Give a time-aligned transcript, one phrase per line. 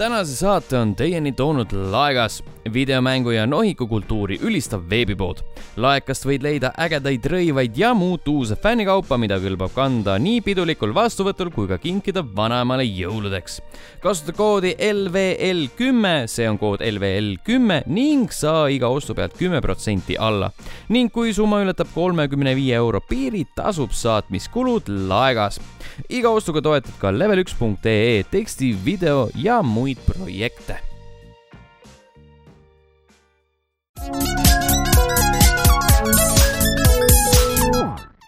[0.00, 2.38] tänase saate on teieni toonud Laegas,
[2.72, 5.42] videomängu ja nohikukultuuri ülistav veebipood.
[5.76, 11.50] laekast võid leida ägedaid rõivaid ja muud uuse fännikaupa, mida kõlbab kanda nii pidulikul vastuvõtul
[11.54, 13.60] kui ka kinkida vanaemale jõuludeks.
[14.02, 19.60] kasuta koodi LVL kümme, see on kood LVL kümme ning saa iga ostu pealt kümme
[19.60, 20.50] protsenti alla.
[20.88, 25.60] ning kui summa ületab kolmekümne viie euro piiri, tasub saatmiskulud Laegas.
[26.08, 30.89] iga ostuga toetad ka level1.ee teksti, video ja muid projekte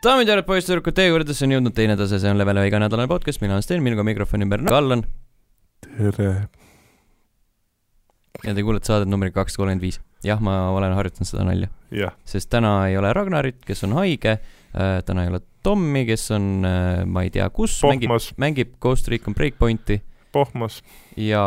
[0.03, 3.09] daamid ja härrad, poisssüdrukud, teie juurdesse on jõudnud teine tase, see on Level ühe iganädalane
[3.09, 5.07] podcast, mina olen Sten, minuga mikrofoni ümber Kallan
[5.87, 6.29] tere.
[8.43, 10.01] ja te kuulete saadet numbriga kakssada kolmkümmend viis.
[10.27, 14.39] jah, ma olen harjutanud seda nalja, jah, sest täna ei ole Ragnarit, kes on haige,
[15.09, 16.67] täna ei ole Tommi, kes on,
[17.09, 18.11] ma ei tea, kus, mängib,
[18.43, 20.03] mängib Ghost Recon Breakpointi
[20.33, 20.81] pohmas,
[21.21, 21.45] ja,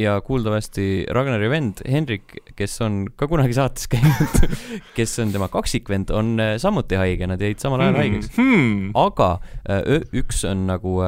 [0.00, 4.58] ja kuuldavasti Ragnari vend Hendrik, kes on ka kunagi saates käinud,
[4.98, 8.32] kes on tema kaksikvend, on äh, samuti haige, nad jäid samal ajal haigeks.
[8.38, 8.92] hmm..
[8.96, 9.36] aga
[9.68, 10.98] äh, üks on nagu,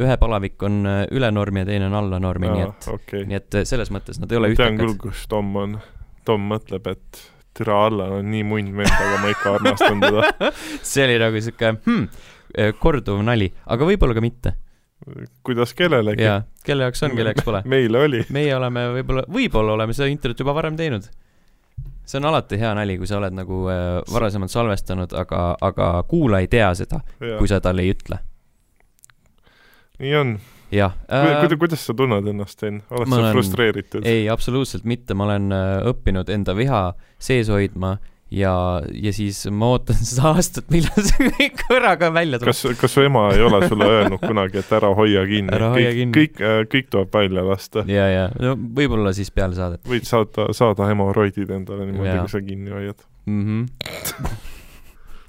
[0.00, 3.38] ühe palavik on äh, üle normi ja teine on alla normi, nii et, okei, nii
[3.38, 5.08] et äh, selles mõttes nad ei ole tean küll, ühtekad.
[5.10, 5.78] kus Tom on.
[6.22, 7.22] Tom mõtleb, et
[7.56, 10.50] türa Allan on nii munn vend, aga ma ikka armastan teda.
[10.90, 12.06] see oli nagu sihuke hmm,
[12.56, 14.54] äh, korduv nali, aga võib-olla ka mitte.
[15.42, 16.22] Kuidas kellelegi.
[16.22, 17.62] jaa, kelle jaoks on, kelle jaoks pole.
[17.64, 18.22] meile oli.
[18.34, 21.08] meie oleme võib-olla, võib-olla oleme seda introt juba varem teinud.
[22.04, 26.46] see on alati hea nali, kui sa oled nagu äh, varasemalt salvestanud, aga, aga kuulaja
[26.46, 28.20] ei tea seda, kui sa talle ei ütle.
[30.02, 30.36] nii on.
[30.72, 32.82] jah Kuida-, kuidas sa tunned ennast, Sten?
[32.90, 34.06] oled sa frustreeritud?
[34.06, 36.86] ei, absoluutselt mitte, ma olen äh, õppinud enda viha
[37.22, 37.96] sees hoidma
[38.32, 38.54] ja,
[39.04, 42.52] ja siis ma ootan seda aastat, millal see kõik korraga välja tuleb.
[42.52, 45.58] kas, kas su ema ei ole sulle öelnud kunagi, et ära hoia kinni?
[45.62, 47.84] Hoia kõik kinni., kõik, kõik tuleb välja lasta.
[47.90, 52.42] ja, ja no võib-olla siis peale saadet võid saada, saada hemoroidid endale niimoodi, kui sa
[52.46, 53.06] kinni hoiad.
[53.26, 53.44] mm.
[53.46, 54.36] -hmm.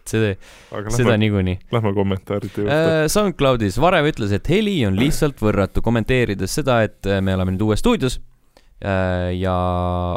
[0.09, 0.33] seda,
[0.95, 1.57] seda niikuinii.
[1.71, 2.75] lähme kommentaaride juurde.
[2.75, 7.55] Äh, SoundCloudis Varev ütles, et heli on lihtsalt võrratu, kommenteerides seda, et äh, me oleme
[7.55, 8.21] nüüd uues stuudios.
[8.83, 9.57] Ja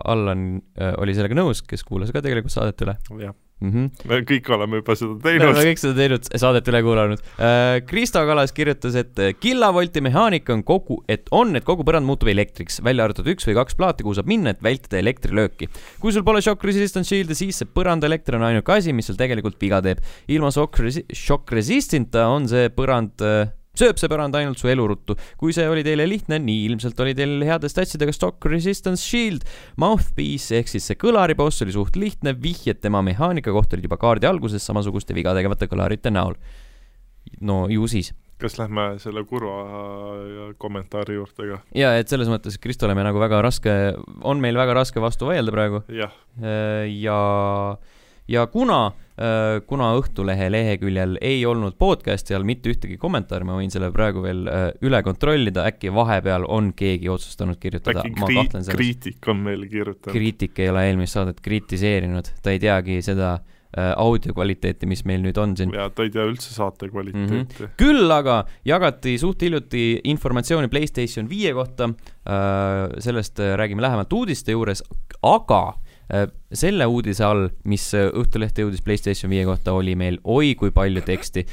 [0.05, 0.47] Allan
[0.79, 3.71] äh, oli sellega nõus, kes kuulas ka tegelikult saadet üle jah, mm.
[3.71, 4.09] -hmm.
[4.11, 5.65] me kõik oleme juba seda me teinud oleme.
[5.71, 7.23] kõik seda teinud, saadet üle kuulanud.
[7.87, 12.31] Kristo Kalas kirjutas, et äh, kilovolti mehaanika on kogu, et on, et kogu põrand muutub
[12.33, 15.71] elektriks, välja arvatud üks või kaks plaati, kuhu saab minna, et vältida elektrilööki.
[16.01, 19.61] kui sul pole shock resistance shield'i, siis see põrandaelekter on ainuke asi, mis sul tegelikult
[19.63, 20.03] viga teeb.
[20.29, 25.17] ilma shock shock resistant'ita on see põrand äh, sööb see põrand ainult su eluruttu.
[25.41, 29.47] kui see oli teile lihtne, nii ilmselt oli teil heade statsidega Stock Resistance Shield.
[29.81, 34.29] Mouthpiece ehk siis see kõlariboss oli suht lihtne, vihjed tema mehaanika kohta olid juba kaardi
[34.29, 36.39] alguses samasuguste viga tegevate kõlarite näol.
[37.41, 38.13] no ju siis.
[38.39, 41.61] kas lähme selle kurva kommentaari juurde ka?
[41.75, 43.73] ja et selles mõttes Kristole me nagu väga raske,
[44.23, 46.13] on meil väga raske vastu vaielda praegu jah,
[46.93, 47.21] ja,
[48.29, 48.93] ja kuna,
[49.67, 54.45] kuna Õhtulehe leheküljel ei olnud podcast'i all mitte ühtegi kommentaari, ma võin selle praegu veel
[54.53, 58.77] äh, üle kontrollida, äkki vahepeal on keegi otsustanud kirjutada, äkki ma kri- kahtlen, selles.
[58.77, 60.13] kriitik on meile kirjutanud.
[60.13, 65.25] kriitik ei ole eelmist saadet kritiseerinud, ta ei teagi seda äh, audio kvaliteeti, mis meil
[65.25, 65.73] nüüd on siin.
[65.73, 67.49] ja ta ei tea üldse saate kvaliteeti mm.
[67.49, 67.73] -hmm.
[67.81, 71.89] küll aga jagati suht hiljuti informatsiooni Playstation viie kohta,
[73.01, 74.85] sellest äh, räägime lähemalt uudiste juures,
[75.25, 75.86] aga äh,
[76.53, 81.03] selle uudise all, mis äh, Õhtulehte jõudis Playstation viie kohta, oli meil oi kui palju
[81.07, 81.47] teksti.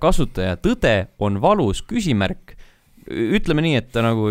[0.00, 2.56] kasutaja tõde on valus, küsimärk.
[3.10, 4.30] ütleme nii, et ta nagu,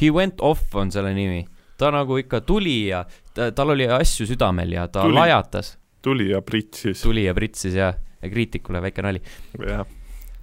[0.00, 1.44] he went off on selle nimi,
[1.78, 3.04] ta nagu ikka tuli ja
[3.34, 5.12] ta, tal oli asju südamel ja ta Tuli.
[5.12, 5.20] tuli.
[5.20, 7.02] lajatas, tuli ja pritsis.
[7.02, 7.92] tuli ja pritsis ja,
[8.22, 9.22] ja kriitikule väike nali.
[9.58, 9.86] jah,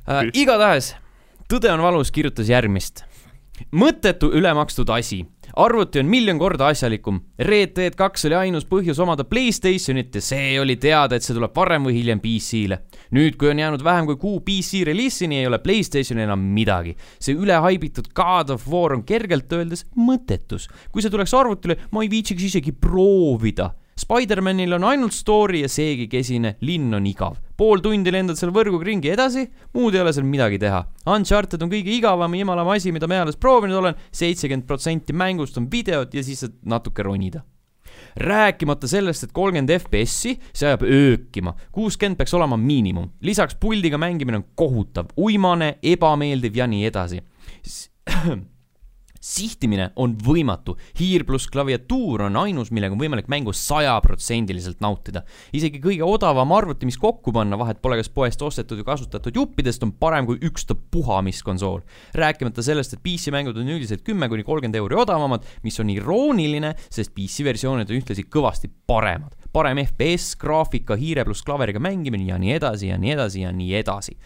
[0.08, 0.96] äh, igatahes,
[1.50, 3.02] Tõde on valus kirjutas järgmist.
[3.74, 5.24] mõttetu ülemakstud asi.
[5.60, 7.20] Arvuti on miljon korda asjalikum.
[7.40, 11.56] Red Dead kaks oli ainus põhjus omada Playstationit ja see oli teada, et see tuleb
[11.56, 12.80] varem või hiljem PC-le.
[13.16, 16.96] nüüd, kui on jäänud vähem kui kuu PC reliisini, ei ole Playstationil enam midagi.
[17.20, 20.70] see ülehaibitud God of War on kergelt öeldes mõttetus.
[20.92, 26.08] kui see tuleks arvutile, ma ei viitsiks isegi proovida Spider-manil on ainult story ja seegi
[26.08, 27.36] kesine, linn on igav.
[27.60, 29.44] Pool tundi lendad seal võrguga ringi edasi,
[29.76, 30.80] muud ei ole seal midagi teha.
[31.12, 35.60] Uncharted on kõige igavam ja imalam asi, mida ma eales proovinud olen, seitsekümmend protsenti mängust
[35.60, 37.44] on videod ja siis saad natuke ronida.
[38.20, 44.40] rääkimata sellest, et kolmkümmend FPS-i, see ajab öökima, kuuskümmend peaks olema miinimum, lisaks puldiga mängimine
[44.40, 47.22] on kohutav, uimane, ebameeldiv ja nii edasi.
[49.20, 55.24] sihtimine on võimatu, hiir pluss klaviatuur on ainus, millega on võimalik mängu sajaprotsendiliselt nautida.
[55.54, 59.84] isegi kõige odavam arvuti, mis kokku panna, vahet pole kas poest ostetud või kasutatud juppidest,
[59.84, 61.82] on parem kui ükstapuha mis konsool.
[62.14, 67.14] rääkimata sellest, et PC-mängud on üldiselt kümme kuni kolmkümmend euri odavamad, mis on irooniline, sest
[67.14, 69.36] PC versioonid on ühtlasi kõvasti paremad.
[69.54, 73.74] parem FPS, graafika, hiire pluss klaveriga mängimine ja nii edasi ja nii edasi ja nii
[73.74, 74.18] edasi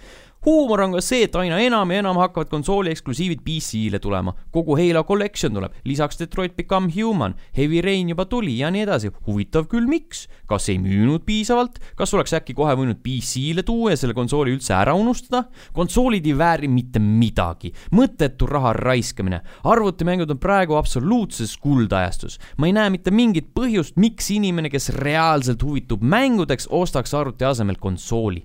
[0.45, 4.33] huumor on ka see, et aina enam ja enam hakkavad konsooli eksklusiivid PC-le tulema.
[4.51, 9.11] kogu Halo Collection tuleb, lisaks Detroit Become Human, Heavy Rain juba tuli ja nii edasi.
[9.27, 10.27] huvitav küll, miks?
[10.47, 11.79] kas ei müünud piisavalt?
[11.95, 15.45] kas oleks äkki kohe võinud PC-le tuua ja selle konsooli üldse ära unustada?
[15.73, 19.41] konsoolid ei vääri mitte midagi, mõttetu raha raiskamine.
[19.63, 22.39] arvutimängud on praegu absoluutses kuldajastus.
[22.57, 27.79] ma ei näe mitte mingit põhjust, miks inimene, kes reaalselt huvitub mängudeks, ostaks arvuti asemel
[27.79, 28.43] konsooli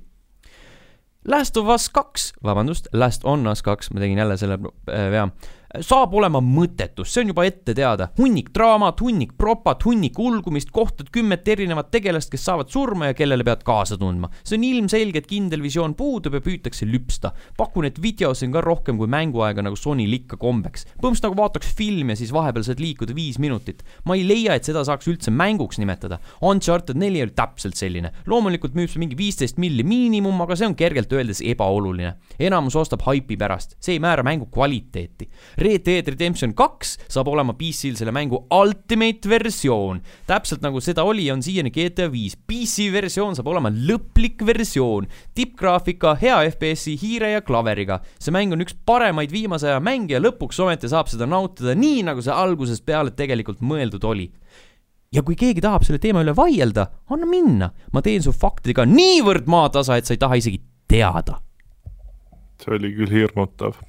[1.29, 4.59] Last of Us kaks, vabandust, Last on Us kaks, ma tegin jälle selle
[4.89, 5.23] äh, vea.
[5.23, 8.09] äh, saab olema mõttetus, see on juba ette teada.
[8.17, 13.45] hunnik draamat, hunnik propat, hunnik ulgumist, kohtad kümmet erinevat tegelast, kes saavad surma ja kellele
[13.45, 14.31] pead kaasa tundma.
[14.43, 17.33] see on ilmselge, et kindel visioon puudub ja püütakse lüpsta.
[17.57, 20.87] pakun, et videos on ka rohkem kui mänguaega, nagu Sonyl ikka kombeks.
[21.03, 23.85] põhimõtteliselt nagu vaataks filmi ja siis vahepeal saad liikuda viis minutit.
[24.05, 26.19] ma ei leia, et seda saaks üldse mänguks nimetada.
[26.41, 28.13] Uncharted neli oli täpselt selline.
[28.27, 32.17] loomulikult müüb see mingi viisteist milli miinimum, aga see on kergelt öeldes ebaoluline.
[32.41, 37.51] enamus ostab haipi pärast, see ei määra mängu kvaliteeti Red Dead Redemption kaks saab olema
[37.59, 39.99] PC-l selle mängu ultimate versioon.
[40.27, 42.37] täpselt nagu seda oli, on siiani GTA viis.
[42.39, 45.09] PC versioon saab olema lõplik versioon.
[45.35, 47.99] tippgraafika, hea FPS-i, hiire ja klaveriga.
[48.21, 52.07] see mäng on üks paremaid viimase aja mänge ja lõpuks ometi saab seda nautida nii,
[52.07, 54.31] nagu see algusest peale tegelikult mõeldud oli
[55.11, 57.73] ja kui keegi tahab selle teema üle vaielda, anna minna.
[57.93, 61.41] ma teen su faktidega niivõrd maatasa, et sa ei taha isegi teada.
[62.63, 63.88] see oli küll hirmutav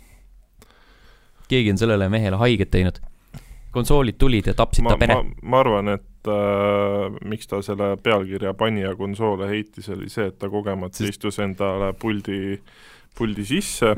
[1.49, 2.99] keegi on sellele mehele haiget teinud.
[3.71, 5.17] konsoolid tulid ja tapsid ma, ta pere.
[5.41, 10.39] ma arvan, et äh, miks ta selle pealkirja pani ja konsoole heitis, oli see, et
[10.41, 11.17] ta kogemata Sest...
[11.17, 12.57] istus endale puldi,
[13.17, 13.93] puldi sisse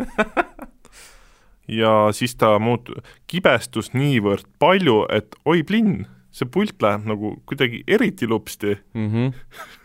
[1.82, 2.92] ja siis ta muut-,
[3.32, 9.08] kibestus niivõrd palju, et oi plinn, see pult läheb nagu kuidagi eriti lupsti mm.
[9.14, 9.78] -hmm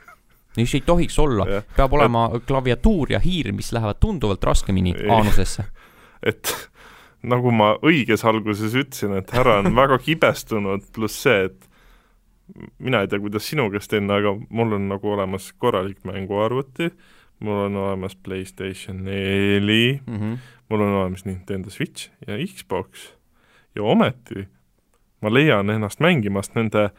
[0.57, 1.45] mis ei tohiks olla,
[1.77, 5.67] peab olema klaviatuur ja hiir, mis lähevad tunduvalt raskemini aanusesse.
[6.31, 6.53] et
[7.23, 11.69] nagu ma õiges alguses ütlesin, et härra on väga kibestunud, pluss see, et
[12.79, 16.91] mina ei tea, kuidas sinu käest enne, aga mul on nagu olemas korralik mänguarvuti,
[17.45, 20.37] mul on olemas PlayStation neli mm, -hmm.
[20.69, 23.11] mul on olemas Nintendo Switch ja Xbox
[23.75, 24.47] ja ometi
[25.21, 26.91] ma leian ennast mängimast nende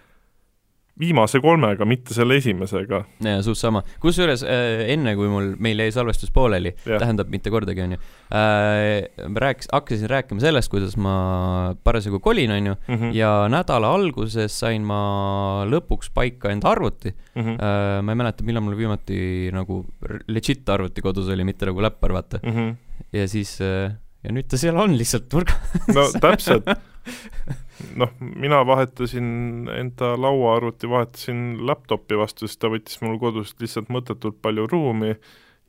[0.99, 3.01] viimase kolmega, mitte selle esimesega.
[3.23, 3.83] jaa, suht sama.
[4.03, 7.99] kusjuures äh, enne, kui mul, meil jäi salvestus pooleli, tähendab mitte kordagi, onju
[8.33, 9.05] äh,,
[9.44, 13.13] rääkis, hakkasin rääkima sellest, kuidas ma parasjagu kolin, onju mm, -hmm.
[13.17, 17.41] ja nädala alguses sain ma lõpuks paika enda arvuti mm.
[17.41, 17.55] -hmm.
[17.57, 19.85] Äh, ma ei mäleta, millal mul viimati nagu
[20.27, 22.51] legit arvuti kodus oli, mitte nagu läppar, vaata mm.
[22.51, 22.75] -hmm.
[23.13, 25.53] ja siis äh, ja nüüd ta seal on lihtsalt nurga
[25.94, 26.67] no täpselt
[27.95, 34.39] noh, mina vahetasin enda lauaarvuti, vahetasin laptopi vastu, sest ta võttis mul kodust lihtsalt mõttetult
[34.41, 35.13] palju ruumi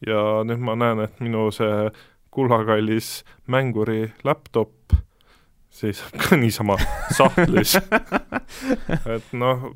[0.06, 1.88] ja nüüd ma näen, et minu see
[2.34, 4.96] kullakallis mänguri laptop
[5.70, 6.78] seisab ka niisama
[7.14, 7.76] sahtlis.
[9.14, 9.68] Et noh,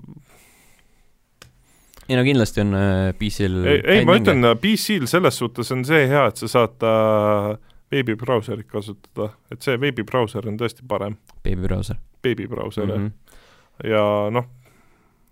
[2.08, 6.06] ei no kindlasti on äh, PC-l ei, ei ma ütlen, PC-l selles suhtes on see
[6.10, 7.52] hea, et sa saad äh,
[7.92, 11.18] veebibrauserit kasutada, et see veebibrauser on tõesti parem.
[11.44, 13.06] beebibrauser beebibrauser mm.
[13.06, 13.90] -hmm.
[13.90, 14.46] ja noh.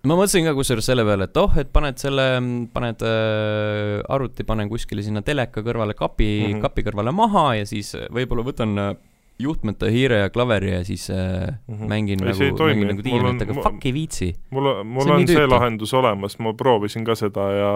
[0.04, 2.26] ma mõtlesin ka kusjuures selle peale, et oh, et paned selle,
[2.72, 6.66] paned äh, arvuti, panen kuskile sinna teleka kõrvale kapi mm, -hmm.
[6.66, 8.92] kapi kõrvale maha ja siis võib-olla võtan äh,
[9.40, 11.88] juhtmete hiire ja klaveri ja siis äh, mm -hmm.
[11.88, 14.34] mängin ei, nagu, mängin nagu diivanit, aga fuck ei viitsi.
[14.50, 17.70] mul, mul on, on see lahendus olemas, ma proovisin ka seda ja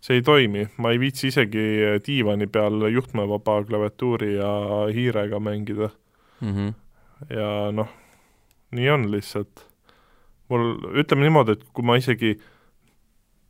[0.00, 1.64] see ei toimi, ma ei viitsi isegi
[2.06, 4.50] diivani peal juhtmevaba klaviatuuri ja
[4.94, 5.90] hiirega mängida
[6.40, 6.52] mm.
[6.54, 6.74] -hmm.
[7.34, 7.88] ja noh
[8.70, 9.66] nii on lihtsalt.
[10.48, 12.38] mul, ütleme niimoodi, et kui ma isegi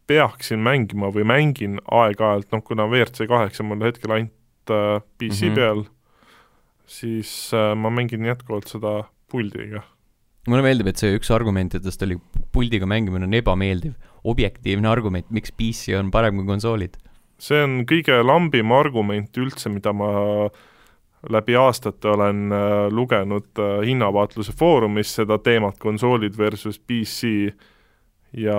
[0.08, 5.48] peaksin mängima või mängin aeg-ajalt, noh kuna WRC kaheksa mul hetkel ainult äh, PC mm
[5.48, 5.54] -hmm.
[5.54, 5.84] peal,
[6.86, 9.82] siis äh, ma mängin jätkuvalt seda puldiga.
[10.48, 12.18] mulle meeldib, et see üks argumentidest oli,
[12.52, 13.92] puldiga mängimine on ebameeldiv.
[14.24, 16.96] Objektiivne argument, miks PC on parem kui konsoolid.
[17.38, 20.10] see on kõige lambim argument üldse, mida ma
[21.30, 27.52] läbi aastate olen äh, lugenud äh, hinnavaatluse foorumis seda teemat, konsoolid versus PC,
[28.32, 28.58] ja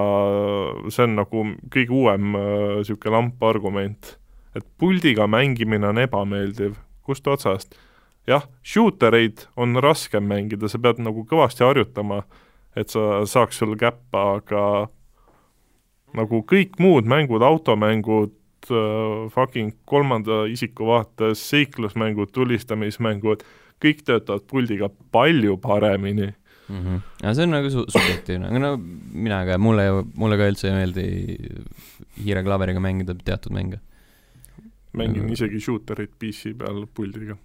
[0.90, 4.16] see on nagu kõige uuem niisugune äh, lamp argument.
[4.56, 6.74] et puldiga mängimine on ebameeldiv,
[7.06, 7.76] kust otsast?
[8.28, 12.24] jah, shooter eid on raskem mängida, sa pead nagu kõvasti harjutama,
[12.76, 14.90] et sa saaks sul käppa, aga
[16.18, 18.36] nagu kõik muud mängud, automängud,
[18.72, 23.46] uh, fucking kolmanda isiku vaates seiklusmängud, tulistamismängud,
[23.84, 26.34] kõik töötavad puldiga palju paremini
[26.70, 26.80] mm.
[26.86, 27.02] -hmm.
[27.24, 28.72] aga see on nagu su-, subjektiivne, aga no
[29.26, 29.86] mina ka, mulle,
[30.16, 31.06] mulle ka üldse ei meeldi
[32.20, 33.80] hiireklaveriga mängida teatud mänge.
[34.94, 35.34] mängin -hmm.
[35.34, 37.38] isegi shooterit PC peal puldiga.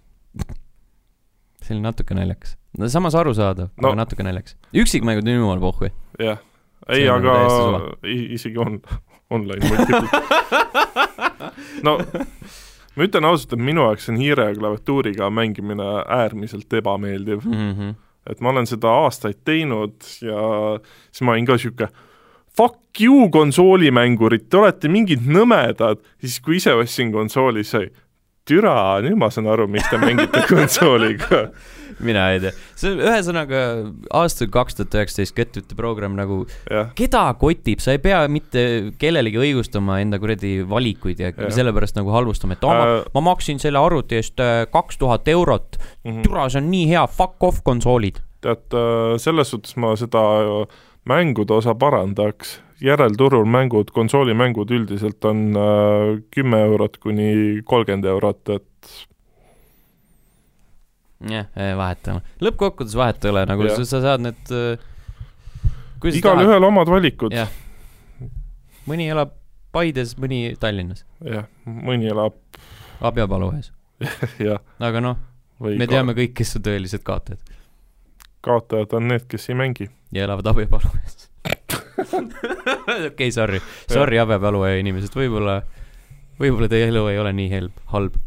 [1.61, 2.57] see oli natuke naljakas.
[2.77, 4.57] no samas arusaadav no., aga natuke naljakas.
[4.73, 5.89] üksikmängud on jumala pohhui.
[6.19, 6.39] jah,
[6.89, 7.35] ei, aga
[7.75, 7.93] nagu
[8.35, 8.79] isegi on
[9.35, 9.65] online
[11.85, 11.97] no
[12.95, 17.71] ma ütlen ausalt, et minu jaoks on hiire ja klaviatuuriga mängimine äärmiselt ebameeldiv mm.
[17.71, 17.95] -hmm.
[18.29, 20.41] et ma olen seda aastaid teinud ja
[21.11, 21.89] siis ma olin ka niisugune
[22.55, 27.89] fuck you, konsoolimängurid, te olete mingid nõmedad, siis kui ise ostsin konsooli, sai
[28.47, 31.49] türa, nüüd ma saan aru, miks te mängite konsooliga
[32.03, 33.61] mina ei tea, see on ühesõnaga
[34.19, 36.41] aastal kaks tuhat üheksateist Get-Üte programm nagu,
[36.97, 38.65] keda kotib, sa ei pea mitte
[39.01, 41.51] kellelegi õigustama enda kuradi valikuid ja, ja.
[41.53, 42.97] sellepärast nagu halvustama, et ma, äh.
[43.15, 46.91] ma maksin selle arvuti eest äh, kaks tuhat eurot mm -hmm., türa, see on nii
[46.91, 48.21] hea, fuck off konsoolid.
[48.41, 50.21] tead, äh, selles suhtes ma seda
[51.05, 55.53] mängude osa parandaks, järelturul mängud, konsoolimängud üldiselt on
[56.33, 59.05] kümme eurot kuni kolmkümmend eurot, et
[61.29, 62.35] jah, vahet ei ole.
[62.47, 63.75] lõppkokkuvõttes vahet ei ole, nagu ja.
[63.77, 64.91] sa, sa saad need äh,
[66.13, 67.35] igalühel omad valikud.
[68.85, 69.33] mõni elab
[69.75, 71.03] Paides, mõni Tallinnas.
[71.25, 72.37] jah, mõni elab
[73.05, 73.71] Abjapalu ees
[74.87, 75.19] aga noh,
[75.59, 77.55] me teame kõik, kes on tõelised kaotajad.
[78.45, 79.89] kaotajad on need, kes ei mängi.
[80.15, 81.29] ja elavad Abjapalu ees
[81.95, 85.61] okei okay,, sorry, sorry Abjapalu inimesed, võib-olla,
[86.39, 88.19] võib-olla teie elu ei ole nii helb, halb.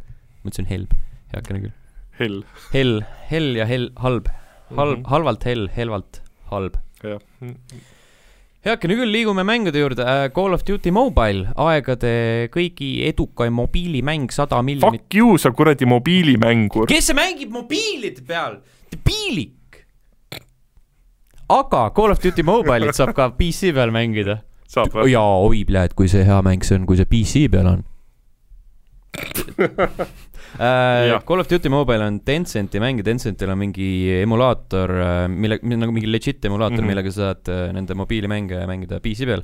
[0.42, 0.96] ma ütlesin helb,
[1.34, 1.76] heakene küll
[2.18, 2.42] hell.
[2.72, 4.28] hell, hell ja hell, halb.
[4.74, 5.10] halb mm, -hmm.
[5.10, 6.76] halvalt hell, helvalt halb.
[7.02, 7.20] jah.
[8.64, 10.02] heakene küll, liigume mängude juurde.
[10.02, 15.06] Äh, Call of Duty Mobile, aegade kõigi edukaim mobiilimäng, sada miljonit.
[15.06, 16.88] Fuck you, sa kuradi mobiilimängur.
[16.90, 18.60] kes see mängib mobiilide peal?
[18.90, 19.54] debiilik.
[21.48, 24.42] aga Call of Duty Mobile'it saab ka PC peal mängida.
[25.08, 27.84] jaa, oi, et kui see hea mäng see on, kui see PC peal on
[30.58, 33.88] Uh, Call of Duty Mobile on Tencenti mäng ja Tencentil on mingi
[34.22, 36.88] emulaator, äh, mille, nagu mingi legit emulaator mm, -hmm.
[36.88, 39.42] millega sa saad uh, nende mobiilimänge mängida PC peal.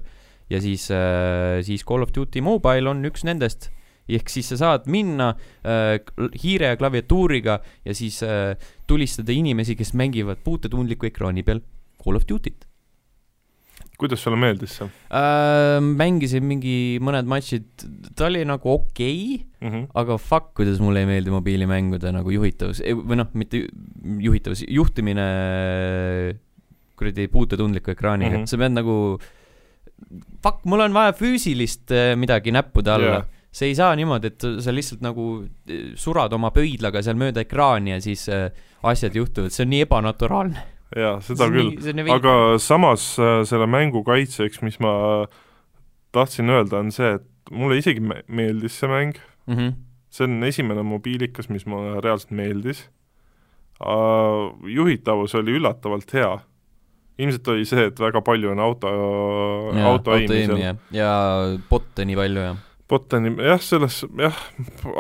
[0.50, 3.70] ja siis uh,, siis Call of Duty Mobile on üks nendest.
[4.08, 5.34] ehk siis sa saad minna
[6.42, 8.20] hiire ja klaviatuuriga ja siis
[8.86, 11.60] tulistada inimesi, kes mängivad puutetundliku ekraani peal
[12.04, 12.68] Call of Duty't
[14.00, 15.78] kuidas sulle meeldis see äh,?
[15.84, 17.66] mängisin mingi mõned matšid,
[18.16, 19.84] ta oli nagu okei okay, mm, -hmm.
[20.02, 23.64] aga fuck, kuidas mulle ei meeldi mobiilimängude nagu juhitavus, või noh, mitte
[24.26, 25.28] juhitavus, juhtimine
[26.98, 28.50] kuradi puutetundliku ekraaniga mm, -hmm.
[28.50, 28.98] sa pead nagu,
[30.42, 34.44] fuck, mul on vaja füüsilist äh, midagi näppude alla yeah see ei saa niimoodi, et
[34.64, 35.24] sa lihtsalt nagu
[35.70, 38.48] äh, surad oma pöidlaga seal mööda ekraani ja siis äh,
[38.82, 41.74] asjad juhtuvad, see on nii ebanaturaalne jaa, seda küll,
[42.14, 44.94] aga samas äh, selle mängu kaitseks, mis ma
[46.14, 49.14] tahtsin öelda, on see, et mulle isegi me meeldis see mäng
[49.46, 49.72] mm, -hmm.
[50.10, 52.86] see on esimene mobiilikas, mis mulle reaalselt meeldis
[53.80, 56.38] uh,, juhitavus oli üllatavalt hea.
[57.18, 58.94] ilmselt oli see, et väga palju on auto,
[59.86, 60.78] auto aimi seal.
[60.90, 61.10] ja
[61.70, 64.36] bot'e nii palju, jah Bottani, jah, selles, jah,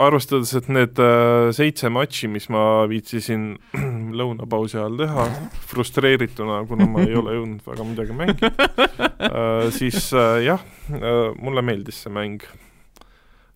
[0.00, 3.42] arvestades, et need äh, seitse matši, mis ma viitsisin
[4.18, 5.26] lõunapausi ajal teha,
[5.68, 10.64] frustreerituna, kuna ma ei ole jõudnud väga midagi mängida äh,, siis äh, jah
[10.96, 12.48] äh,, mulle meeldis see mäng.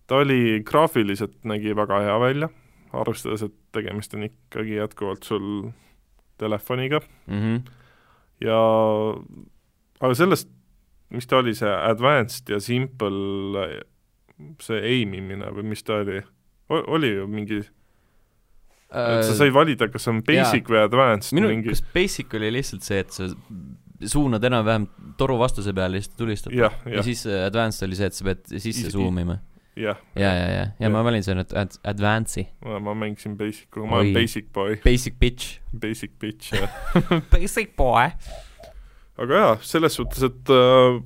[0.05, 2.53] ta oli, graafiliselt nägi väga hea välja,
[2.93, 5.71] arvestades, et tegemist on ikkagi jätkuvalt sul
[6.37, 7.41] telefoniga mm.
[7.41, 7.61] -hmm.
[8.45, 8.61] ja
[9.99, 10.53] aga sellest,
[11.09, 13.79] mis ta oli, see advanced ja simple
[14.63, 16.21] see aim imine või mis ta oli,
[16.69, 17.59] oli ju mingi
[18.89, 20.71] et sa äh, sai valida, kas on basic jaa.
[20.71, 21.69] või advanced minu mingi...
[21.69, 23.27] kas basic oli lihtsalt see, et sa
[24.09, 24.87] suunad enam-vähem
[25.19, 26.97] toru vastuse peale siis tulistad ja, ja.
[26.97, 29.37] ja siis äh, advanced oli see, et sa pead sisse zoom ima.
[29.77, 32.47] ja, ja, ja, ja, ja ma valin selle ad-, advance'i.
[32.65, 34.79] ma mängisin basic'u, ma olen basic boy.
[34.83, 35.59] Basic bitch.
[35.69, 36.73] Basic bitch, jah
[37.33, 38.09] Basic boy.
[39.19, 40.97] aga jaa, selles suhtes, et äh,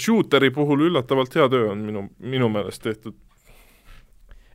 [0.00, 3.16] shooteri puhul üllatavalt hea töö on minu, minu meelest tehtud.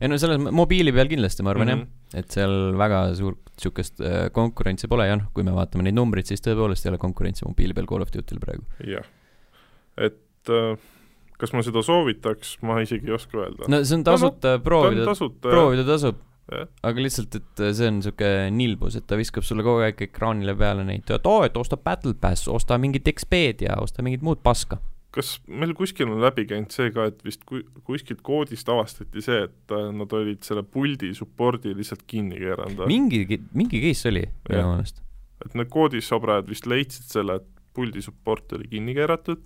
[0.00, 1.88] ei no selles mobiili peal kindlasti, ma arvan mm -hmm.
[2.14, 5.98] jah, et seal väga suurt niisugust äh, konkurentsi pole ja noh, kui me vaatame neid
[5.98, 8.64] numbreid, siis tõepoolest ei ole konkurentsi mobiili peal Call of Duty'l praegu.
[8.84, 9.04] jah,
[9.96, 10.78] et äh,
[11.40, 13.68] kas ma seda soovitaks, ma isegi ei oska öelda.
[13.68, 16.20] no see on tasuta, proovida, proovida tasub.
[16.82, 20.84] aga lihtsalt, et see on sihuke nilbus, et ta viskab sulle kogu aeg ekraanile peale
[20.84, 24.80] neid, et oo, et osta Battle Pass, osta mingit XP-d ja osta mingit muud paska.
[25.14, 29.46] Kas meil kuskil on läbi käinud see ka, et vist ku-, kuskilt koodist avastati see,
[29.48, 34.68] et äh, nad olid selle puldi support'i lihtsalt kinni keeranud mingi, mingi case oli minu
[34.74, 35.02] meelest.
[35.44, 39.42] et need koodisobrajad vist leidsid selle, et puldi support oli kinni keeratud,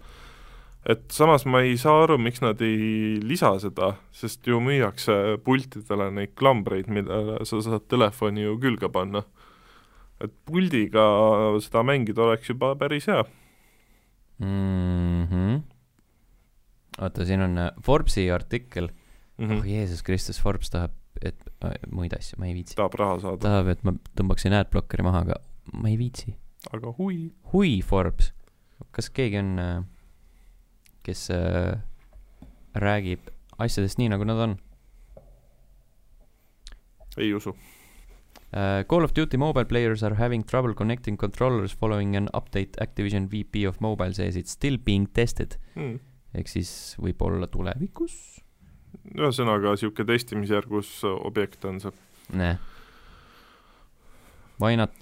[0.91, 6.11] et samas ma ei saa aru, miks nad ei lisa seda, sest ju müüakse pultidele
[6.13, 9.25] neid klambreid, millele sa saad telefoni ju külge panna.
[10.23, 11.03] et puldiga
[11.61, 13.25] seda mängida oleks juba päris hea.
[14.39, 15.25] mm.
[15.31, 15.63] -hmm.
[17.01, 19.51] oota, siin on äh, Forbesi artikkel mm, mm.
[19.51, 19.59] -hmm.
[19.59, 19.67] oh.
[19.67, 22.77] Jeesus Kristus, Forbes tahab, et äh, muid asju, ma ei viitsi.
[22.77, 25.41] tahab raha saada, tahab, et ma tõmbaksin adblockeri maha, aga
[25.73, 26.37] ma ei viitsi.
[26.73, 27.33] aga hui.
[27.53, 28.33] hui Forbes,
[28.91, 29.57] kas keegi on,
[31.03, 31.81] kes äh,
[32.75, 34.57] räägib asjadest nii, nagu nad on
[37.17, 37.55] ei usu.
[38.55, 38.85] uh,?
[38.89, 43.65] Call of Duty mobile players are having trouble connecting controllers following an update Activision VP
[43.67, 45.59] of mobile says it's still being tested.
[45.77, 45.99] Mm.
[46.35, 48.15] ehk siis võib-olla tulevikus?
[49.15, 51.93] ühesõnaga, niisugune testimisjärgus objekt on see,
[52.35, 52.57] näe.
[54.63, 54.95] Why not?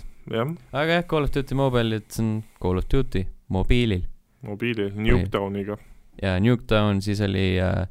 [0.72, 4.04] aga jah, Call of Duty mobile, et see on Call of Duty mobiilil
[4.42, 5.76] mobiilil, Nuketowniga.
[6.22, 7.86] ja Nuketown siis oli uh,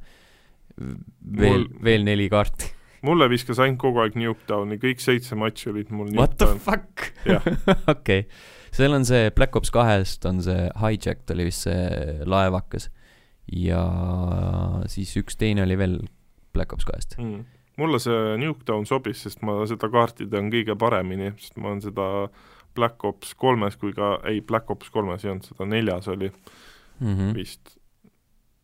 [1.38, 2.72] veel Mul-, veel neli kaarti.
[3.02, 6.60] Mulle viskas ainult kogu aeg Nuketowni, kõik seitse matši olid mul What the Nuketown.
[6.60, 7.14] fuck?
[7.26, 7.48] jah,
[7.96, 8.26] okei,
[8.72, 12.90] seal on see Black Ops kahest on see Hijacked oli vist see laevakas
[13.52, 13.82] ja
[14.92, 15.98] siis üks teine oli veel
[16.54, 17.18] Black Ops kahest.
[17.18, 17.44] mm..
[17.82, 22.08] mulle see Nuketown sobis, sest ma seda kaarti tean kõige paremini, sest ma olen seda
[22.76, 26.32] Black Ops kolmes kui ka, ei, Black Ops kolmes ei olnud, seda neljas oli
[27.02, 27.34] Mm -hmm.
[27.34, 27.78] vist.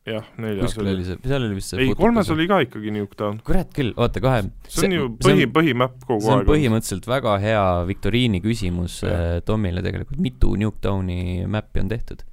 [0.08, 3.42] jah, neljas kuskil oli see, seal oli vist see ei, kolmes oli ka ikkagi Nuketown.
[3.48, 4.46] kurat küll, oota kohe.
[4.72, 6.50] see on ju põhi, põhimäpp kogu see on aeg.
[6.50, 9.24] põhimõtteliselt väga hea viktoriini küsimus Jah.
[9.38, 12.24] äh, Tomile tegelikult, mitu Nuketowni mäppi on tehtud?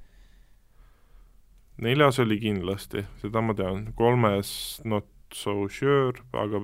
[1.83, 4.53] neljas oli kindlasti, seda ma tean, kolmes
[4.87, 6.61] not so sure, aga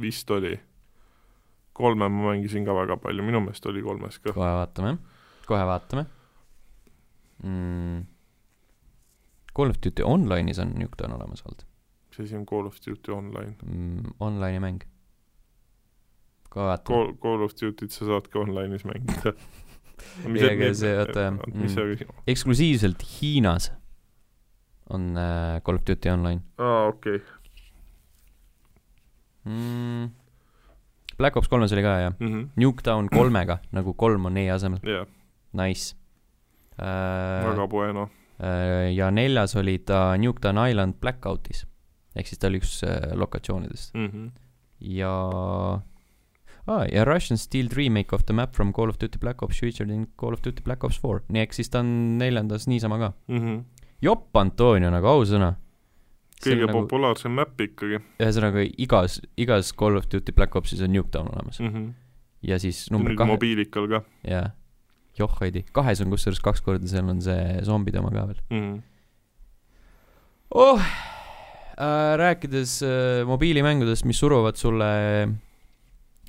[0.00, 0.56] vist oli.
[1.76, 4.32] kolme ma mängisin ka väga palju, minu meelest oli kolmes ka.
[4.32, 4.96] kohe vaatame,
[5.44, 6.08] kohe vaatame
[7.44, 8.13] mm..
[9.54, 11.64] Call of Duty Online'is on Nuketown olemas olnud
[12.14, 13.54] mis asi on Call of Duty Online?
[13.66, 14.82] mm,, online'i mäng.
[16.50, 16.86] kohe vaatame.
[16.94, 19.32] Call, Call of Duty't sa saad ka online'is mängida.
[20.26, 21.24] Ei, aga see, oota,
[21.60, 23.70] mis see, eksklusiivselt Hiinas
[24.90, 27.18] on äh, Call of Duty Online aa okei,
[29.44, 30.10] mm..
[31.18, 32.48] Black Ops kolmes oli ka jah, Mhm.
[32.58, 35.06] Nuketown kolmega nagu kolm on E asemel, jah,
[35.52, 35.94] nice
[36.78, 37.46] äh,.
[37.48, 38.08] väga bueno.
[38.44, 41.64] Äh, ja neljas oli ta Nuketown Island Blackoutis
[42.16, 44.26] ehk siis ta oli üks äh, lokatsioonidest Mhm.
[44.80, 45.12] ja
[46.66, 49.90] ah, ja Russian Steeled remake of the map from Call of Duty Black Ops featured
[49.90, 53.12] in Call of Duty Black Ops Four nii ehk siis ta on neljandas niisama ka
[53.28, 53.60] Mhm.
[54.02, 55.54] jopp Antonio nagu ausõna
[56.44, 61.28] kõige nagu, populaarsem map ikkagi ühesõnaga igas igas Call of Duty Black Opsis on Nuketown
[61.32, 61.68] olemas mm.
[61.72, 61.92] -hmm.
[62.42, 64.50] ja siis number kahe mobiilikal ka jaa
[65.18, 68.76] joh hoidi kahes on kusjuures kaks korda seal on see zombide oma ka veel mm.
[70.64, 74.88] oh äh, rääkides äh, mobiilimängudest mis suruvad sulle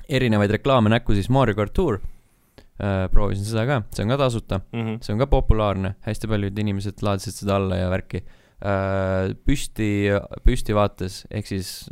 [0.08, 4.60] erinevaid reklaame näkku siis Mario kart Tour äh, proovisin seda ka see on ka tasuta
[4.72, 4.98] Mm -hmm.
[5.02, 9.90] see on ka populaarne hästi paljud inimesed laadisid seda alla ja värki äh, püsti
[10.44, 11.90] püstivaates ehk siis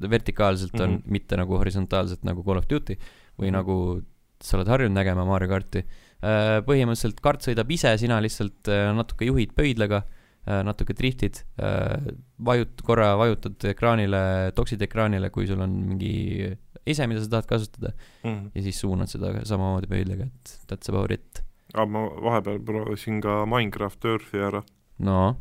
[0.00, 0.96] vertikaalselt on mm.
[0.96, 1.10] -hmm.
[1.10, 2.94] mitte nagu horisontaalselt nagu Call of Duty
[3.38, 3.48] või mm.
[3.48, 3.52] -hmm.
[3.52, 4.02] nagu
[4.42, 5.84] sa oled harjunud nägema Mario karti
[6.20, 12.84] põhimõtteliselt kart sõidab ise sina lihtsalt äh, natuke juhid pöidlaga äh, natuke driftid äh, vajut-
[12.86, 16.54] korra vajutad ekraanile toksid ekraanile kui sul on mingi
[16.86, 17.92] ise mida sa tahad kasutada.
[18.24, 18.50] Mm -hmm.
[18.54, 21.42] ja siis suunad seda samamoodi pöidlaga et that's about it.
[21.74, 24.62] Aga ma vahepeal proovisin ka Minecraft Earthi ära.
[24.98, 25.36] No.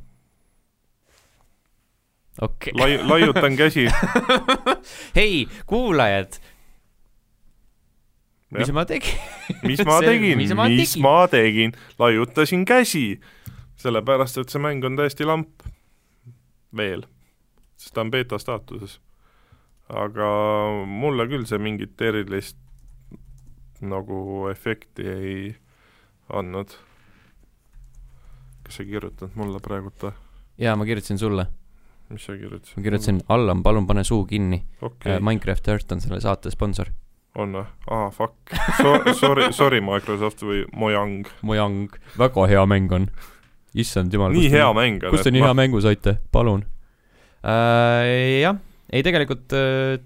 [2.42, 2.74] Okei.
[2.76, 3.88] Lai-, laiutan käsi.
[5.16, 6.34] Hei kuulajad
[8.52, 9.18] mis ma tegin
[9.64, 11.02] mis ma tegin, mis ma ma tegin?
[11.02, 13.20] tegin, tegin?, laiutasin käsi,
[13.82, 15.66] sellepärast et see mäng on täiesti lamp
[16.76, 17.06] veel,
[17.80, 19.00] sest ta on beeta staatuses.
[19.90, 20.30] aga
[20.86, 22.58] mulle küll see mingit erilist
[23.86, 25.56] nagu efekti ei
[26.34, 26.74] andnud.
[28.66, 30.14] kas sa kirjutad mulle praegult või?
[30.62, 31.48] jaa ma kirjutasin sulle
[32.10, 32.78] mis sa kirjutasid?
[32.78, 36.90] ma kirjutasin Allan palun pane suu kinni okay., Minecraft Earth on selle saate sponsor
[37.39, 37.65] on või?
[37.91, 38.95] aa, fuck so,.
[39.19, 41.28] Sorry, sorry Microsoft või Mojang.
[41.45, 43.10] Mojang väga hea mäng on
[43.76, 45.15] issand jumal nii hea mäng on.
[45.15, 46.63] kust te nii hea mängu saite palun
[47.43, 48.62] äh, jah
[48.95, 49.50] ei tegelikult,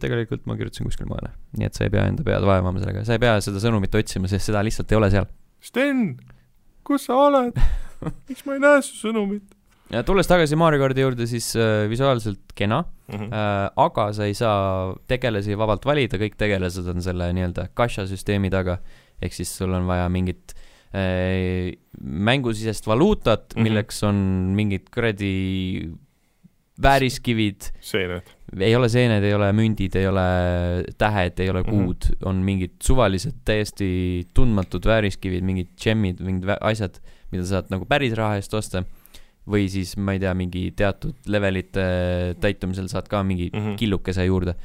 [0.02, 3.18] tegelikult ma kirjutasin kuskil mujale, nii et sa ei pea enda pead vaevama sellega, sa
[3.18, 5.28] ei pea seda sõnumit otsima, sest seda lihtsalt ei ole seal.
[5.62, 6.04] Sten,
[6.88, 7.60] kus sa oled?
[8.32, 9.44] miks ma ei näe su sõnumit
[9.94, 13.20] ja tulles tagasi Mario kardi juurde, siis äh, visuaalselt kena mm?
[13.20, 13.34] -hmm.
[13.34, 18.50] äh,, aga sa ei saa tegelasi vabalt valida, kõik tegelased on selle nii-öelda kasha süsteemi
[18.50, 18.80] taga,
[19.22, 20.54] ehk siis sul on vaja mingit
[20.94, 23.60] äh, mängusisest valuutat mm.
[23.60, 23.64] -hmm.
[23.64, 24.16] milleks on
[24.56, 25.90] mingid kuradi
[26.82, 28.30] vääriskivid, seened.
[28.60, 30.26] ei ole seened, ei ole mündid, ei ole
[30.98, 31.70] tähed, ei ole Mhm.
[31.70, 32.30] kuud mm, -hmm.
[32.30, 37.00] on mingid suvalised, täiesti tundmatud vääriskivid, mingid džemmid, mingid asjad,
[37.32, 38.84] mida sa saad nagu päris raha eest osta.
[39.50, 41.86] Või siis ma ei tea, mingi teatud levelite
[42.42, 43.60] täitumisel saad ka mingi mm.
[43.60, 43.80] -hmm.
[43.80, 44.56] killukese juurde.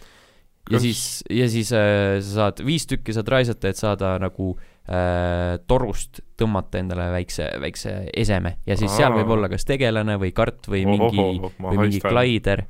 [0.71, 4.55] ja Kas- siis, ja siis äh, sa saad, viis tükki saad raisata, et saada nagu
[4.89, 9.37] äh, torust tõmmata endale väikse, väikse eseme ja siis seal võib Aa.
[9.39, 12.65] olla kas tegelane või kart või mingi, Ohoho, ma või mingi glaider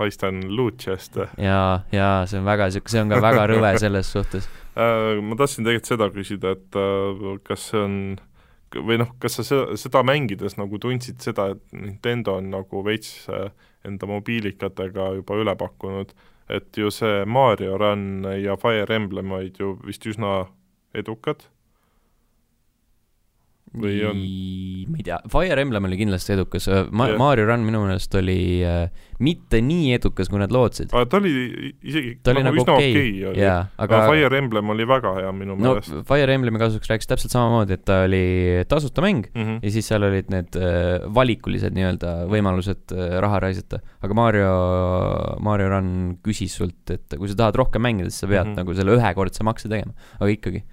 [0.00, 1.16] haistan luutšest.
[1.36, 4.48] ja, ja see on väga siuke, see on ka väga rõve selles suhtes.
[4.78, 7.96] Äh, ma tahtsin tegelikult seda küsida, et äh, kas see on
[8.76, 13.28] või noh, kas sa seda, seda mängides nagu tundsid seda, et Nintendo on nagu veits
[13.32, 13.50] äh,
[13.86, 16.12] enda mobiilikatega juba üle pakkunud,
[16.50, 20.44] et ju see Mario Run ja Fire Emblem olid ju vist üsna
[20.94, 21.46] edukad,
[23.70, 24.22] Või on-
[24.90, 27.12] ma ei tea, Fire Emblem oli kindlasti edukas, Ma- Jah.
[27.12, 28.88] yeah., Mario Run minu meelest oli äh,
[29.22, 30.90] mitte nii edukas, kui nad lootsid.
[30.90, 31.30] aga ta oli
[31.86, 33.44] isegi ta oli nagu üsna okei okei okay,, oli.
[33.44, 37.10] jaa, aga aga Fire Emblem oli väga hea minu no meelest Fire Emblemi kasuks rääkis
[37.12, 38.24] täpselt samamoodi, et ta oli
[38.70, 39.44] tasuta mäng mm.
[39.44, 39.62] -hmm.
[39.62, 43.78] ja siis seal olid need äh, valikulised nii-öelda võimalused äh, raha raisata.
[44.02, 44.50] aga Mario,
[45.38, 48.52] Mario Run küsis sult, et kui sa tahad rohkem mängida, siis sa pead mm.
[48.52, 48.64] -hmm.
[48.64, 50.64] nagu selle ühekordse makse tegema, aga ikkagi.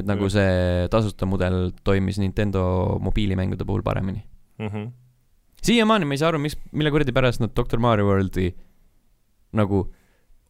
[0.00, 0.34] Et nagu Jah.
[0.36, 2.62] see tasuta mudel toimis Nintendo
[3.02, 4.24] mobiilimängude puhul paremini.
[4.58, 4.90] Mm -hmm.
[5.62, 8.50] siiamaani ma ei saa aru, mis, mille kuradi pärast nad Doktor Mario Worldi
[9.52, 9.86] nagu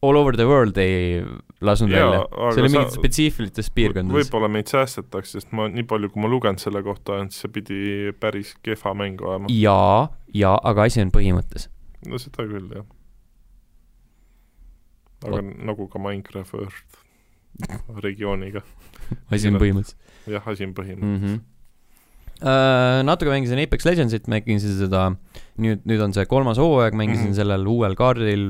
[0.01, 1.21] all over the world ei
[1.61, 2.21] lasknud Jaa, välja.
[2.53, 4.17] see oli mingites spetsiifilistes piirkondades.
[4.17, 7.83] võib-olla meid säästetakse, sest ma nii palju, kui ma lugenud selle kohta siis see pidi
[8.19, 9.51] päris kehva mäng olema.
[9.53, 11.69] jaa, jaa, aga asi on põhimõttes.
[12.09, 12.87] no seda küll, jah.
[15.29, 17.01] aga nagu ka Minecraft Earth
[18.05, 18.63] regiooniga,
[19.31, 19.97] asi on põhimõttes
[20.29, 21.23] jah, asi on põhimõte mm.
[21.23, 21.47] -hmm.
[22.41, 25.11] Uh, natuke mängisin Apex Legendsit, mängisin seda,
[25.61, 27.29] nüüd, nüüd on see kolmas hooaeg, mängisin mm.
[27.29, 27.37] -hmm.
[27.37, 28.45] sellel uuel kaardil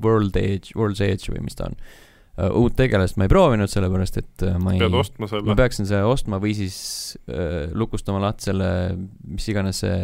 [0.00, 2.48] World Age, World's Age või mis ta on uh,.
[2.62, 5.90] uut tegelast ma ei proovinud, sellepärast et uh, ma ei pead ostma ma selle, peaksin
[5.90, 6.78] selle ostma või siis
[7.28, 8.70] äh, lukustama lahti selle,
[9.28, 10.00] mis iganes see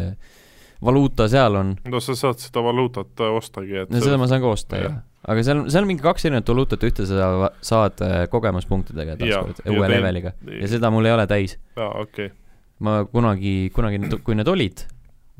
[0.85, 1.75] valuuta seal on.
[1.89, 5.01] no sa saad seda valuutat ostagi, et no seda ma saan ka osta, jah.
[5.29, 9.73] Aga seal, seal on mingi kaks erinevat valuutat, ühte sa saad äh, kogemuspunktidega taaskord, ja
[9.73, 10.33] uue teine- leveliga.
[10.57, 11.57] ja seda mul ei ole täis.
[11.77, 12.37] aa, okei okay.,
[12.81, 14.85] ma kunagi, kunagi, kui need olid,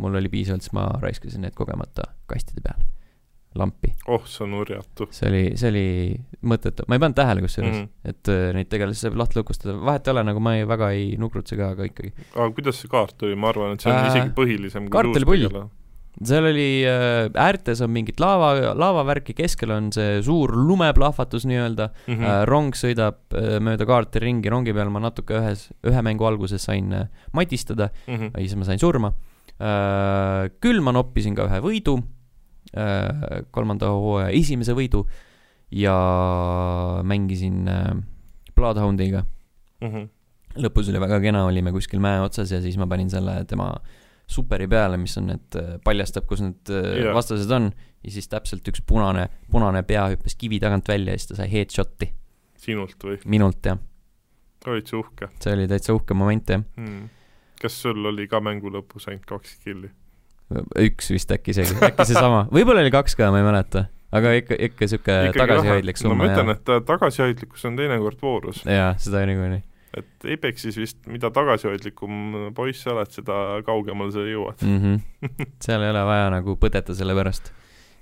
[0.02, 2.86] mul oli piisavalt, siis ma raiskasin need kogemata kastide peale,
[3.58, 3.96] lampi.
[4.06, 5.86] oh see on urjatu see oli, see oli
[6.54, 7.82] mõttetu, ma ei pannud tähele kusjuures mm.
[7.82, 8.14] -hmm.
[8.14, 11.16] et äh, neid tegelasi saab lahti lukustada, vahet ei ole, nagu ma ei, väga ei
[11.18, 12.14] nukrutse ka, aga ikkagi.
[12.36, 15.18] aga kuidas see kaart oli, ma arvan, et see on Äh, isegi põhilisem kui kaart
[15.18, 15.64] oli pull.
[16.20, 22.14] Seal oli äh,, äärtes on mingit laava, laavavärki, keskel on see suur lumeplahvatus nii-öelda mm.
[22.14, 22.26] -hmm.
[22.28, 26.64] äh, rong sõidab äh, mööda kaarti ringi, rongi peal ma natuke ühes, ühe mängu alguses
[26.64, 28.32] sain äh, matistada Mhm.
[28.36, 29.14] ja siis ma sain surma
[29.60, 30.50] äh,.
[30.62, 31.98] küll ma noppisin ka ühe võidu
[32.76, 35.06] äh,, kolmanda hooaja esimese võidu
[35.72, 35.96] ja
[37.04, 37.96] mängisin äh,
[38.56, 39.24] Bloodhoundiga
[39.82, 40.10] Mhm.
[40.62, 43.72] lõpus oli väga kena, olime kuskil mäe otsas ja siis ma panin selle tema
[44.32, 47.14] superi peale, mis on need, paljastab, kus need yeah.
[47.16, 51.32] vastased on ja siis täpselt üks punane, punane pea hüppas kivi tagant välja ja siis
[51.32, 52.10] ta sai headshot'i
[52.62, 53.18] sinult või?
[53.30, 53.80] minult jah,
[54.68, 56.66] olid sa uhke see oli täitsa uhke moment jah.
[56.78, 57.10] hmm.?
[57.62, 59.92] kas sul oli ka mängu lõpus ainult kaks killi?
[60.82, 63.86] üks vist äkki isegi, äkki seesama, võib-olla oli kaks ka, ma ei mäleta,
[64.18, 68.66] aga ikka, ikka sihuke tagasihoidlik no ma summa ütlen, et äh, tagasihoidlikkus on teinekord voorus.
[68.66, 69.62] jaa, seda niikuinii
[69.98, 74.62] et Apexis vist mida tagasihoidlikum poiss sa oled, seda kaugemale sa jõuad.
[74.64, 74.78] mm.
[74.84, 75.50] -hmm.
[75.64, 77.52] seal ei ole vaja nagu põdeta selle pärast,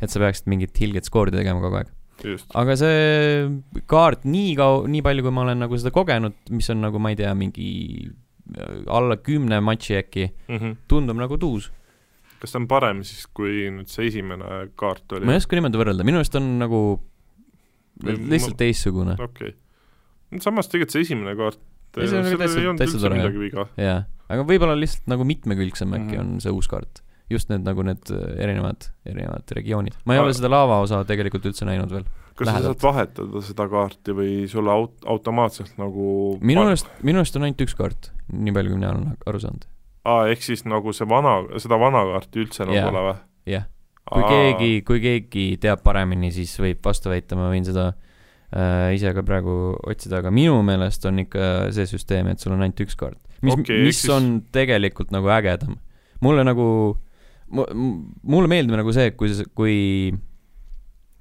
[0.01, 1.89] et sa peaksid mingit hilget skoori tegema kogu aeg.
[2.23, 2.49] just.
[2.53, 6.83] aga see kaart nii kau-, nii palju, kui ma olen nagu seda kogenud, mis on
[6.85, 7.69] nagu, ma ei tea, mingi
[8.05, 10.75] äh, alla kümne matši äkki, Mm -hmm.
[10.87, 11.71] tundub nagu tuus.
[12.39, 15.41] kas ta on parem siis, kui nüüd see esimene kaart oli ma ei?
[15.41, 17.01] oska niimoodi võrrelda, minu arust on nagu
[18.03, 20.39] lihtsalt ma- teistsugune, okei okay..
[20.39, 21.59] samas tegelikult see esimene kaart,
[22.05, 23.67] Esimene oli sellel ei olnud üldse midagi viga.
[23.77, 23.99] jaa.
[24.29, 26.19] aga võib-olla lihtsalt nagu mitmekülgsem äkki Mhm.
[26.35, 27.01] on see uus kaart.
[27.29, 29.93] just need nagu need äh, erinevad, erinevad regioonid.
[30.05, 32.05] ma ei Aga- ole seda laava osa tegelikult üldse näinud veel.
[32.35, 32.79] kas Lähedalt.
[32.79, 37.43] sa saad vahetada seda kaarti või sulle aut-, automaatselt nagu minu arust, minu arust on
[37.43, 39.65] ainult üks kaart, nii palju, kui mina olen aru saanud.
[40.05, 42.87] aa, ehk siis nagu see vana, seda vana kaarti üldse nagu Jaa.
[42.89, 43.17] pole või?
[43.45, 43.65] jah,
[44.09, 48.08] kui keegi, kui keegi teab paremini, siis võib vastu väita, ma võin seda äh,
[48.49, 52.81] ise ka praegu otsida, aga minu meelest on ikka see süsteem, et sul on ainult
[52.81, 53.19] üks kaart.
[53.45, 54.09] mis okay,, mis siis...
[54.13, 55.77] on tegelikult nagu ägedam.
[56.25, 56.97] mulle nagu,
[57.53, 59.77] mulle meeldib nagu see, kui, kui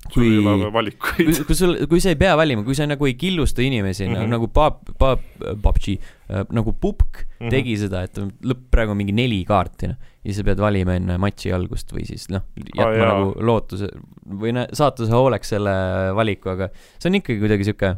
[0.08, 1.42] sul ei ole valikuid.
[1.46, 4.32] kui sul, kui sa ei pea valima, kui sa nagu ei killusta inimesi mm -hmm.
[4.32, 5.20] nagu Pub, Pub,
[5.62, 7.50] PUBG äh,, nagu Pupk mm -hmm.
[7.50, 9.96] tegi seda, et lõpp praegu on mingi neli kaarti, noh.
[10.28, 13.88] Ja sa pead valima enne matši algust või siis noh, jätma ah, nagu lootuse
[14.28, 15.74] või noh, saatuse hooleks selle
[16.18, 17.94] valiku, aga see on ikkagi kuidagi sihuke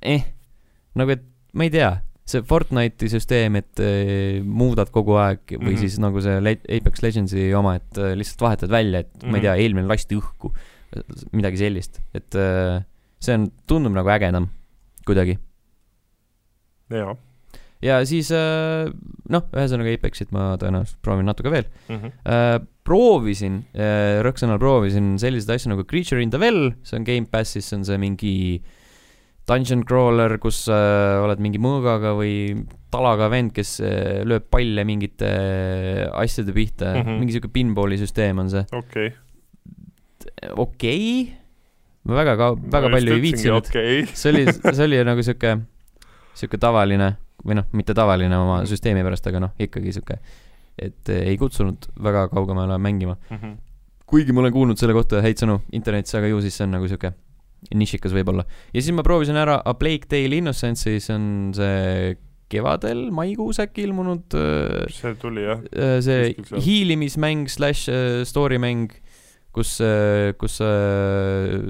[0.00, 0.28] eh,
[0.98, 1.92] nagu et ma ei tea
[2.28, 5.80] see Fortnite'i süsteem, et äh, muudad kogu aeg või mm -hmm.
[5.80, 6.36] siis nagu see
[6.76, 9.30] Apex Legendsi oma, et äh, lihtsalt vahetad välja, et mm -hmm.
[9.30, 9.46] ma ei mhm.
[9.46, 10.52] tea, eelmine lasti õhku
[11.32, 12.84] midagi sellist, et äh,
[13.20, 14.48] see on, tundub nagu ägedam
[15.06, 15.38] kuidagi.
[16.90, 17.16] jaa.
[17.84, 18.88] Ja siis äh,
[19.30, 22.00] noh, ühesõnaga Apexit ma tõenäoliselt proovin natuke veel mm.
[22.00, 22.66] -hmm.
[22.88, 23.62] proovisin,
[24.24, 28.00] rõõksõnal proovisin selliseid asju nagu Creature in the Well, see on Gamepassis, see on see
[28.00, 28.36] mingi
[29.48, 32.34] dungeon crawler, kus äh, oled mingi mõõgaga või
[32.92, 37.22] talaga vend, kes äh, lööb palle mingite äh, asjade pihta mm, -hmm.
[37.22, 38.64] mingi sihuke pinballi süsteem on see.
[38.72, 39.24] okei okay
[40.56, 41.32] okei okay..
[42.08, 44.04] ma väga ka-, väga palju ei viitsinud okay.
[44.12, 45.56] see oli, see oli nagu sihuke,
[46.36, 48.68] sihuke tavaline või noh, mitte tavaline oma mhm.
[48.70, 50.18] süsteemi pärast, aga noh, ikkagi sihuke,
[50.78, 53.36] et ei kutsunud väga kaugemale mängima mm.
[53.36, 53.56] -hmm.
[54.06, 56.86] kuigi ma olen kuulnud selle kohta häid sõnu internetis, aga ju siis see on nagu
[56.86, 57.12] sihuke
[57.74, 58.44] nišikas võib-olla.
[58.72, 62.16] ja siis ma proovisin ära A Plague Tale Innocence'i, see on see
[62.48, 64.32] kevadel, maikuus äkki ilmunud.
[64.32, 65.60] Äh, see tuli jah.
[65.76, 66.32] Äh, see
[66.64, 67.88] hiilimismäng slaš
[68.24, 68.94] story mäng
[69.52, 69.78] kus,
[70.38, 70.60] kus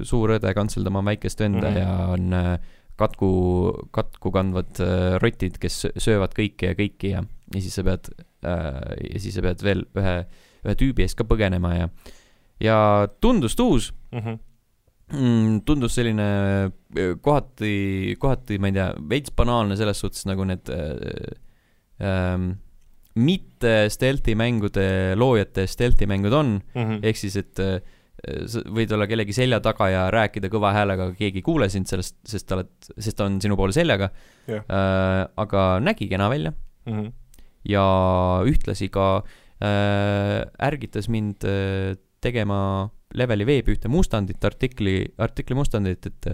[0.05, 1.81] suur õde kantseldab oma väikest venda mm -hmm.
[1.81, 2.59] ja on
[2.99, 3.31] katku,
[3.95, 4.83] katku kandvad
[5.23, 7.23] rotid, kes söövad kõike ja kõiki ja,
[7.55, 8.11] ja siis sa pead,
[8.43, 10.17] ja siis sa pead veel ühe,
[10.67, 11.89] ühe tüübi eest ka põgenema ja,
[12.63, 12.77] ja
[13.23, 14.21] tundus uus mm.
[14.21, 14.45] -hmm
[15.13, 16.29] mm, tundus selline
[17.23, 21.37] kohati, kohati, ma ei tea, veits banaalne selles suhtes, nagu need äh,
[22.05, 22.51] ähm,
[23.19, 26.99] mitte stealth'i mängude loojate stealth'i mängud on mm -hmm.
[27.03, 27.81] ehk siis, et äh,
[28.51, 31.87] sa võid olla kellegi selja taga ja rääkida kõva häälega, aga keegi ei kuule sind
[31.91, 34.11] sellest, sest ta oled, sest ta on sinu poole seljaga
[34.49, 34.65] yeah..
[34.67, 36.93] Äh, aga nägi kena välja mm.
[36.93, 37.13] -hmm.
[37.71, 37.87] ja
[38.49, 39.23] ühtlasi ka
[39.63, 46.27] äh, ärgitas mind äh, tegema leveli veebi ühte mustandit, artikli, artikli mustandit, et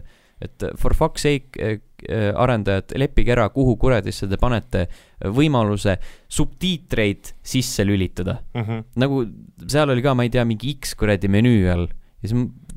[0.43, 4.87] et for fuck's sake, eh, eh, arendajad, leppige ära, kuhu kuradisse te panete
[5.25, 5.97] võimaluse
[6.29, 8.65] subtiitreid sisse lülitada mm.
[8.65, 8.85] -hmm.
[9.01, 9.25] nagu
[9.67, 12.35] seal oli ka, ma ei tea, mingi X kuradi menüü all ja siis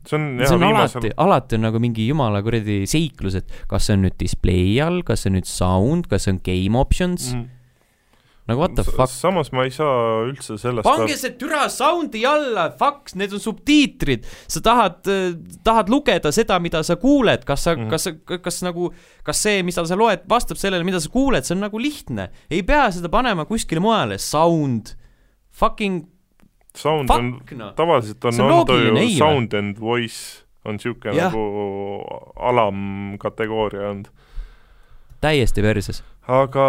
[0.07, 1.01] see on, see on viimasel...
[1.01, 5.03] alati, alati on nagu mingi jumala kuradi seiklus, et kas see on nüüd display all,
[5.03, 7.41] kas see on nüüd sound, kas see on game options mm.
[7.41, 7.56] -hmm
[8.47, 9.11] nagu what the fuck.
[9.11, 14.25] samas ma ei saa üldse sellest pange see türa sound'i alla, fuck, need on subtiitrid.
[14.47, 15.01] sa tahad,
[15.67, 17.89] tahad lugeda seda, mida sa kuuled, kas sa mm, -hmm.
[17.91, 18.91] kas sa, kas nagu,
[19.27, 22.29] kas see, mida sa loed, vastab sellele, mida sa kuuled, see on nagu lihtne.
[22.49, 24.95] ei pea seda panema kuskile mujale, sound,
[25.51, 26.07] fucking
[26.75, 31.43] sound fuck, on no., tavaliselt on, on olnud ju sound and voice on niisugune nagu
[32.35, 34.07] alamkategooria olnud.
[35.21, 36.67] täiesti perses aga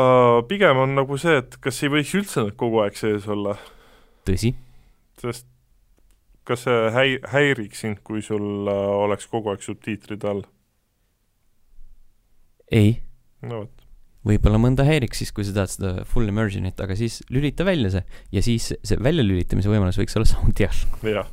[0.49, 3.57] pigem on nagu see, et kas ei võiks üldse need kogu aeg sees olla?
[4.29, 4.53] tõsi.
[5.19, 5.49] sest
[6.49, 10.45] kas see häi-, häiriks sind, kui sul äh, oleks kogu aeg subtiitrid all?
[12.71, 13.01] ei.
[13.43, 13.75] no vot.
[14.29, 18.07] võib-olla mõnda häiriks siis, kui sa tahad seda full immersion'it, aga siis lülita välja see
[18.39, 21.29] ja siis see väljalülitamise võimalus võiks olla sound'i all.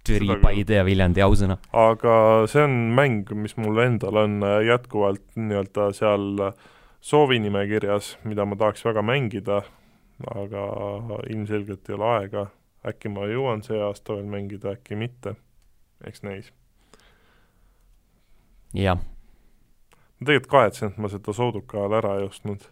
[0.00, 1.58] Türi, Paide ja Viljandi, ausõna.
[1.76, 2.12] aga
[2.48, 6.70] see on mäng, mis mul endal on äh, jätkuvalt nii-öelda seal äh,
[7.00, 9.62] soovinimekirjas, mida ma tahaks väga mängida,
[10.34, 10.64] aga
[11.32, 12.46] ilmselgelt ei ole aega,
[12.86, 15.34] äkki ma jõuan see aasta veel mängida, äkki mitte,
[16.06, 16.52] eks näis.
[18.76, 19.00] jah.
[19.00, 22.68] ma tegelikult kahetsen, et ma seda sooduka ajal ära ei ostnud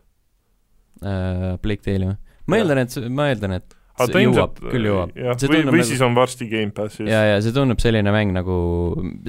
[1.03, 1.57] äh,.
[1.63, 2.21] Blake Dale'i või?
[2.47, 4.21] ma eeldan, et, ma eeldan, et see ta
[4.61, 5.17] küll jõuab.
[5.17, 7.09] või, või nagu, siis on varsti Gamepassis.
[7.09, 8.61] ja, ja see tundub selline mäng nagu,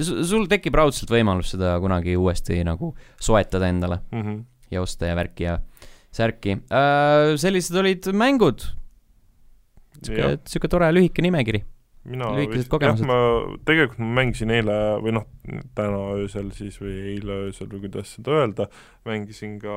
[0.04, 4.22] sul tekib raudselt võimalus seda kunagi uuesti nagu soetada endale mm.
[4.22, 5.58] -hmm ja osta ja värki ja
[6.14, 7.36] särki äh,.
[7.40, 8.64] sellised olid mängud.
[10.02, 11.62] sihuke, tore lühike nimekiri.
[12.10, 13.18] mina vist, jah, ma
[13.68, 15.26] tegelikult ma mängisin eile või noh,
[15.76, 18.70] täna öösel siis või eile öösel või kuidas seda öelda,
[19.04, 19.74] mängisin ka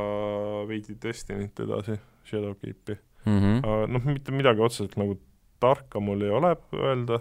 [0.70, 3.38] veidi Destiny't edasi, Shadowkeepi mm.
[3.42, 3.92] -hmm.
[3.92, 5.20] noh, mitte midagi otseselt nagu
[5.60, 7.20] tarka mul ei ole öelda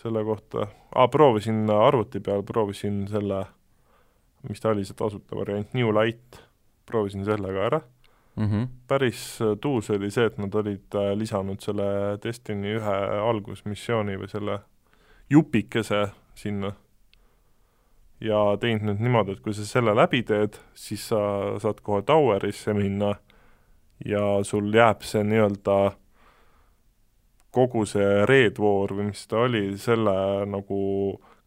[0.00, 3.44] selle kohta ah,, proovisin arvuti peal, proovisin selle,
[4.48, 6.40] mis ta oli, see tasuta variant, New Light
[6.90, 7.80] proovisin selle ka ära
[8.36, 8.46] mm.
[8.46, 8.68] -hmm.
[8.88, 12.98] päris äh, tuus oli see, et nad olid äh, lisanud selle Destiny ühe
[13.30, 14.60] algusmissiooni või selle
[15.30, 16.72] jupikese sinna
[18.20, 21.20] ja teinud nüüd niimoodi, et kui sa selle läbi teed, siis sa
[21.62, 23.14] saad kohe Towerisse minna
[24.04, 25.78] ja sul jääb see nii-öelda
[27.50, 30.14] kogu see reedvoor või mis ta oli, selle
[30.46, 30.80] nagu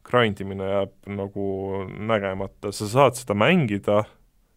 [0.04, 1.46] grind imine jääb nagu
[1.88, 4.04] nägemata, sa saad seda mängida,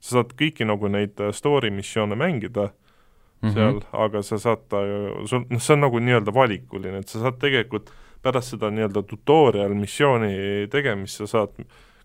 [0.01, 3.55] sa saad kõiki nagu neid story missioone mängida mm -hmm.
[3.55, 4.83] seal, aga sa saad ta
[5.25, 7.91] sul, noh, see on nagu nii-öelda valikuline, et sa saad tegelikult
[8.23, 11.51] pärast seda nii-öelda tutorial missiooni tegemist, sa saad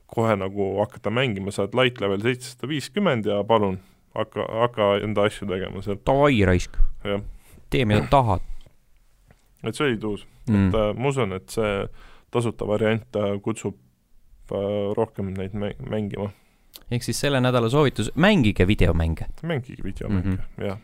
[0.05, 3.79] kohe nagu hakata mängima, saad light level seitsesada viiskümmend ja palun,
[4.15, 5.97] hakka, hakka enda asju tegema seal.
[6.05, 6.77] Davai raisk.
[7.69, 8.41] tee, mida tahad
[9.63, 11.73] et see oli tuus mm., et äh, ma usun, et see
[12.33, 13.77] tasuta variant äh, kutsub
[14.51, 16.31] äh, rohkem neid mängima.
[16.91, 19.27] Ehk siis selle nädala soovitus, mängige videomänge.
[19.43, 20.65] mängige videomänge mm, -hmm.
[20.65, 20.77] jah.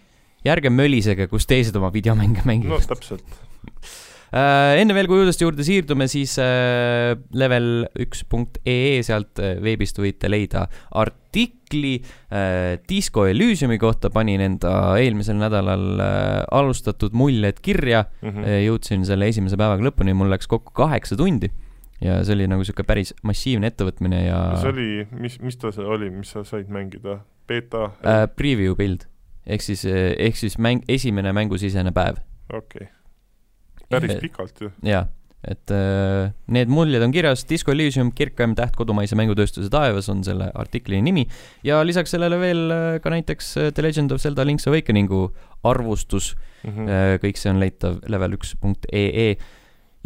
[0.45, 2.79] ja ärge mölisege, kus teised oma videomänge mängivad.
[2.79, 3.23] no täpselt
[4.27, 9.55] Äh, enne veel, kui uudiste juurde siirdume, siis äh, level üks punkt ee sealt äh,
[9.63, 10.65] veebist võite leida
[10.99, 11.97] artikli
[12.87, 15.99] Disco Elysiumi kohta, panin enda eelmisel nädalal
[16.55, 18.29] alustatud muljed kirja mm.
[18.29, 18.61] -hmm.
[18.63, 21.51] jõudsin selle esimese päevaga lõpuni, mul läks kokku kaheksa tundi
[22.01, 24.41] ja see oli nagu sihuke päris massiivne ettevõtmine ja.
[24.61, 28.27] see oli, mis, mis ta see oli, mis sa said mängida, beeta äh,?
[28.35, 29.07] Preview build
[29.47, 32.21] ehk siis, ehk siis mäng, esimene mängusisene päev.
[32.51, 32.93] okei okay
[33.89, 34.69] päris pikalt ju.
[34.85, 35.05] jaa,
[35.47, 40.49] et äh, need muljed on kirjas, Disco Elysium, kirkaim täht kodumaise mängutööstuse taevas on selle
[40.57, 41.27] artikli nimi
[41.67, 45.27] ja lisaks sellele veel äh, ka näiteks äh, The Legend of Zelda Link's Awakeningu
[45.67, 46.33] arvustus
[46.63, 46.73] mm.
[46.73, 47.21] -hmm.
[47.23, 49.35] kõik see on leitav level üks punkt ee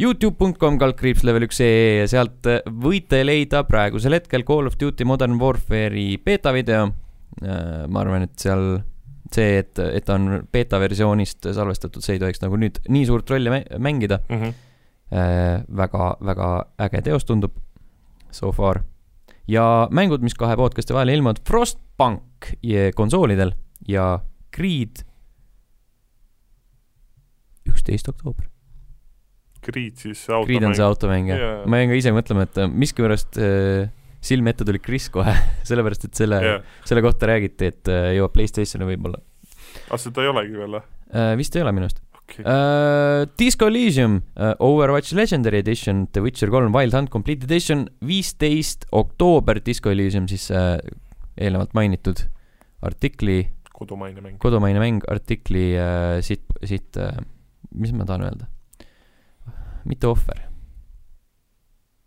[0.02, 2.48] Youtube.com kaldkriips level üks ee ja sealt
[2.82, 6.88] võite leida praegusel hetkel Call of Duty Modern Warfare'i beeta video.
[7.42, 8.82] ma arvan, et seal
[9.32, 13.30] see, et, et ta on beeta versioonist salvestatud, see ei tohiks nagu nüüd nii suurt
[13.32, 14.42] rolli mängida mm.
[14.42, 14.60] -hmm.
[15.12, 17.52] Äh, väga, väga äge teos tundub
[18.30, 18.82] so far.
[19.46, 22.54] ja mängud, mis kahe podcast'i vahel ilmuvad, Frostpunk
[22.94, 23.52] konsoolidel
[23.88, 24.20] ja
[24.56, 25.04] Creed
[27.68, 28.51] üksteist oktoober.
[29.62, 30.48] Creed siis automäng.
[30.48, 33.90] Creed on see automäng jah yeah., ma jäin ka ise mõtlema, et miskipärast äh,
[34.22, 35.34] silme ette tuli Chris kohe
[35.68, 39.20] sellepärast et selle yeah., selle kohta räägiti, et äh, jõuab Playstationi võib-olla.
[39.88, 41.36] aga seda ei olegi veel või uh,?
[41.40, 42.44] vist ei ole minu arust okay..
[42.44, 48.86] Uh, Disco Elysium uh,, Overwatch Legendary Edition, The Witcher kolm Wild Hunt Complete Edition, viisteist
[48.92, 50.78] oktoober, Disco Elysium siis uh,
[51.36, 52.26] eelnevalt mainitud
[52.82, 54.38] artikli kodumaine mäng.
[54.42, 57.14] kodumaine mäng, artikli uh, siit, siit uh,,
[57.74, 58.51] mis ma tahan öelda?
[59.84, 60.52] Mitte ohver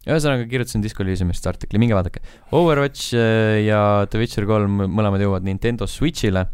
[0.05, 2.21] ühesõnaga kirjutasin Disco Elysiumist artikli, minge vaadake.
[2.53, 6.45] Overwatch äh, ja The Witcher kolm mõlemad jõuavad Nintendo Switch'ile.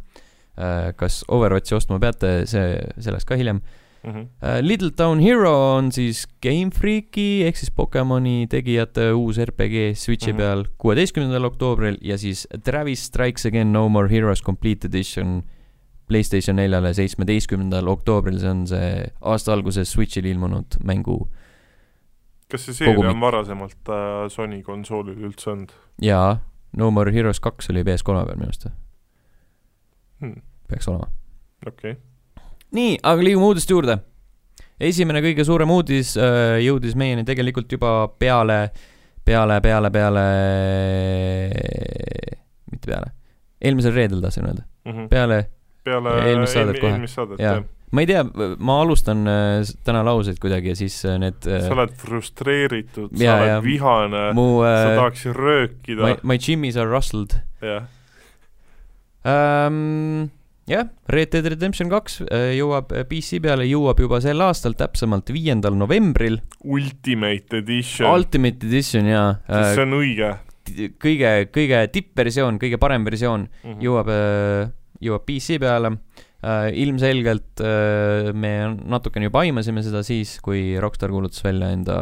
[0.56, 3.62] Äh, kas Overwatchi ostma peate, see, sellest ka hiljem
[4.04, 4.12] mm.
[4.12, 4.62] -hmm.
[4.62, 10.38] Little Town Hero on siis Game Freaki ehk siis Pokemoni tegijate uus RPG Switchi mm
[10.38, 10.42] -hmm.
[10.42, 15.44] peal kuueteistkümnendal oktoobril ja siis Travis Strikes Again No More Heroes Complete Edition
[16.12, 18.90] Playstation neljale seitsmeteistkümnendal oktoobril, see on see
[19.32, 21.22] aasta alguses Switch'il ilmunud mängu
[22.52, 25.74] kas see seeria on varasemalt äh, Sony konsoolil üldse olnud?
[26.04, 26.40] jaa,
[26.78, 28.68] No More Heroes kaks oli PS3 peal minu arust
[30.22, 30.42] hmm..
[30.70, 31.10] peaks olema.
[31.68, 32.44] okei okay..
[32.78, 33.98] nii, aga liigume uudiste juurde.
[34.80, 38.60] esimene kõige suurem uudis äh, jõudis meieni tegelikult juba peale,
[39.26, 40.28] peale, peale, peale,
[42.72, 43.16] mitte peale,
[43.62, 44.92] eelmisel reedel tahtsin öelda mm.
[44.92, 45.10] -hmm.
[45.10, 45.44] peale,
[45.84, 46.92] peale eelmist saadet kohe.
[46.92, 48.24] eelmist saadet, jah ma ei tea,
[48.64, 53.34] ma alustan äh, täna lauseid kuidagi ja siis äh, need äh, sa oled frustreeritud, sa
[53.36, 56.06] oled ja, vihane, sa tahaksid röökida.
[56.06, 57.36] My, my jimmies are rustled.
[57.62, 57.90] jah
[59.28, 60.30] um,.
[60.72, 62.22] jah, Red Dead Redemption kaks
[62.56, 66.40] jõuab PC peale, jõuab juba sel aastal, täpsemalt viiendal novembril.
[66.64, 68.08] Ultimate Edition.
[68.08, 69.36] Ultimate Edition, jaa.
[69.76, 70.32] see on õige.
[71.02, 73.84] kõige, kõige tippversioon, kõige parem versioon mm -hmm.
[73.84, 74.14] jõuab,
[75.02, 81.44] jõuab PC peale äh, ilmselgelt äh, me natukene juba aimasime seda siis, kui Rockstar kuulutas
[81.46, 81.98] välja enda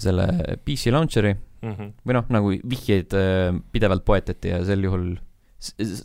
[0.00, 1.92] selle PC launcher'i mm -hmm.
[2.06, 5.14] või noh, nagu vihjeid äh, pidevalt poetati ja sel juhul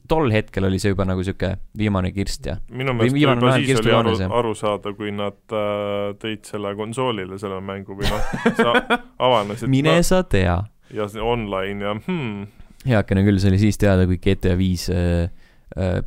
[0.08, 2.58] tol hetkel oli see juba nagu sihuke viimane kirst ja.
[2.70, 7.58] minu meelest juba siis oli aru, aru saada, kui nad äh, tõid selle konsoolile, selle
[7.62, 8.76] mängu või noh, sa
[9.30, 10.60] avanesid mine no, sa tea.
[10.94, 12.46] ja see online ja hmm.
[12.86, 15.30] heakene küll, see oli siis teada, kui GTA viis Äh,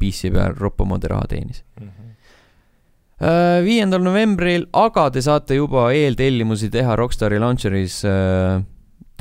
[0.00, 1.86] PC peal roppu moodi raha teenis mm.
[1.86, 2.06] -hmm
[3.60, 8.62] viiendal novembril, aga te saate juba eeltellimusi teha Rockstari launcher'is äh,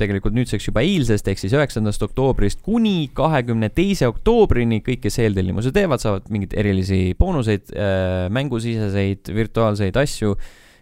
[0.00, 5.72] tegelikult nüüdseks juba eilsest ehk siis üheksandast oktoobrist kuni kahekümne teise oktoobrini kõik, kes eeltellimuse
[5.76, 7.74] teevad, saavad mingeid erilisi boonuseid,
[8.32, 10.36] mängusiseseid virtuaalseid asju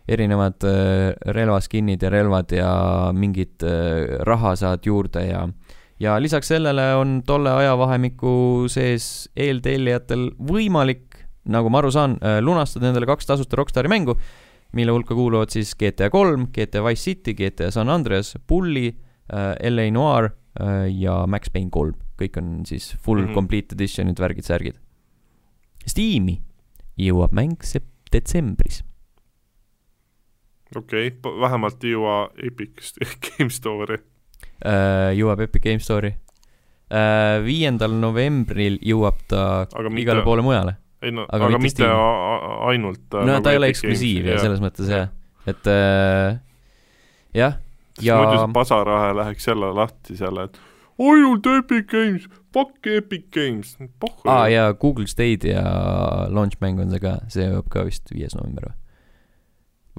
[0.08, 2.70] erinevad äh, relvaskin'id ja relvad ja
[3.12, 5.44] mingit äh, raha saad juurde ja
[6.00, 12.90] ja lisaks sellele on tolle ajavahemiku sees eeltellijatel võimalik, nagu ma aru saan, äh, lunastada
[12.90, 14.16] endale kaks tasuta Rockstari mängu,
[14.76, 19.88] mille hulka kuuluvad siis GTA kolm, GTA Wise City, GTA San Andreas, Bully äh,, LA
[19.94, 21.96] Noir äh, ja Max Payne kolm.
[22.18, 23.34] kõik on siis full mm -hmm.
[23.34, 24.74] complete edition'id, värgid-särgid.
[25.86, 26.40] Steam'i
[26.98, 27.62] jõuab mäng
[28.12, 28.82] detsembris
[30.76, 32.92] okei okay,, vähemalt ei jõua Epic
[33.24, 34.00] Game Store'i.
[34.58, 37.44] Jõuab Epic Game Store'i uh,.
[37.44, 40.76] Viiendal novembril jõuab ta aga igale poole mujale.
[41.02, 44.38] ei no, aga, aga mitte, mitte ainult äh, no nagu ta ei ole eksklusiiv ja
[44.42, 45.12] selles mõttes jah,
[45.46, 46.38] et uh,
[47.36, 47.60] jah,
[48.02, 50.58] ja muidu see pasarahe läheks jälle lahti seal, et
[50.98, 54.26] ainult Epic Games, pakk Epic Games, pohhu.
[54.26, 55.62] aa ah, ja Google Stadia
[56.34, 58.78] launch mäng on see ka, see jõuab ka vist viies november või?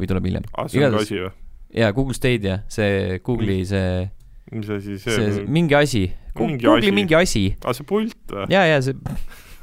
[0.02, 0.52] või tuleb hiljem?
[0.52, 1.34] aa, see on ka asi või?
[1.80, 3.70] jaa, Google Stadia, see Google'i mm.
[3.72, 4.10] see
[4.52, 5.52] mis asi see, see on?
[5.52, 6.06] mingi asi.
[6.36, 7.50] Google'i mingi asi.
[7.64, 8.48] aa, see pult või?
[8.54, 8.96] jaa, jaa, see,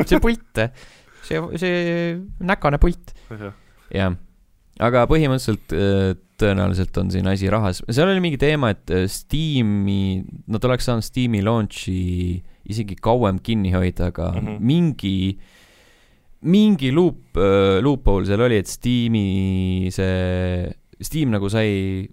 [0.04, 0.62] see pult,
[1.26, 1.80] see, see
[2.46, 3.14] näkane pult.
[3.94, 4.16] jah,
[4.82, 10.24] aga põhimõtteliselt äh, tõenäoliselt on siin asi rahas, seal oli mingi teema, et äh, Steam'i,
[10.52, 12.00] nad oleks saanud Steam'i launch'i
[12.66, 14.58] isegi kauem kinni hoida, aga mm -hmm.
[14.60, 15.16] mingi
[16.46, 20.68] mingi loop, äh, loophole seal oli, et Steam'i see,
[21.00, 22.06] Steam nagu sai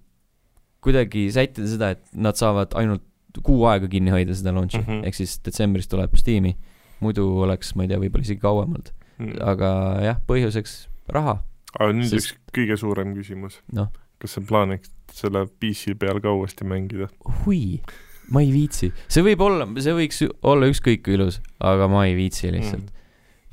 [0.83, 3.05] kuidagi sättida seda, et nad saavad ainult
[3.43, 5.07] kuu aega kinni hoida seda launch'i mm -hmm.
[5.07, 6.55] ehk siis detsembris tuleb Steam'i.
[6.99, 9.25] muidu oleks, ma ei tea, võib-olla isegi kauemalt mm.
[9.25, 9.43] -hmm.
[9.51, 9.69] aga
[10.03, 11.41] jah, põhjuseks raha.
[11.79, 12.31] aga nüüd Sest...
[12.31, 13.87] üks kõige suurem küsimus no..
[14.19, 17.09] kas sa plaaniks selle PC peal ka uuesti mängida?
[17.45, 17.81] hui,
[18.29, 22.15] ma ei viitsi, see võib olla, see võiks olla ükskõik kui ilus, aga ma ei
[22.15, 23.01] viitsi lihtsalt mm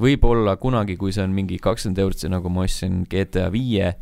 [0.01, 3.93] võib-olla kunagi, kui see on mingi kakskümmend eurot, see nagu ma ostsin GTA viie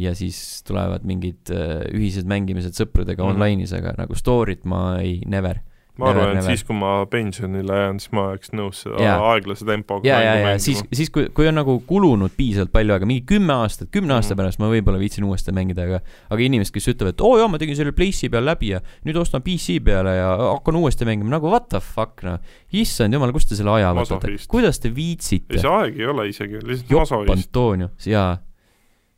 [0.00, 3.42] ja siis tulevad mingid äh, ühised mängimised sõpradega mm -hmm.
[3.42, 5.60] online'is, aga nagu story't ma ei, never
[5.96, 10.08] ma arvan, et siis, kui ma pensionile jään, siis ma oleks nõus seda aeglase tempoga
[10.08, 13.54] ja, ja, ja siis, siis kui, kui on nagu kulunud piisavalt palju aega, mingi kümme
[13.56, 14.40] aastat, kümne aasta mm.
[14.42, 17.48] pärast ma võib-olla viitsin uuesti mängida, aga aga inimesed, kes ütlevad, et oo oh, jaa,
[17.52, 21.32] ma tegin selle Place'i peal läbi ja nüüd ostan PC peale ja hakkan uuesti mängima,
[21.38, 22.42] nagu what the fuck, noh.
[22.76, 25.56] issand jumal, kust te selle aja võtate, kuidas te viitsite?
[25.56, 28.12] ei, see aeg ei ole isegi, lihtsalt masohist.
[28.12, 28.36] Jaa.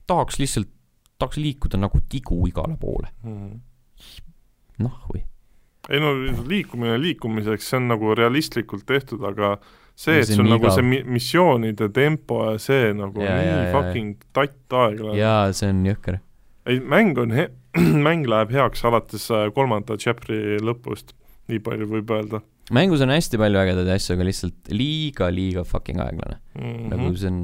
[0.09, 0.71] Tahaks lihtsalt,
[1.19, 3.59] tahaks liikuda nagu tigu igale poole mm..
[4.85, 5.25] noh, või
[5.89, 6.13] ei no
[6.49, 9.55] liikumine liikumiseks, see on nagu realistlikult tehtud, aga
[9.99, 14.77] see, et sul nagu see missioonide tempo ja see nagu ja, nii ja, fucking tatt
[14.83, 15.17] aeglane.
[15.19, 16.21] jaa, see on jõhker.
[16.69, 17.51] ei, mäng on he-,
[18.07, 21.15] mäng läheb heaks alates äh, kolmanda chapter'i lõpust,
[21.49, 22.43] nii palju võib öelda.
[22.75, 26.69] mängus on hästi palju ägedaid asju, aga lihtsalt liiga, liiga fucking aeglane mm.
[26.69, 26.93] -hmm.
[26.93, 27.41] nagu see on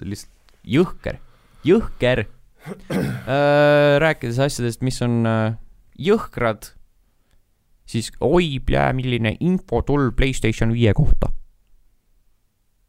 [0.00, 1.20] lihtsalt jõhker,
[1.66, 5.58] jõhker äh, rääkides asjadest, mis on äh,
[5.98, 6.72] jõhkrad
[7.88, 11.32] siis oi, plää, milline infotulv Playstation viie kohta.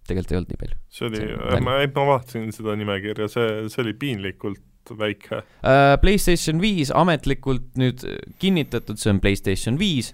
[0.08, 0.78] tegelikult ei olnud nii palju.
[0.92, 5.96] see oli, ma, ma vaatasin seda nimekirja, see, see oli piinlikult väike uh,.
[6.02, 8.04] Playstation viis ametlikult nüüd
[8.40, 10.14] kinnitatud, see on Playstation viis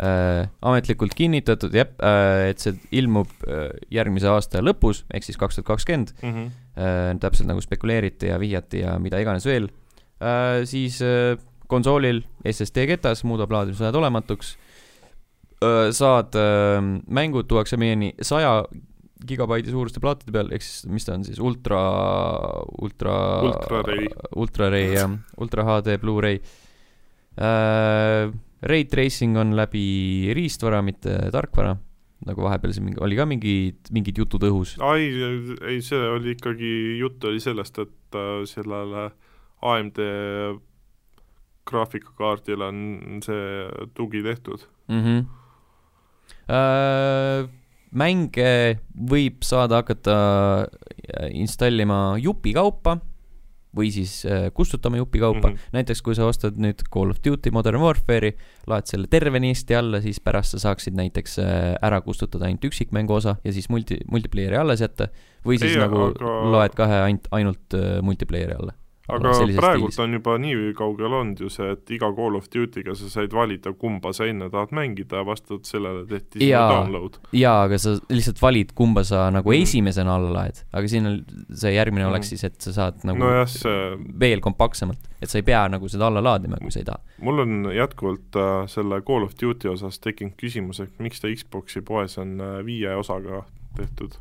[0.00, 0.48] uh,.
[0.62, 5.72] ametlikult kinnitatud, jah uh,, et see ilmub uh, järgmise aasta lõpus, ehk siis kaks tuhat
[5.74, 6.14] kakskümmend.
[6.22, 6.50] Mhm.
[7.20, 10.62] täpselt nagu spekuleeriti ja vihjati ja mida iganes veel uh,.
[10.68, 11.36] siis uh,
[11.68, 14.56] konsoolil SSD ketas, muudab laadimisajad olematuks.
[15.94, 16.34] saad,
[17.06, 18.64] mängud tuuakse meieni saja
[19.26, 21.80] gigabaidi suuruste plaatide peal, ehk siis mis ta on siis, ultra,
[22.82, 23.14] ultra,
[23.46, 24.08] ultra-ray,
[24.42, 26.40] ultra-ray jah, ultra HD Blu-ray
[27.38, 28.32] uh,.
[28.62, 31.74] Ray tracing on läbi riistvara, mitte tarkvara,
[32.26, 34.76] nagu vahepeal siin mingi, oli ka mingid, mingid jutud õhus.
[34.94, 35.08] ei,
[35.72, 39.08] ei see oli ikkagi, jutt oli sellest, et äh, sellele
[39.62, 39.98] AMD
[41.68, 42.78] graafikakaardil on
[43.22, 45.00] see tugi tehtud mm.
[45.04, 45.30] -hmm.
[46.52, 47.48] Äh,
[47.92, 50.16] mänge võib saada hakata
[50.66, 52.98] äh, installima jupikaupa
[53.76, 55.54] või siis äh, kustutama jupikaupa mm.
[55.54, 55.72] -hmm.
[55.72, 58.34] näiteks kui sa ostad nüüd Call of Duty Modern Warfare'i,
[58.66, 63.36] laed selle tervenisti alla, siis pärast sa saaksid näiteks äh, ära kustutada ainult üksikmängu osa
[63.44, 65.08] ja siis multi, multiplayer'i alles jätta.
[65.46, 66.38] või siis Ei, nagu aga...
[66.52, 68.76] loed kahe ainult, ainult äh, multiplayer'i alla
[69.10, 69.98] aga praegult stiilis.
[70.04, 73.72] on juba nii kaugel olnud ju see, et iga Call of Duty'ga sa said valida,
[73.78, 77.18] kumba sa enne tahad mängida ja vastavalt sellele tehti sinu download.
[77.34, 79.66] jaa, aga sa lihtsalt valid, kumba sa nagu mm.
[79.66, 81.18] esimesena alla laed, aga siin on
[81.50, 82.12] see järgmine mm.
[82.12, 83.92] oleks siis, et sa saad nagu no jah, see...
[84.22, 87.02] veel kompaktsemalt, et sa ei pea nagu seda alla laadima, kui sa ei taha.
[87.26, 91.82] mul on jätkuvalt äh, selle Call of Duty osas tekkinud küsimus, et miks ta Xbox'i
[91.86, 93.42] poes on äh, viie osaga
[93.74, 94.20] tehtud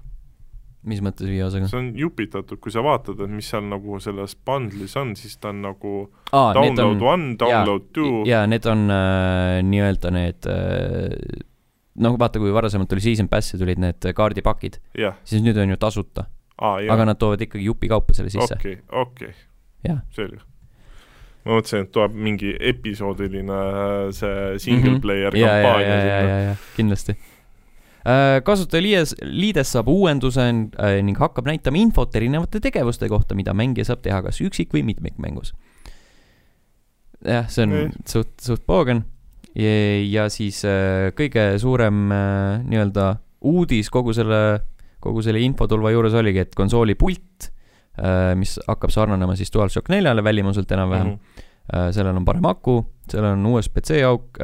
[0.83, 1.67] mis mõttes viie osaga?
[1.69, 5.51] see on jupitatud, kui sa vaatad, et mis seal nagu selles bundle'is on, siis ta
[5.53, 5.93] on nagu
[6.31, 11.45] Aa, download on, one, download two, jaa, need on äh, nii-öelda need äh,
[12.01, 15.77] noh, vaata, kui varasemalt oli season pass'i tulid need kaardipakid, jah, siis nüüd on ju
[15.81, 16.25] tasuta,
[16.61, 19.33] aa aga nad toovad ikkagi jupikaupa selle sisse okei, okei,
[19.85, 20.01] Jah.
[20.15, 20.39] selge.
[21.45, 25.01] ma mõtlesin, et tuleb mingi episoodiline äh, see single Mhm.
[25.01, 26.55] player ja, ja, ja, kampaania sinna.
[26.77, 27.30] kindlasti äh,
[28.43, 34.01] kasutajaliides, liides saab uuenduse äh, ning hakkab näitama infot erinevate tegevuste kohta, mida mängija saab
[34.05, 35.53] teha kas üksik- või mitmikmängus.
[37.25, 37.89] jah, see on Nii.
[38.09, 39.03] suht, suht poogen
[39.55, 43.13] ja, siis äh, kõige suurem äh, nii-öelda
[43.51, 44.61] uudis kogu selle,
[45.03, 47.49] kogu selle infotulva juures oligi, et konsooli pult
[47.99, 51.15] äh, mis hakkab sarnanema siis DualShock neljale välimuselt enam-vähem mm.
[51.15, 51.49] -hmm.
[51.71, 54.39] Sellel on parem aku, sellel on USB-C auk,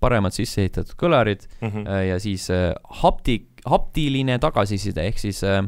[0.00, 1.86] paremad sisse ehitatud kõlarid Mhm.
[1.86, 5.62] äh, ja siis äh, hapti-, haptiline tagasiside ehk siis äh,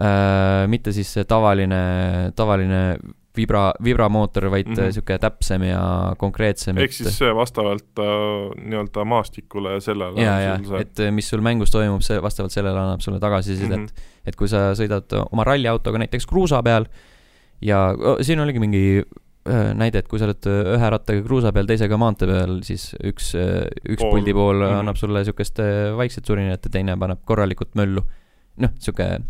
[0.00, 2.98] äh, mitte siis see tavaline, tavaline
[3.36, 4.74] vibra, vibramootor, vaid mm.
[4.74, 4.92] -hmm.
[4.92, 6.78] sihuke täpsem ja konkreetsem.
[6.78, 11.40] ehk siis vastavalt äh, nii-öelda maastikule ja sellele ja, on ja et äh, mis sul
[11.40, 13.86] mängus toimub, see vastavalt sellele annab sulle tagasisidet mm.
[13.86, 14.26] -hmm.
[14.26, 16.86] et kui sa sõidad oma ralliautoga näiteks kruusa peal
[17.62, 19.02] ja oh, siin oligi mingi
[19.48, 23.32] äh, näide, et kui sa oled ühe rattaga kruusa peal, teisega maantee peal, siis üks,
[23.36, 24.16] üks Pool.
[24.16, 24.66] puldi pool mm.
[24.66, 24.80] -hmm.
[24.82, 28.04] annab sulle äh, vaikset surinat ja teine paneb korralikult möllu.
[28.60, 29.20] noh, sihuke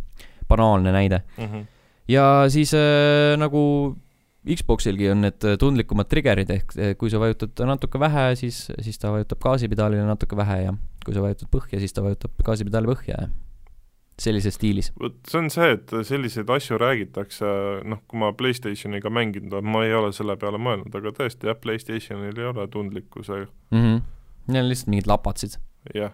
[0.48, 1.22] banaalne näide.
[1.38, 1.66] Mhm.
[2.08, 3.96] ja siis äh, nagu
[4.40, 9.38] Xboxilgi on need tundlikumad trigger'id ehk kui sa vajutad natuke vähe, siis, siis ta vajutab
[9.38, 10.72] gaasipedaalile natuke vähe ja
[11.04, 13.28] kui sa vajutad põhja, siis ta vajutab gaasipedaali põhja ja
[14.20, 14.90] sellises stiilis.
[15.00, 17.50] vot see on see, et selliseid asju räägitakse,
[17.88, 21.58] noh, kui ma Playstationiga mänginud olen, ma ei ole selle peale mõelnud, aga tõesti jah,
[21.60, 23.84] Playstationil ei ole tundlikkuse, mm.
[23.84, 24.02] -hmm.
[24.50, 25.56] Need on lihtsalt mingid lapatsid,
[25.94, 26.12] jah,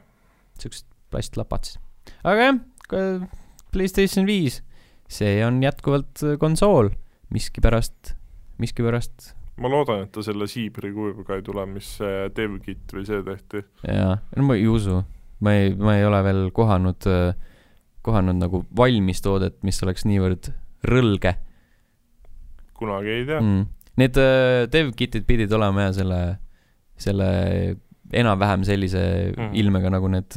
[0.61, 1.81] siuksed plastlapatsid.
[2.25, 3.27] aga jah,
[3.73, 4.63] Playstation viis,
[5.09, 6.91] see on jätkuvalt äh, konsool,
[7.31, 8.15] miskipärast,
[8.59, 13.23] miskipärast ma loodan, et ta selle siibri kujuga ei tule, mis see DevKit või see
[13.25, 13.65] tehti.
[13.89, 15.01] jaa, no ma ei usu,
[15.41, 17.09] ma ei, ma ei ole veel kohanud,
[18.07, 20.53] kohanud nagu valmis toodet, mis oleks niivõrd
[20.87, 21.37] rõlge
[22.77, 23.65] kunagi ei tea mm..
[23.97, 26.21] Need äh, dev-kit'id pidid olema jah selle,
[27.01, 27.29] selle
[28.13, 29.03] enam-vähem sellise
[29.33, 29.55] mm.
[29.57, 30.37] ilmega nagu need,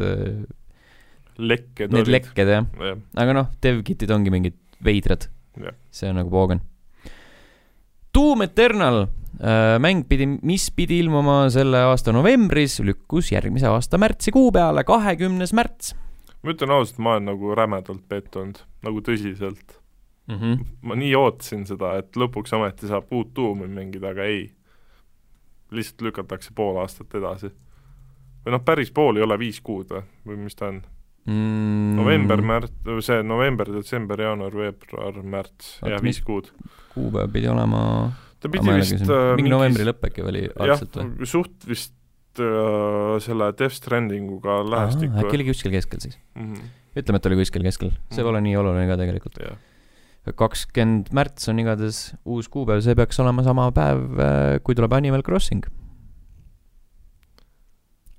[1.36, 2.14] lekked need olid.
[2.16, 4.56] lekked jah, jah, aga noh, dev-kit'id ongi mingid
[4.86, 5.28] veidrad
[5.60, 5.76] Jah..
[5.92, 6.62] see on nagu poogen.
[8.16, 14.54] Doom Eternal äh, mäng pidi, mis pidi ilmuma selle aasta novembris, lükkus järgmise aasta märtsikuu
[14.56, 15.92] peale, kahekümnes märts
[16.44, 19.80] ma ütlen ausalt, ma olen nagu rämedalt pettunud, nagu tõsiselt.
[20.28, 20.36] mm.
[20.36, 20.66] -hmm.
[20.82, 24.52] ma nii ootasin seda, et lõpuks ometi saab uut tuumi mängida, aga ei.
[25.72, 27.52] lihtsalt lükatakse pool aastat edasi.
[28.46, 30.82] või noh, päris pool ei ole viis kuud või, või mis ta on?
[31.26, 32.74] mm, november, märts,
[33.06, 36.52] see november, detsember, jaanuar, veebruar, märts, jah, viis kuud.
[36.94, 37.84] kuupäev pidi olema,
[38.40, 41.30] ta pidi vist äh, mingi novembri lõpp äkki oli algselt või?
[41.30, 41.99] suht vist
[43.26, 46.20] selle Death Strandinguga lähestikku äkki oli kuskil keskel siis?
[46.36, 46.54] mm.
[46.54, 46.70] -hmm.
[47.02, 49.42] ütleme, et oli kuskil keskel, see pole nii oluline ka tegelikult.
[49.44, 49.58] jah,
[50.36, 54.04] kakskümmend märts on igatahes uus kuupäev, see peaks olema sama päev,
[54.64, 55.66] kui tuleb Animal Crossing.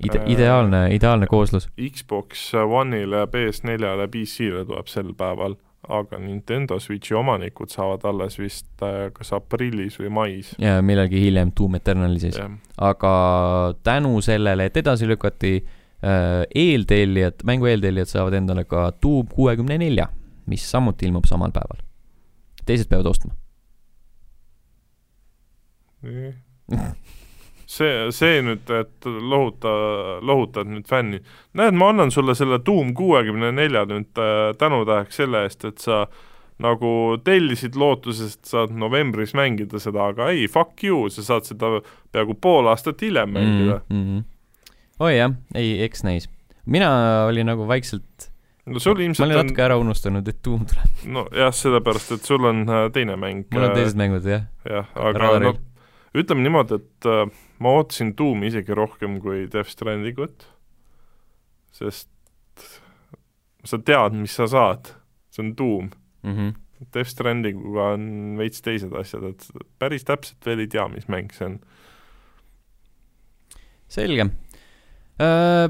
[0.01, 1.69] Ide- Äh., ideaalne, ideaalne kooslus.
[1.77, 5.59] Xbox One'ile, PS4-le, PC-le tuleb sel päeval,
[5.89, 10.53] aga Nintendo Switchi omanikud saavad alles vist äh, kas aprillis või mais.
[10.61, 12.37] ja millalgi hiljem Doom Eternali siis.
[12.77, 13.13] aga
[13.83, 20.11] tänu sellele, et edasi lükati äh, eeltellijad, mängu eeltellijad saavad endale ka Doom kuuekümne nelja,
[20.47, 21.81] mis samuti ilmub samal päeval.
[22.67, 23.33] teised peavad ostma.
[27.71, 29.73] see, see nüüd, et lohuta,
[30.27, 31.21] lohutad nüüd fänni.
[31.59, 36.05] näed, ma annan sulle selle Doom kuuekümne nelja nüüd äh, tänutäheks selle eest, et sa
[36.61, 36.91] nagu
[37.25, 41.79] tellisid lootuses, et saad novembris mängida seda, aga ei, fuck you, sa saad seda
[42.13, 43.97] peaaegu pool aastat hiljem mängida mm..
[43.97, 44.19] mm.
[44.19, 44.75] -hmm.
[45.07, 46.29] oi jah, ei, eks näis.
[46.67, 46.91] mina
[47.29, 48.29] olin nagu vaikselt,
[48.67, 51.01] no sul ma ilmselt olin on natuke, ära unustanud, et Doom tuleb.
[51.17, 53.47] nojah, sellepärast, et sul on äh, teine mäng.
[53.55, 54.47] mul on teised mängud jah.
[54.69, 55.53] jah, aga radaril.
[55.55, 55.70] no
[56.17, 57.27] ütleme niimoodi, et äh,
[57.63, 60.47] ma ootasin Doomi isegi rohkem kui Death Strandingut,
[61.75, 62.11] sest
[63.67, 64.93] sa tead, mis sa saad,
[65.31, 65.91] see on Doom.
[66.23, 66.55] Mm -hmm.
[66.95, 69.47] Death Strandinguga on veits teised asjad, et
[69.79, 71.61] päris täpselt veel ei tea, mis mäng see on.
[73.89, 74.31] selge.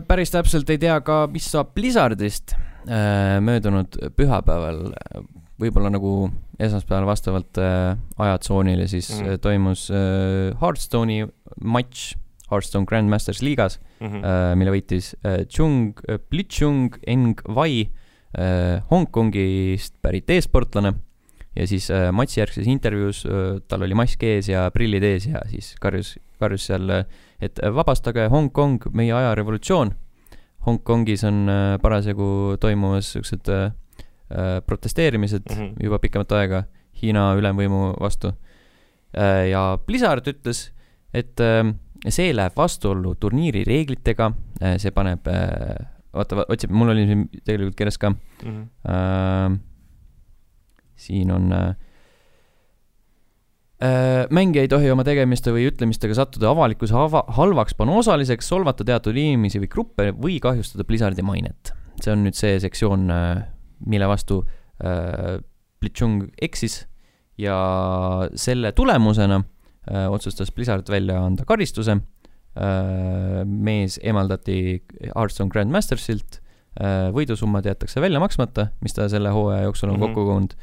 [0.06, 2.54] päris täpselt ei tea ka, mis saab Blizzardist.
[3.40, 4.94] möödunud pühapäeval,
[5.60, 6.30] võib-olla nagu
[6.60, 9.26] esmaspäeval vastavalt äh, ajatsoonile, siis Mm.
[9.26, 9.38] mm.
[9.44, 11.24] toimus äh, Hearthstone'i
[11.64, 12.14] matš
[12.50, 14.24] Hearthstone Grandmasters liigas Mhm.
[14.24, 15.94] äh,, mille võitis äh, Chung,
[16.30, 17.84] Blitzchung Eng Wei
[18.38, 20.94] äh, Hongkongist pärit e-sportlane
[21.56, 25.74] ja siis äh, matšijärgses intervjuus äh, tal oli mask ees ja prillid ees ja siis
[25.82, 26.90] karjus, karjus seal,
[27.40, 29.94] et vabastage Hongkong, meie aja revolutsioon.
[30.66, 33.70] Hongkongis on äh, parasjagu toimumas siuksed äh,
[34.66, 35.84] protesteerimised mm -hmm.
[35.84, 36.64] juba pikemat aega
[37.02, 38.32] Hiina ülemvõimu vastu
[39.16, 39.50] äh,.
[39.50, 40.70] ja Blizzard ütles,
[41.14, 41.74] et äh,
[42.08, 47.78] see läheb vastuollu turniiri reeglitega äh,, see paneb äh, oota, otsib, mul oli siin tegelikult
[47.78, 48.16] kirjas ka mm.
[48.48, 48.66] -hmm.
[48.90, 49.58] Äh,
[51.00, 51.74] siin on äh,
[53.82, 58.84] äh, mängija ei tohi oma tegemiste või ütlemistega sattuda avalikkuse hava, halvaks panna osaliseks, solvata
[58.84, 61.72] teatud inimesi või gruppe või kahjustada Blizzardi mainet.
[62.00, 63.42] see on nüüd see sektsioon äh,,
[63.86, 64.42] mille vastu
[64.84, 65.38] äh,
[65.80, 66.84] Blitzchung eksis
[67.40, 67.56] ja
[68.34, 69.40] selle tulemusena
[69.90, 73.44] äh, otsustas Blizzard välja anda karistuse äh,.
[73.44, 74.82] mees eemaldati
[75.14, 76.40] Hearthstone Grandmastersilt
[76.80, 80.14] äh,, võidusummad jäetakse välja maksmata, mis ta selle hooaja jooksul on mm -hmm.
[80.14, 80.56] kokku kogunud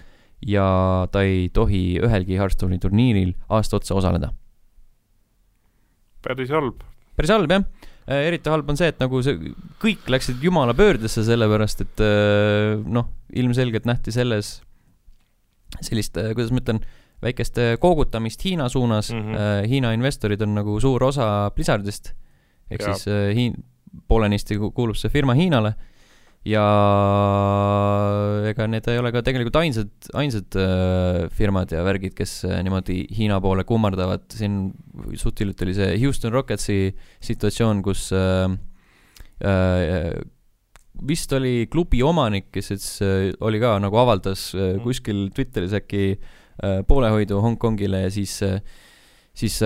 [0.45, 4.33] ja ta ei tohi ühelgi Hearthstone'i turniiril aasta otsa osaleda.
[6.21, 6.81] päris halb.
[7.15, 7.63] päris halb, jah.
[8.07, 9.51] Äh, eriti halb on see, et nagu see,
[9.83, 14.61] kõik läksid jumala pöördesse, sellepärast et äh, noh, ilmselgelt nähti selles
[15.83, 16.79] sellist, äh, kuidas ma ütlen,
[17.23, 19.21] väikest koogutamist Hiina suunas mm.
[19.25, 19.67] -hmm.
[19.67, 22.11] Hiina investorid on nagu suur osa Blizzardist.
[22.69, 23.63] ehk siis Hiin-,
[24.07, 25.73] poolenisti kuulub see firma Hiinale
[26.47, 26.63] ja
[28.47, 33.01] ega need ei ole ka tegelikult ainsad, ainsad äh, firmad ja värgid, kes äh, niimoodi
[33.17, 34.71] Hiina poole kummardavad, siin
[35.19, 36.79] suht hiljuti oli see Houston Rocketsi
[37.27, 38.47] situatsioon, kus äh,
[41.07, 42.87] vist oli klubi omanik, kes siis
[43.45, 44.81] oli ka nagu avaldas mhm.
[44.85, 46.17] kuskil Twitteris äkki
[46.89, 48.39] poolehoidu Hongkongile ja siis
[49.37, 49.59] siis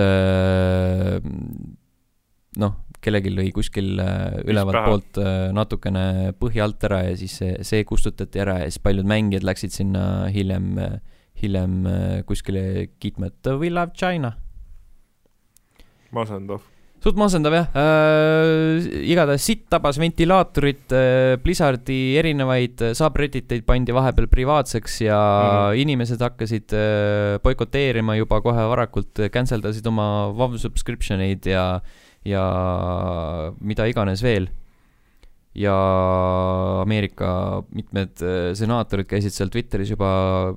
[2.60, 7.56] noh, kellelgi lõi kuskil äh, ülevalt poolt äh, natukene põhja alt ära ja siis see,
[7.66, 10.98] see kustutati ära ja siis paljud mängijad läksid sinna hiljem, äh,
[11.42, 11.80] hiljem
[12.28, 14.36] kuskile kiitma, et we love China.
[16.12, 16.62] masendav
[17.02, 25.00] suht masendav jah äh,, igatahes sitt tabas ventilaatorit äh,, Blizzardi erinevaid subredditeid pandi vahepeal privaatseks
[25.08, 25.80] ja mm.
[25.82, 31.98] inimesed hakkasid äh, boikoteerima juba kohe varakult, cancel dasid oma WoW subscription eid ja äh,
[32.24, 32.42] ja
[33.60, 34.48] mida iganes veel.
[35.54, 35.74] ja
[36.80, 40.54] Ameerika mitmed äh, senaatorid käisid seal Twitteris juba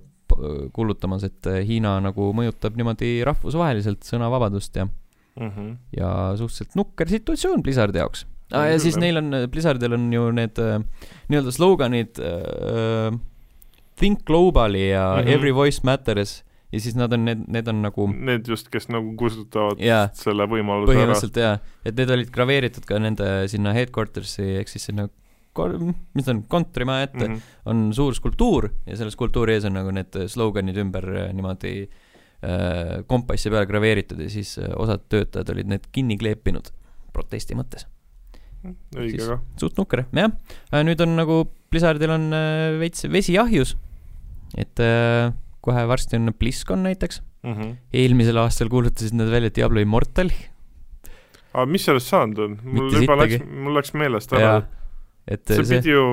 [0.74, 5.76] kuulutamas, et äh, Hiina nagu mõjutab niimoodi rahvusvaheliselt sõnavabadust ja mm, -hmm.
[5.98, 6.10] ja
[6.40, 8.70] suhteliselt nukker situatsioon Blizzardi jaoks ah,.
[8.72, 10.80] ja siis neil on, Blizzardil on ju need äh,
[11.30, 13.20] nii-öelda sloganid äh,
[13.96, 15.34] Think globally ja mm -hmm.
[15.36, 16.44] Every voice matters
[16.76, 20.48] ja siis nad on, need, need on nagu Need just, kes nagu kustutavad yeah, selle
[20.52, 25.08] võimaluse põhimõtteliselt jaa, et need olid graveeritud ka nende sinna headquarters'i ehk siis sinna
[25.56, 27.42] mis ta on, kontorimaja ette mm -hmm.
[27.72, 31.88] on suur skulptuur ja selle skulptuuri ees on nagu need sloganid ümber äh, niimoodi
[32.44, 36.74] äh, kompassi peale graveeritud ja siis äh, osad töötajad olid need kinni kleepinud
[37.14, 37.88] protesti mõttes.
[38.98, 39.40] õige ka.
[39.58, 40.32] suht nukker, jah.
[40.74, 42.30] Äh, nüüd on nagu Blizzardil on
[42.80, 43.76] veits vesi ahjus,
[44.58, 45.32] et äh,
[45.66, 47.54] kohe varsti on BlizzCon näiteks mm.
[47.54, 47.76] -hmm.
[47.94, 50.34] eelmisel aastal kuulutasid nad välja Diablo Immortali.
[51.54, 52.58] aga mis sellest saanud on?
[52.64, 53.40] mul Mitte juba sittagi.
[53.40, 54.56] läks, mul läks meelest ära.
[55.28, 56.06] et see, see pidi ju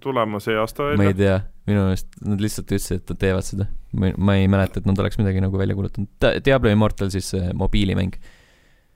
[0.00, 1.02] tulema see aasta välja.
[1.02, 1.40] ma ei tea,
[1.70, 3.66] minu meelest nad lihtsalt ütlesid, et nad teevad seda.
[4.16, 6.30] ma, ei mäleta, et nad oleks midagi nagu välja kuulutanud.
[6.44, 8.14] Diablo Immortal siis äh, mobiilimäng.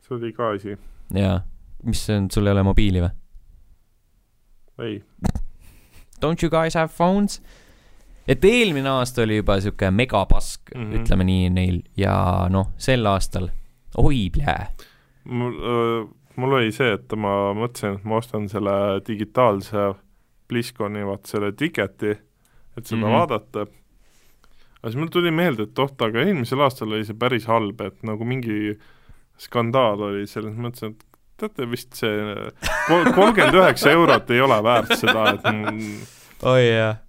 [0.06, 0.78] see oli ka asi.
[1.14, 1.40] jaa,
[1.84, 3.12] mis see on, sul ei ole mobiili või?
[4.84, 5.02] ei.
[6.22, 7.42] Don't you guys have phones?
[8.28, 11.00] Et eelmine aasta oli juba sihuke megapask mm, -hmm.
[11.00, 13.48] ütleme nii neil ja noh, sel aastal,
[13.96, 14.68] oi plää.
[15.24, 15.56] mul
[16.36, 18.74] mul oli see, et ma mõtlesin, et ma ostan selle
[19.06, 19.92] digitaalse
[20.50, 22.12] BlizzConi, vaat selle tiketi,
[22.76, 23.16] et seda mm -hmm.
[23.18, 23.66] vaadata.
[24.82, 28.02] aga siis mul tuli meelde, et oht, aga eelmisel aastal oli see päris halb, et
[28.02, 28.78] nagu mingi
[29.38, 31.04] skandaal oli selles mõttes, et
[31.36, 32.50] teate vist see
[33.14, 35.48] kolmkümmend üheksa eurot ei ole väärt seda, et
[36.52, 37.03] oi jah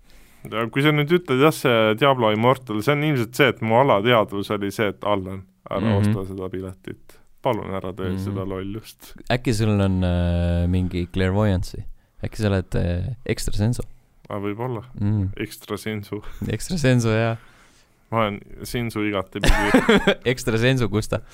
[0.74, 4.52] kui sa nüüd ütled jah, see Diablo Immortal, see on ilmselt see, et mu alateadvus
[4.56, 6.18] oli see, et Allan, ära mm -hmm.
[6.18, 7.20] osta seda piletit.
[7.46, 8.24] palun ära tee mm -hmm.
[8.26, 9.14] seda lollust.
[9.32, 11.84] äkki sul on äh, mingi clairvoyance'i,
[12.24, 13.84] äkki sa oled äh, ekstrasensu?
[14.30, 15.30] aa, võib-olla mm..
[15.38, 16.24] ekstrasensu.
[16.56, 17.38] ekstrasensu, jah
[18.12, 19.50] ma olen Sinsu igatepidi
[20.32, 21.22] ekstra sensu Gusta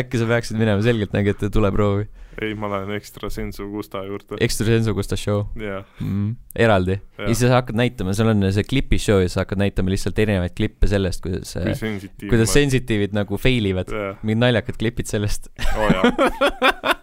[0.00, 2.06] äkki sa peaksid minema selgeltnägijate tuleproovi?
[2.40, 4.38] Ei, ma lähen ekstra sensu Gusta juurde.
[4.44, 5.84] ekstra sensu Gusta show yeah.?
[6.00, 6.34] Mm,
[6.66, 6.98] eraldi?
[7.18, 10.18] ja siis sa hakkad näitama, sul on see klipi show ja sa hakkad näitama lihtsalt
[10.24, 14.18] erinevaid klippe sellest, kuidas Kui sensitiiv kuidas sensitiivid nagu fail ivad yeah..
[14.22, 15.88] mingid naljakad klipid sellest oh,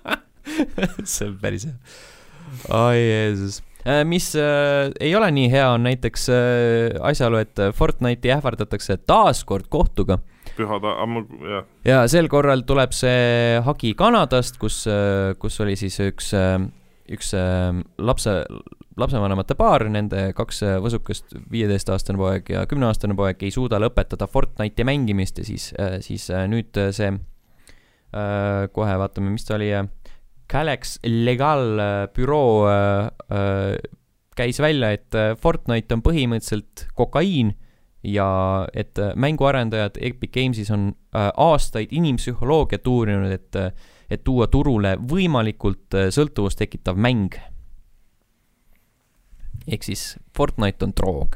[1.16, 1.78] see on päris hea
[2.74, 8.34] ai Jeesus Äh, mis äh, ei ole nii hea, on näiteks äh, asjaolu, et Fortnite'i
[8.36, 10.20] ähvardatakse taas kord kohtuga.
[10.58, 11.68] Pühad, ammu, jah.
[11.88, 14.84] ja sel korral tuleb see hagi Kanadast, kus,
[15.42, 16.34] kus oli siis üks,
[17.14, 17.32] üks
[18.10, 18.36] lapse,
[18.98, 25.42] lapsevanemate paar, nende kaks võsukest, viieteistaastane poeg ja kümneaastane poeg ei suuda lõpetada Fortnite'i mängimist
[25.42, 25.72] ja siis,
[26.06, 27.14] siis nüüd see
[28.74, 29.72] kohe vaatame, mis ta oli
[30.48, 33.78] Galax Legal äh, büroo äh, äh,
[34.38, 37.56] käis välja, et Fortnite on põhimõtteliselt kokaiin
[38.08, 43.60] ja et mänguarendajad Epic Games'is on aastaid inimpsühholoogiat uurinud, et,
[44.10, 47.36] et tuua turule võimalikult sõltuvust tekitav mäng.
[49.68, 51.36] ehk siis Fortnite on droog.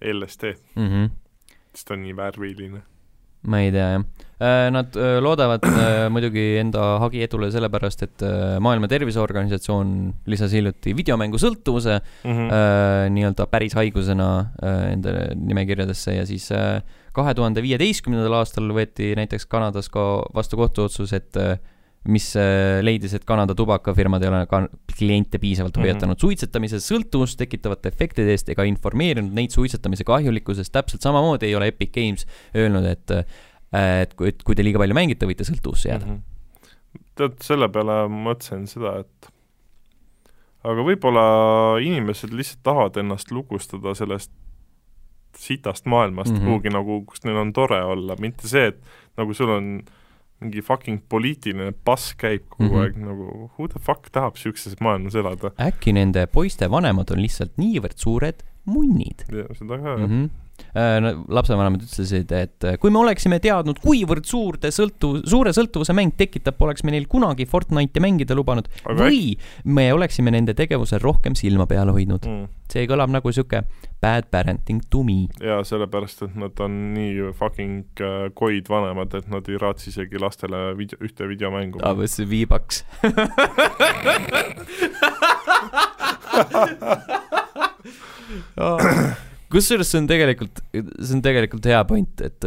[0.00, 0.88] LSD mm.
[0.88, 1.10] -hmm.
[1.72, 2.82] sest ta on nii värviline
[3.42, 4.06] ma ei tea, jah.
[4.36, 8.24] Äh, nad äh, loodavad äh, muidugi enda hagi edule sellepärast, et
[8.60, 9.94] Maailma Terviseorganisatsioon
[10.28, 13.14] lisas hiljuti videomängu sõltuvuse mm -hmm.
[13.16, 14.28] nii-öelda päris haigusena
[14.92, 16.50] enda nimekirjadesse ja siis
[17.16, 21.32] kahe tuhande viieteistkümnendal aastal võeti näiteks Kanadas ka vastu kohtuotsus, et
[22.12, 24.62] mis äh, leidis, et Kanada tubakafirmad ei ole ka
[24.96, 25.86] kliente piisavalt mhm.
[25.86, 26.26] hoiatanud mm -hmm.
[26.26, 30.72] suitsetamise sõltuvust tekitavate efektide eest ega informeerinud neid suitsetamise kahjulikkusest.
[30.72, 34.78] täpselt samamoodi ei ole Epic Games öelnud, et, äh, et kui, et kui te liiga
[34.78, 36.12] palju mängite, võite sõltuvusse jääda mm.
[36.12, 37.02] -hmm.
[37.14, 39.30] tead, selle peale mõtlesin seda, et
[40.64, 41.26] aga võib-olla
[41.82, 44.32] inimesed lihtsalt tahavad ennast lukustada sellest
[45.36, 46.44] sitast maailmast mm -hmm.
[46.44, 48.80] kuhugi nagu, kus neil on tore olla, mitte see, et
[49.16, 49.82] nagu sul on
[50.40, 52.82] mingi fucking poliitiline pass käib kogu mm -hmm.
[52.82, 55.52] aeg nagu who the fuck tahab siukses maailmas elada?
[55.68, 59.24] äkki nende poiste vanemad on lihtsalt niivõrd suured munnid?
[59.30, 60.10] seda ka, jah mm.
[60.10, 60.34] -hmm
[60.76, 61.00] Äh,
[61.32, 66.58] lapsevanemad ütlesid, et äh, kui me oleksime teadnud, kuivõrd suurde sõltuv, suure sõltuvuse mäng tekitab,
[66.58, 69.20] poleks me neil kunagi Fortnite'i mängida lubanud Aga või
[69.64, 72.48] me oleksime nende tegevusel rohkem silma peal hoidnud mm..
[72.72, 73.62] see kõlab nagu sihuke
[74.04, 75.18] bad parenting to me.
[75.40, 80.20] jaa, sellepärast, et nad on nii fucking äh, koid vanemad, et nad ei raatsi isegi
[80.20, 81.80] lastele video, ühte videomängu.
[81.80, 82.84] aa, või see viibaks
[89.52, 92.46] kusjuures see on tegelikult, see on tegelikult hea point, et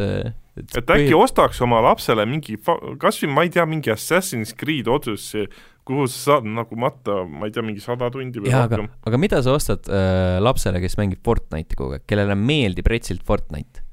[0.60, 1.18] et, et äkki põhi...
[1.24, 2.58] ostaks oma lapsele mingi,
[3.02, 5.48] kas või ma ei tea, mingi Assassin's Creed Odyssey,
[5.88, 8.90] kuhu sa saad nagu matta, ma ei tea, mingi sada tundi või rohkem.
[9.08, 13.86] aga mida sa ostad äh, lapsele, kes mängib Fortnite'i kogu aeg, kellele meeldib retsilt Fortnite?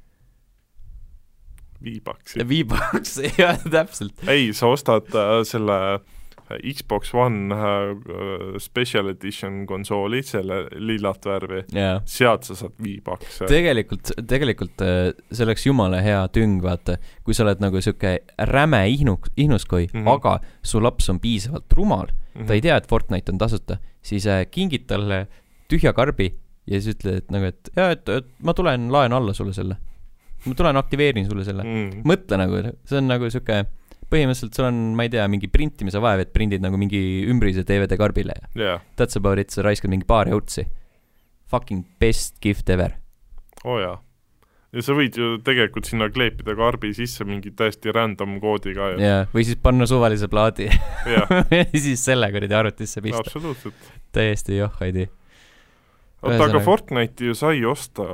[1.87, 2.39] viibaks.
[2.49, 4.27] viibaks, jah, täpselt.
[4.33, 6.16] ei, sa ostad äh, selle äh,
[6.55, 13.49] Xbox One uh, Special Edition konsooli, selle lillat värvi yeah., sealt sa saad viibakse.
[13.51, 18.19] tegelikult, tegelikult äh, see oleks jumala hea tüng, vaata, kui sa oled nagu sihuke
[18.53, 20.13] räme ihnu, ihnuskoi mm, -hmm.
[20.15, 22.47] aga su laps on piisavalt rumal mm, -hmm.
[22.47, 25.27] ta ei tea, et Fortnite on tasuta, siis äh, kingid talle
[25.69, 26.35] tühja karbi
[26.67, 29.77] ja siis ütled, et nagu, et jaa, et, et ma tulen laen alla sulle selle.
[30.47, 31.91] ma tulen aktiveerin sulle selle mm.
[31.91, 32.07] -hmm.
[32.07, 33.65] mõtle nagu, see on nagu sihuke
[34.13, 37.01] põhimõtteliselt sul on, ma ei tea, mingi printimise vaev, et prindid nagu mingi
[37.31, 38.89] ümbrise DVD karbile ja yeah.
[38.99, 40.67] that's about it, sa raiskad mingi paar eurtsi.
[41.51, 42.97] Fucking best gift ever.
[43.65, 43.99] oo oh, jaa.
[44.75, 49.03] ja sa võid ju tegelikult sinna kleepida karbi sisse mingi täiesti random koodiga ju.
[49.03, 50.71] jaa, või siis panna suvalise plaadi
[51.15, 51.27] ja
[51.85, 53.23] siis selle kuradi arvutisse pista.
[53.27, 53.95] absoluutselt.
[54.15, 55.11] täiesti joh idee
[56.27, 58.07] oota, aga Fortnite'i ju sai osta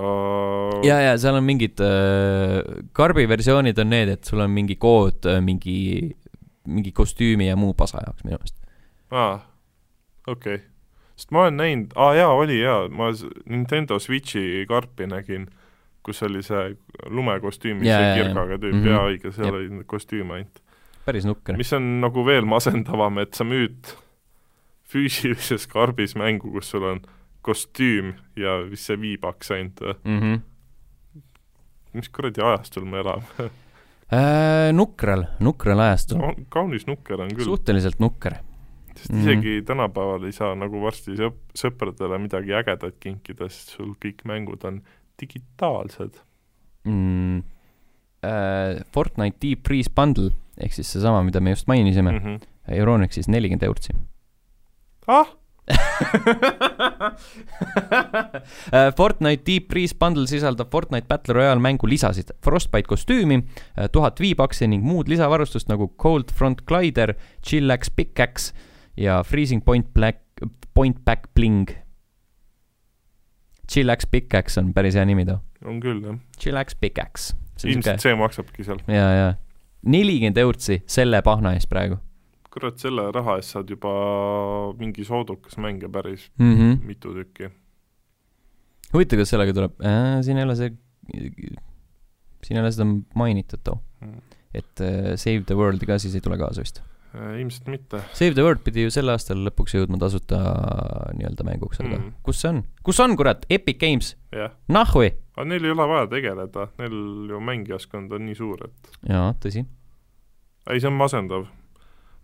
[0.87, 2.59] ja, ja seal on mingid äh,,
[2.97, 6.11] karbi versioonid on need, et sul on mingi kood äh, mingi,
[6.69, 8.59] mingi kostüümi ja muu pasa jaoks minu meelest.
[9.11, 9.41] aa,
[10.27, 10.67] okei okay..
[11.17, 13.11] sest ma olen näinud, aa jaa, oli jaa, ma
[13.45, 15.49] Nintendo Switchi karpi nägin,
[16.03, 16.73] kus oli see
[17.07, 18.95] lumekostüümis yeah, see kirgaga tüüp mm, -hmm.
[18.95, 20.63] jaa õige, seal oli kostüüm ainult.
[21.07, 21.57] päris nukker.
[21.59, 23.95] mis on nagu veel masendavam, et sa müüd
[24.93, 27.03] füüsilises karbis mängu, kus sul on
[27.43, 30.21] kostüüm ja vist see viibaks ainult mm?
[30.21, 30.41] -hmm.
[31.99, 33.49] mis kuradi ajastul me elame
[34.13, 36.33] äh, nukral, nukral ajastul no,.
[36.49, 37.45] kaunis nukker on küll.
[37.45, 38.39] suhteliselt nukker.
[38.97, 39.23] sest mm -hmm.
[39.23, 44.65] isegi tänapäeval ei saa nagu varsti sõp-, sõpradele midagi ägedat kinkida, sest sul kõik mängud
[44.65, 44.83] on
[45.21, 46.21] digitaalsed
[46.85, 47.43] mm,.
[48.23, 52.49] Äh, Fortnite Deep Freeze Bundle ehk siis seesama, mida me just mainisime mm, -hmm.
[52.69, 53.93] Euronixis nelikümmend eurtsi.
[55.07, 55.42] ah
[58.97, 63.39] Fortnite Deep Freeze Bundle sisaldab Fortnite Battle Royale mängu lisasid, Frostbite kostüümi,
[63.79, 67.15] äh, tuhat V-Bucksi ning muud lisavarustust nagu Cold Front Glider,
[67.47, 68.53] Chillax Pickaxe
[68.97, 70.19] ja Freezing Point Black,
[70.75, 71.71] Point Back Bling.
[73.73, 75.39] Chillax Pickaxe on päris hea nimi too.
[75.65, 76.19] on küll, jah.
[76.39, 77.37] Chillax Pickaxe.
[77.65, 78.81] ilmselt see maksabki seal.
[78.91, 79.35] ja, ja
[79.87, 81.97] nelikümmend eurtsi selle pahna eest praegu
[82.53, 83.93] kurat, selle raha eest saad juba
[84.81, 86.55] mingi soodukas mänge päris mm.
[86.55, 86.79] -hmm.
[86.87, 87.51] mitu tükki.
[88.93, 90.73] huvitav, kas sellega tuleb äh,, siin ei ole see,
[92.45, 92.89] siin ei ole seda
[93.19, 96.83] mainitud too mm., et äh, Save the World'i ka siis ei tule kaasa vist
[97.15, 97.41] äh,?
[97.41, 98.03] ilmselt mitte.
[98.13, 100.43] Save the World pidi ju sel aastal lõpuks jõudma tasuta
[101.17, 102.13] nii-öelda mänguks, aga mm.
[102.27, 102.63] kus see on?
[102.85, 104.53] kus on, kurat, Epic Games yeah.?
[104.69, 105.15] nahhui!
[105.39, 107.01] aga neil ei ole vaja tegeleda, neil
[107.33, 109.65] ju mängijaskond on nii suur, et jaa, tõsi.
[110.69, 111.49] ei, see on masendav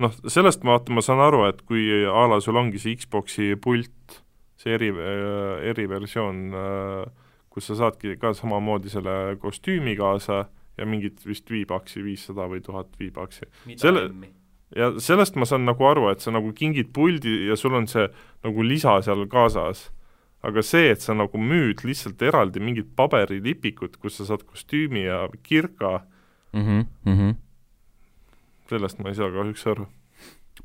[0.03, 3.55] noh, sellest ma vaata, ma saan aru, et kui a la sul ongi see Xbox'i
[3.61, 4.21] pult,
[4.59, 4.91] see eri,
[5.71, 6.43] eriversioon,
[7.53, 10.45] kus sa saadki ka samamoodi selle kostüümi kaasa
[10.79, 13.49] ja mingit vist viibaksi, viissada või tuhat viibaksi.
[13.77, 14.09] selle,
[14.77, 18.07] ja sellest ma saan nagu aru, et sa nagu kingid puldi ja sul on see
[18.47, 19.91] nagu lisa seal kaasas.
[20.39, 25.27] aga see, et sa nagu müüd lihtsalt eraldi mingit paberilipikut, kus sa saad kostüümi ja
[25.43, 26.05] kirka
[26.53, 27.35] mm, -hmm, mm -hmm
[28.69, 29.89] sellest ma ei saa kahjuks aru.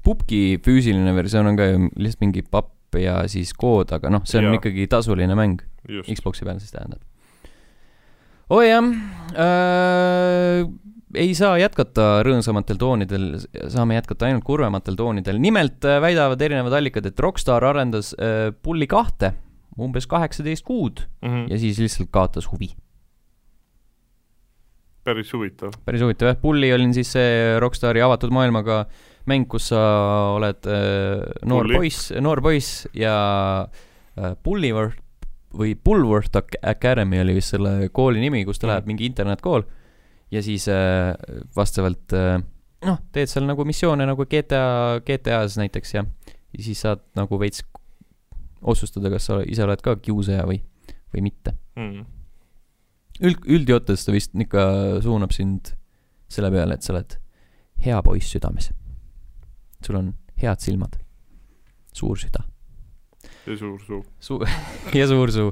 [0.04, 4.42] Pupki füüsiline versioon on ka ju lihtsalt mingi papp ja siis kood, aga noh, see
[4.42, 4.60] on ja.
[4.60, 5.64] ikkagi tasuline mäng.
[6.08, 7.02] Xbox'i peal siis tähendab.
[8.54, 8.86] oi oh jah
[9.40, 10.66] äh,,
[11.14, 13.26] ei saa jätkata rõõmsamatel toonidel,
[13.72, 15.40] saame jätkata ainult kurvematel toonidel.
[15.42, 19.34] nimelt äh, väidavad erinevad allikad, et Rockstar arendas äh, Pulli kahte
[19.80, 21.52] umbes kaheksateist kuud mm -hmm.
[21.52, 22.74] ja siis lihtsalt kaotas huvi
[25.04, 25.74] päris huvitav.
[25.86, 28.84] päris huvitav jah, Pulli olin siis see Rockstari avatud maailmaga
[29.30, 29.82] mäng, kus sa
[30.36, 31.80] oled äh, noor Pulli.
[31.80, 33.16] poiss, noor poiss ja
[33.64, 35.00] äh, Pulliworth
[35.54, 36.34] või Bulworth
[36.66, 38.72] Academy oli vist selle kooli nimi, kus ta mm.
[38.72, 39.68] läheb, mingi internetkool.
[40.34, 41.14] ja siis äh,
[41.56, 42.40] vastavalt äh,
[42.88, 46.06] noh, teed seal nagu missioone nagu GTA, GTA-s näiteks ja,
[46.54, 47.64] ja siis saad nagu veits
[48.64, 50.62] otsustada, kas sa ise oled ka kiusaja või,
[51.14, 52.23] või mitte mm
[53.22, 54.64] üld, üldjoontes ta vist ikka
[55.04, 55.74] suunab sind
[56.34, 57.18] selle peale, et sa oled
[57.84, 58.72] hea poiss südames.
[59.84, 60.96] sul on head silmad,
[61.94, 62.46] suur süda.
[63.46, 64.02] ja suur suu.
[64.20, 64.42] Su-
[65.00, 65.52] ja suur suu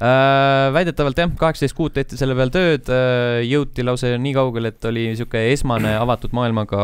[0.00, 0.72] äh,.
[0.72, 5.10] väidetavalt jah, kaheksateist kuud tehti selle peal tööd äh,, jõuti lausa nii kaugele, et oli
[5.14, 6.82] sihuke esmane avatud maailmaga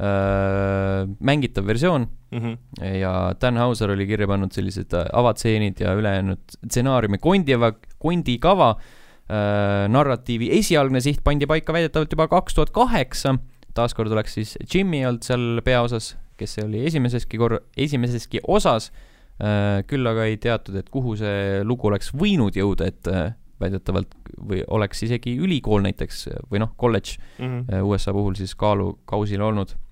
[0.00, 2.38] äh, mängitav versioon mm.
[2.40, 2.84] -hmm.
[3.04, 8.95] ja Dan Hauser oli kirja pannud sellised avatseenid ja ülejäänud stsenaariumi kondiva, kondikava äh, Äh,
[9.26, 13.32] narratiivi esialgne siht pandi paika väidetavalt juba kaks tuhat kaheksa.
[13.74, 18.92] taaskord oleks siis Jimmy olnud seal peaosas, kes oli esimeseski kor-, esimeseski osas.
[19.36, 24.14] Äh, küll aga ei teatud, et kuhu see lugu oleks võinud jõuda, et äh, väidetavalt
[24.48, 27.82] või oleks isegi ülikool näiteks või noh, kolledž mm -hmm.
[27.84, 29.85] USA puhul siis kaalukausil olnud äh,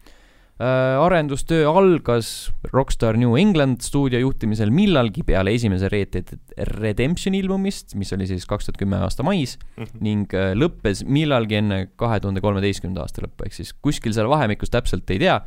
[0.58, 6.30] arendustöö algas Rockstar New England stuudio juhtimisel millalgi peale esimese Red Dead
[6.78, 10.04] Redemptioni ilmumist, mis oli siis kaks tuhat kümme aasta mais mm -hmm.
[10.06, 14.70] ning äh, lõppes millalgi enne kahe tuhande kolmeteistkümnenda aasta lõppu, ehk siis kuskil seal vahemikus
[14.70, 15.40] täpselt ei tea,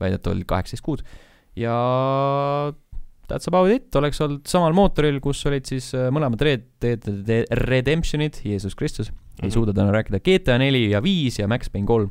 [0.00, 1.02] väidetavalt kaheksateist kuud.
[1.56, 1.74] ja
[3.26, 8.38] that's about it, oleks olnud samal mootoril, kus olid siis äh, mõlemad Red Dead Redemptionid,
[8.44, 9.42] Jeesus Kristus mm, -hmm.
[9.42, 9.54] ei mhm.
[9.54, 12.10] suuda täna rääkida, GTA neli ja viis ja Max Payne kolm,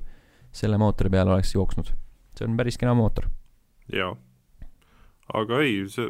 [0.51, 2.00] selle mootori peal oleks jooksnud
[2.41, 3.29] see on päris kena mootor.
[3.93, 4.15] jaa.
[5.33, 6.09] aga ei, see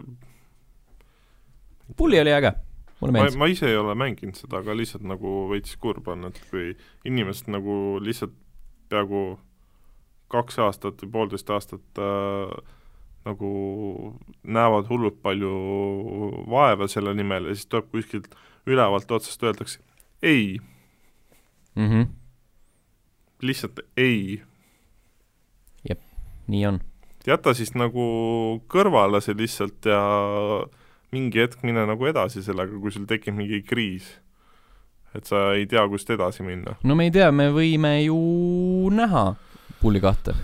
[1.97, 2.53] pulli oli äge,
[3.01, 3.38] mulle meeldis.
[3.38, 6.71] ma ise ei ole mänginud seda, aga lihtsalt nagu veits kurb on, et kui
[7.05, 8.36] inimesed nagu lihtsalt
[8.91, 9.39] peaaegu
[10.32, 12.53] kaks aastat või poolteist aastat äh,
[13.27, 13.49] nagu
[14.43, 15.51] näevad hullult palju
[16.49, 18.32] vaeva selle nimel ja siis tuleb kuskilt
[18.69, 19.82] ülevalt otsast öeldakse
[20.23, 20.57] ei
[21.75, 21.89] mm.
[21.89, 22.07] -hmm.
[23.41, 24.41] lihtsalt ei
[26.47, 26.79] nii on.
[27.27, 28.05] jäta siis nagu
[28.71, 30.01] kõrvale see lihtsalt ja
[31.11, 34.07] mingi hetk mine nagu edasi sellega, kui sul tekib mingi kriis.
[35.11, 36.77] et sa ei tea, kust edasi minna.
[36.83, 39.31] no me ei tea, me võime ju näha
[39.81, 40.35] Pulli kahte.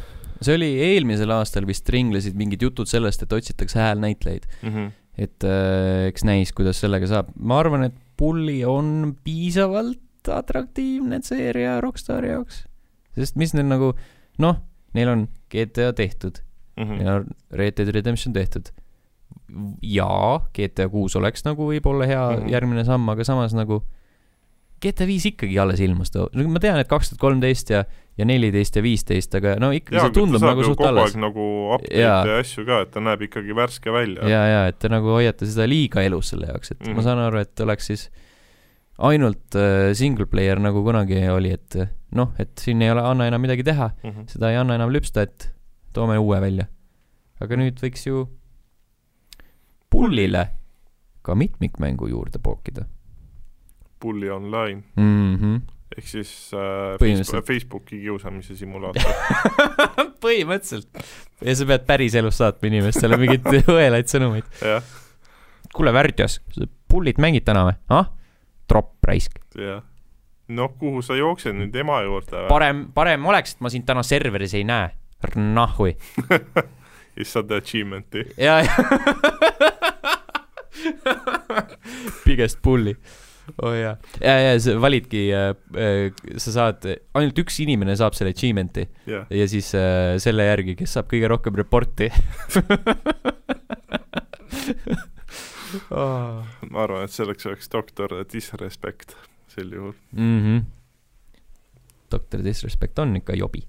[0.41, 4.73] see oli eelmisel aastal vist ringlesid mingid jutud sellest, et otsitakse häälnäitlejaid mm.
[4.73, 4.91] -hmm.
[5.17, 7.31] et äh, eks näis, kuidas sellega saab.
[7.39, 12.65] ma arvan, et Pulli on piisavalt atraktiivne seeria Rockstari jaoks.
[13.15, 13.93] sest mis neil nagu,
[14.37, 14.59] noh
[14.93, 16.39] neil on GTA tehtud
[16.77, 16.97] mm, -hmm.
[16.97, 18.71] neil on Red Dead Redemption tehtud.
[19.81, 22.51] jaa, GTA kuus oleks nagu võib-olla hea mm -hmm.
[22.51, 23.83] järgmine samm, aga samas nagu
[24.81, 27.83] GTA viis ikkagi alles ilmus too, ma tean, et kaks tuhat kolmteist ja,
[28.17, 31.15] ja neliteist ja viisteist, aga no ikkagi see tundub nagu suht alles.
[31.17, 32.19] nagu update'e ja.
[32.27, 34.27] ja asju ka, et ta näeb ikkagi värske välja.
[34.29, 36.95] ja, ja et te nagu hoiate seda liiga elus selle jaoks, et mm -hmm.
[36.99, 38.09] ma saan aru, et oleks siis
[39.09, 41.79] ainult äh, single player nagu kunagi oli, et
[42.15, 44.27] noh, et siin ei ole, anna enam midagi teha mm, -hmm.
[44.31, 45.51] seda ei anna enam lüpsta, et
[45.93, 46.67] toome uue välja.
[47.41, 48.27] aga nüüd võiks ju
[49.89, 50.47] pullile
[51.21, 52.85] ka mitmikmängu juurde pookida.
[53.99, 55.35] pulli online mm.
[55.35, 55.61] -hmm.
[55.97, 57.45] ehk siis äh, Põhimõtteliselt.
[57.45, 59.11] Facebook, Facebooki kiusamise simulaator,
[60.23, 61.03] põhimõtteliselt.
[61.41, 63.47] ja sa pead päriselus saatma inimestele mingeid
[63.79, 64.45] õelaid sõnumeid.
[65.75, 66.39] kuule, Värdjas,
[66.87, 67.77] pullid mängid täna või?
[67.89, 68.13] ah?
[68.67, 69.39] tropp raisk.
[69.55, 69.83] jah.
[70.47, 72.49] noh, kuhu sa jooksed nüüd ema juurde või?
[72.51, 74.89] parem, parem oleks, et ma sind täna serveris ei näe.
[75.35, 75.95] Nahhui.
[77.15, 78.25] siis saad achievement'i.
[78.37, 78.73] ja, ja.
[82.25, 82.93] Biggest bully.
[83.63, 83.95] oo oh, jaa.
[84.21, 85.21] ja, ja sa validki,
[86.37, 86.83] sa saad,
[87.15, 91.29] ainult üks inimene saab selle achievement'i jah, ja siis äh, selle järgi, kes saab kõige
[91.31, 92.09] rohkem report'i
[95.95, 96.43] oh.
[96.71, 99.15] ma arvan, et selleks oleks doktor Disrespect
[99.57, 100.39] sel juhul, mm.
[100.43, 100.65] -hmm.
[102.11, 103.63] doktor Disrespect on ikka jobi,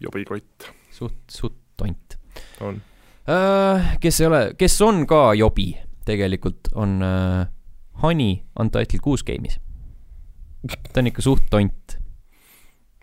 [0.00, 2.18] jobikott suht, suht tont
[2.60, 2.80] on.
[3.26, 3.96] uh,.
[4.00, 5.74] kes ei ole, kes on ka jobi
[6.06, 7.46] tegelikult, on uh,
[8.02, 9.58] Hani Untitled Goose Game'is.
[10.92, 11.98] ta on ikka suht tont,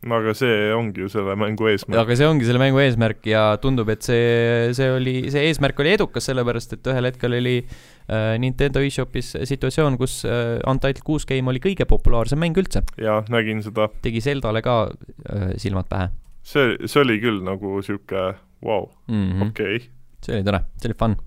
[0.04, 2.00] aga see ongi ju selle mängu eesmärk.
[2.02, 5.94] aga see ongi selle mängu eesmärk ja tundub, et see, see oli, see eesmärk oli
[5.96, 11.52] edukas, sellepärast et ühel hetkel oli uh, Nintendo eShopis situatsioon, kus uh, Untitled Goose Game
[11.54, 12.84] oli kõige populaarsem mäng üldse.
[13.00, 16.12] jaa, nägin seda, tegi Zeldale ka uh, silmad pähe
[16.44, 18.32] see, see oli küll nagu sihuke
[18.64, 18.88] vau.
[19.08, 19.50] -hmm.
[19.50, 19.84] okei
[20.24, 21.20] see oli tore, see oli fun,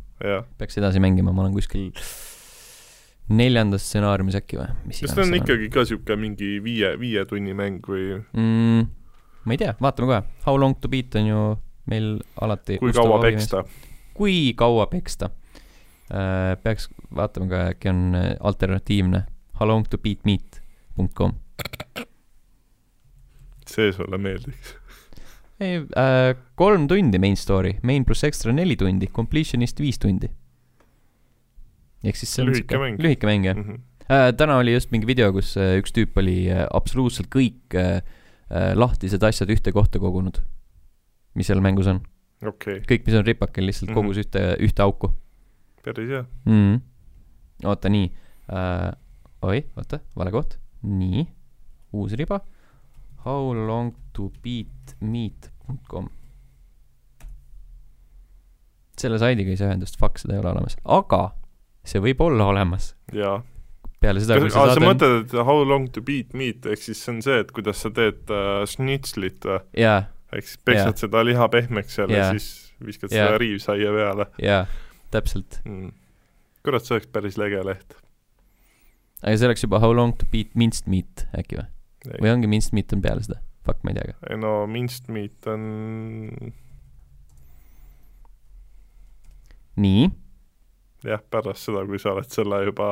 [0.59, 1.91] peaks edasi mängima, ma olen kuskil
[3.29, 7.57] neljandas stsenaariumis äkki või, mis kas ta on ikkagi ka sihuke mingi viie, viie tunni
[7.59, 8.85] mäng või mm,?
[9.47, 11.41] ma ei tea, vaatame kohe, How long to beat on ju
[11.91, 12.13] meil
[12.43, 13.65] alati kui kaua peksta?
[14.17, 16.55] kui kaua peksta uh,.
[16.63, 19.27] peaks vaatama ka, äkki on äh, alternatiivne
[19.61, 21.35] how long to beat meat.com
[23.67, 24.77] see sulle meeldiks?
[25.61, 30.29] ei uh,, kolm tundi main story, main pluss extra neli tundi, completionist viis tundi.
[32.07, 32.99] Ehk siis see on Lühike mäng.
[33.03, 33.81] lühike mäng jah Mhm.
[34.09, 34.33] äh,.
[34.39, 38.01] täna oli just mingi video, kus äh, üks tüüp oli äh, absoluutselt kõik äh,
[38.51, 40.43] äh, lahtised asjad ühte kohta kogunud,
[41.35, 42.03] mis seal mängus on.
[42.47, 43.97] okei, kõik, mis on ripakel, lihtsalt Mhm.
[43.99, 45.13] kogus ühte, ühte auku
[45.87, 46.25] päris hea.
[46.45, 46.53] mm.
[46.53, 47.67] -hmm.
[47.71, 48.13] oota, nii
[48.53, 48.93] äh,.
[49.43, 50.59] oi, oota, vale koht.
[50.83, 51.27] nii,
[51.93, 52.41] uus riba.
[53.25, 56.09] How long to beat meat.com.
[58.97, 61.35] selle saidiga ei saa ühendust, fuck, seda ei ole olemas, aga
[61.87, 63.39] see võib olla olemas jaa.
[64.03, 64.85] peale seda, kui sa sa saad.
[64.85, 67.93] mõtled, et how long to beat meat, ehk siis see on see, et kuidas sa
[67.95, 69.61] teed äh, šnitslit või?
[69.83, 70.01] jaa,
[70.35, 71.03] ehk siis peksad Jaa.
[71.07, 72.35] seda liha pehmeks seal ja Jaa.
[72.37, 73.31] siis viskad Jaa.
[73.31, 74.65] seda riivsaia peale jaa,
[75.15, 75.61] täpselt.
[75.65, 75.95] mm..
[76.67, 77.99] kurat, see oleks päris lege leht.
[79.23, 81.69] aga see oleks juba how long to beat minced meat äkki või?
[82.21, 83.41] või ongi minced meat on peale seda?
[83.67, 84.31] Fuck, ma ei tea ka.
[84.31, 85.63] ei no minced meat on
[89.77, 90.09] nii,
[91.07, 92.89] jah, pärast seda, kui sa oled selle juba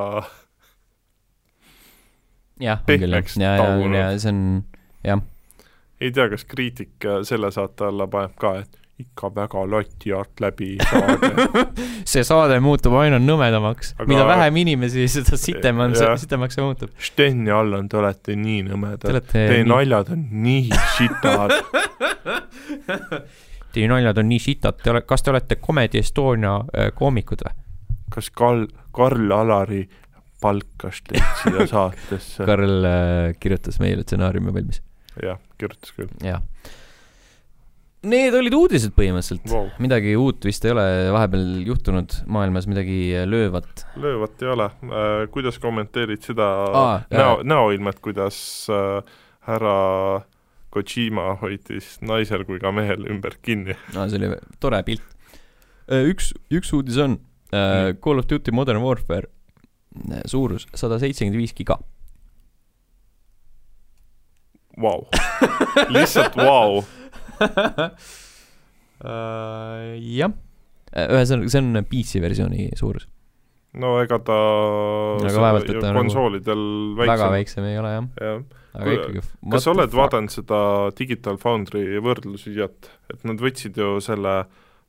[2.62, 3.66] jah, on küll ja, ja,
[3.98, 4.40] ja see on,
[5.04, 5.24] jah,
[6.00, 10.40] ei tea, kas kriitik äh, selle saate alla paneb ka, et ikka väga lati alt
[10.40, 11.74] läbi saade.
[12.06, 16.92] see saade muutub aina nõmedamaks Aga- mida vähem inimesi, seda sitem on, sitemaks see muutub.
[17.02, 19.08] Sten ja Allan, te olete nii nõmedad.
[19.10, 21.56] olete Teie nii, naljad on nii sitad.
[23.74, 27.63] teie naljad on nii sitad, te olete, kas te olete Comedy Estonia äh, koomikud või?
[28.14, 29.82] Kas Karl, Karl Alari
[30.44, 32.46] palkas teid siia saatesse?
[32.46, 34.80] Karl äh, kirjutas meile stsenaariumi valmis,
[35.22, 36.42] jah, kirjutas küll jah.
[38.04, 39.70] Need olid uudised põhimõtteliselt wow..
[39.80, 40.84] midagi uut vist ei ole
[41.14, 43.86] vahepeal juhtunud maailmas, midagi löövat.
[43.96, 45.24] löövat ei ole äh,.
[45.32, 48.36] kuidas kommenteerid seda Aa, näo äh., näoilmet, kuidas
[48.68, 49.16] äh,
[49.48, 49.78] härra
[50.74, 53.78] Kojima hoidis naisel kui ka mehel ümber kinni?
[53.94, 55.06] no see oli tore pilt.
[55.88, 57.16] üks, üks uudis on
[57.54, 57.96] Nii.
[58.02, 59.28] Call of Duty Modern Warfare
[60.10, 61.78] äh, suurus sada seitsekümmend viis giga.
[64.80, 65.06] Vau,
[65.94, 66.82] lihtsalt vau.
[69.04, 70.32] Äh, jah,
[70.94, 73.04] ühesõnaga see on PC versiooni suurus,
[73.76, 74.36] no ega ta
[75.18, 76.62] Aga vaevalt, et ta nagu konsoolidel
[76.96, 77.34] väga väiksem.
[77.34, 78.38] väiksem ei ole jah, jah,
[78.78, 79.24] aga ikkagi.
[79.52, 79.96] kas sa oled?
[79.98, 80.60] vaadanud seda
[80.96, 84.36] Digital Foundry võrdlusvideot, et nad võtsid ju selle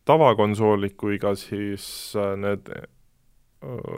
[0.06, 1.86] tavakonsooli kui ka siis
[2.20, 2.86] äh, need äh,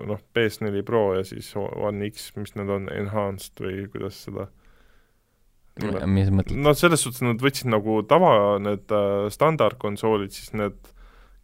[0.07, 4.47] noh, PS4 Pro ja siis One X, mis need on, enhanced või kuidas seda
[6.07, 6.59] mis sa mõtled?
[6.63, 10.93] no selles suhtes nad võtsid nagu tava, need äh, standardkonsoolid, siis need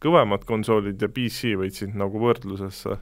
[0.03, 2.97] kõvemad konsoolid ja PC võtsid nagu võrdlusesse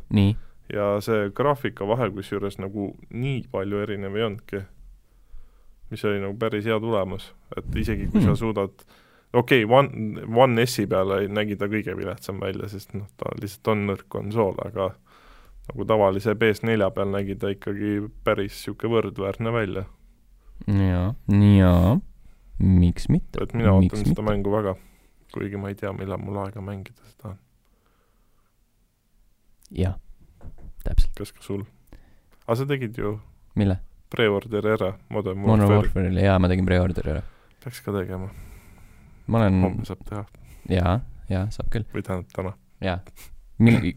[0.73, 4.61] ja see graafika vahe kusjuures nagu nii palju erinev ei olnudki.
[5.91, 8.39] mis oli nagu päris hea tulemus, et isegi kui sa Hmm.
[8.39, 8.85] suudad
[9.33, 13.73] okei okay,, One, One S-i peale nägi ta kõige viletsam välja, sest noh, ta lihtsalt
[13.73, 14.91] on nõrk konsool, aga
[15.71, 19.85] nagu tavalise PS4 peal nägi ta ikkagi päris niisugune võrdväärne välja.
[20.67, 21.13] jaa,
[21.57, 21.99] jaa,
[22.59, 23.43] miks mitte.
[23.43, 24.75] et mina ootan seda mängu väga,
[25.33, 27.39] kuigi ma ei tea, millal mul aega mängida seda on.
[29.71, 29.95] jah,
[30.83, 31.15] täpselt.
[31.17, 31.65] kas ka sul?
[32.45, 33.15] aga sa tegid ju
[33.55, 33.79] mille?
[34.11, 37.23] pre-order'i ära Modern Modern Warfare'i, Warfare'ile, jaa, ma tegin pre-order'i ära.
[37.63, 38.27] peaks ka tegema,
[39.31, 40.25] ma olen, homme saab teha
[40.71, 40.99] jaa,
[41.31, 42.53] jaa, saab küll, või tähendab täna.
[42.83, 42.99] jaa.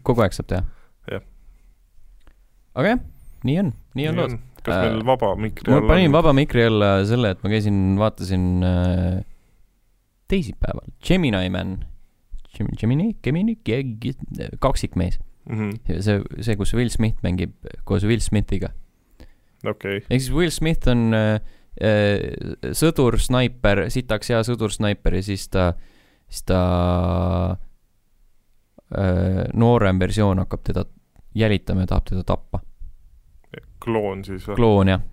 [0.07, 0.65] kogu aeg saab teha?
[1.11, 1.25] Jah.
[2.75, 3.05] aga jah,
[3.47, 4.37] nii on, nii on lood.
[4.65, 7.81] kas Äh, meil vaba mikri ma all panin vaba mikri alla selle, et ma käisin,
[8.01, 9.19] vaatasin äh,
[10.31, 11.77] teisipäeval Gemini Man,
[12.79, 13.57] Gemini, Gemini,
[14.63, 15.19] kaksikmees.
[15.45, 17.53] Mhm, see, see, kus Will Smith mängib
[17.85, 18.71] koos Will Smithiga.
[19.65, 25.23] okei, ehk siis Will Smith on äh, äh, sõdur, snaiper, sitaks hea sõdur, snaiper ja
[25.25, 25.73] siis ta,
[26.29, 26.61] siis ta
[28.95, 30.85] äh, noorem versioon hakkab teda
[31.35, 32.63] jälitama ja tahab teda tappa.
[33.83, 34.55] kloon siis või?
[34.55, 35.03] kloon jah,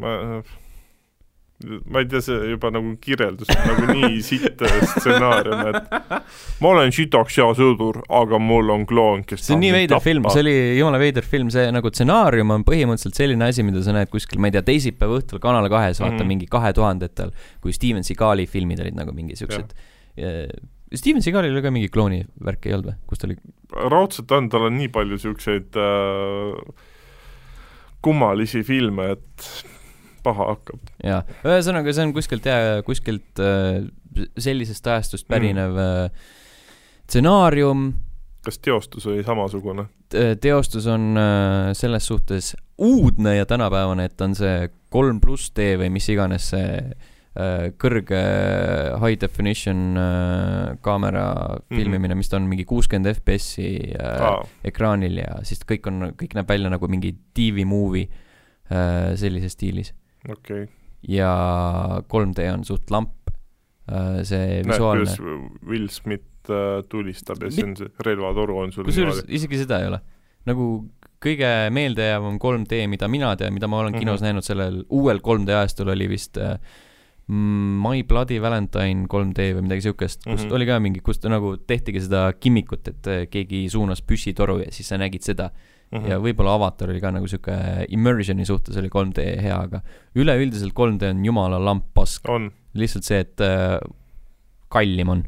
[0.00, 0.16] ma,
[1.62, 5.94] ma ei tea, see juba nagu kirjeldus on nagu nii sitt stsenaarium, et
[6.64, 10.26] ma olen sitaks hea sõdur, aga mul on kloon, kes see on nii veider film,
[10.34, 14.10] see oli jumala veider film, see nagu stsenaarium on põhimõtteliselt selline asi, mida sa näed
[14.12, 18.02] kuskil, ma ei tea, teisipäeva õhtul Kanal kahes vaata mm mingi kahe tuhandetel, kui Steven
[18.06, 19.74] Seagali filmid olid nagu mingi siuksed.
[20.94, 23.36] Steven Seagalil oli ka mingi klooni värk, ei olnud või, kus ta oli?
[23.92, 26.90] raudselt on, tal on nii palju siukseid äh,
[28.04, 29.48] kummalisi filme, et
[30.24, 30.80] paha hakkab.
[31.04, 33.84] jaa, ühesõnaga see on kuskilt jaa, kuskilt äh,
[34.40, 36.26] sellisest ajastust pärinev äh,
[37.06, 37.92] stsenaarium,
[38.44, 39.86] kas teostus oli samasugune?
[40.40, 45.90] teostus on äh, selles suhtes uudne ja tänapäevane, et on see kolm pluss D või
[45.94, 46.68] mis iganes see
[47.82, 48.18] kõrge
[49.02, 49.96] high definition
[50.86, 51.24] kaamera
[51.58, 51.76] Mhm.
[51.80, 54.36] filmimine, mis ta on, mingi kuuskümmend FPS-i aa,
[54.70, 58.06] ekraanil ja siis kõik on, kõik näeb välja nagu mingi TV-movie
[58.70, 59.90] äh, sellises stiilis.
[60.32, 60.66] okei.
[61.08, 61.32] ja
[62.08, 63.12] 3D on suht lamp
[63.90, 68.84] äh,, see visuaalne kuidas Will Smith äh, tulistab ja siis on see relvatoru on sul
[68.88, 70.00] kusjuures isegi seda ei ole.
[70.48, 70.68] nagu
[71.24, 74.24] kõige meeldejäävam 3D, mida mina tean, mida ma olen kinos Mhm.
[74.26, 76.58] näinud sellel uuel 3D ajastul oli vist äh,
[77.28, 80.42] mm, My Bloody Valentine 3D või midagi siukest, kus mm Mhm.
[80.50, 80.54] -hmm.
[80.58, 84.70] oli ka mingi, kus ta nagu tehtigi seda kimmikut, et äh, keegi suunas püssitoru ja
[84.70, 85.73] siis sa nägid seda mm.
[85.94, 86.02] Mhm.
[86.02, 86.10] -hmm.
[86.10, 87.54] ja võib-olla Avatar oli ka nagu siuke
[87.94, 89.80] immersion'i suhtes oli 3D hea, aga
[90.18, 92.28] üleüldiselt 3D on jumala lamp pask.
[92.28, 93.78] on, lihtsalt see, et äh,
[94.68, 95.24] kallim on.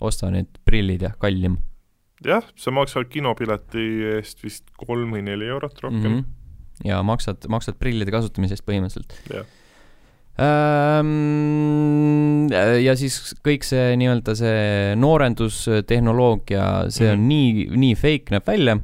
[0.00, 1.56] osta need prillid ja kallim
[2.24, 6.18] jah, sa maksad kinopileti eest vist kolm või neli eurot rohkem mm.
[6.18, 6.24] -hmm.
[6.90, 9.46] ja maksad, maksad prillide kasutamise eest põhimõtteliselt Jah.
[10.38, 12.48] ähm,.
[12.82, 17.28] ja siis kõik see nii-öelda see noorendustehnoloogia, see on Mhm.
[17.28, 18.78] nii, nii fake näeb välja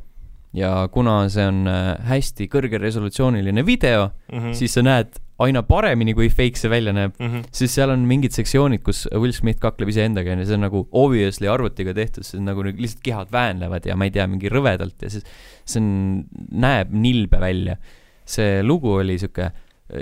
[0.55, 4.39] ja kuna see on äh, hästi kõrgeresolutsiooniline video, mm.
[4.39, 4.59] -hmm.
[4.59, 7.15] siis sa näed aina paremini, kui fake see välja näeb.
[7.19, 7.27] mm.
[7.27, 7.49] -hmm.
[7.53, 11.49] siis seal on mingid sektsioonid, kus Will Smith kakleb iseendaga ja see on nagu obviously
[11.51, 15.11] arvutiga tehtud, see on nagu lihtsalt kehad väänlevad ja ma ei tea, mingi rõvedalt ja
[15.11, 15.27] siis
[15.65, 17.77] see on, näeb nilbe välja.
[18.25, 19.53] see lugu oli sihuke äh,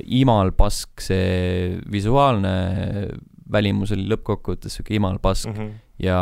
[0.07, 3.09] imal pask, see visuaalne
[3.53, 5.72] välimus oli lõppkokkuvõttes sihuke imal pask Mm -hmm.
[5.98, 6.20] ja,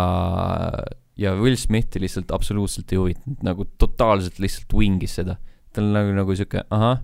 [1.21, 5.37] ja Will Smithi lihtsalt absoluutselt ei huvitanud, nagu totaalselt lihtsalt wing'is seda.
[5.75, 7.03] tal on nagu, nagu sihuke ahah,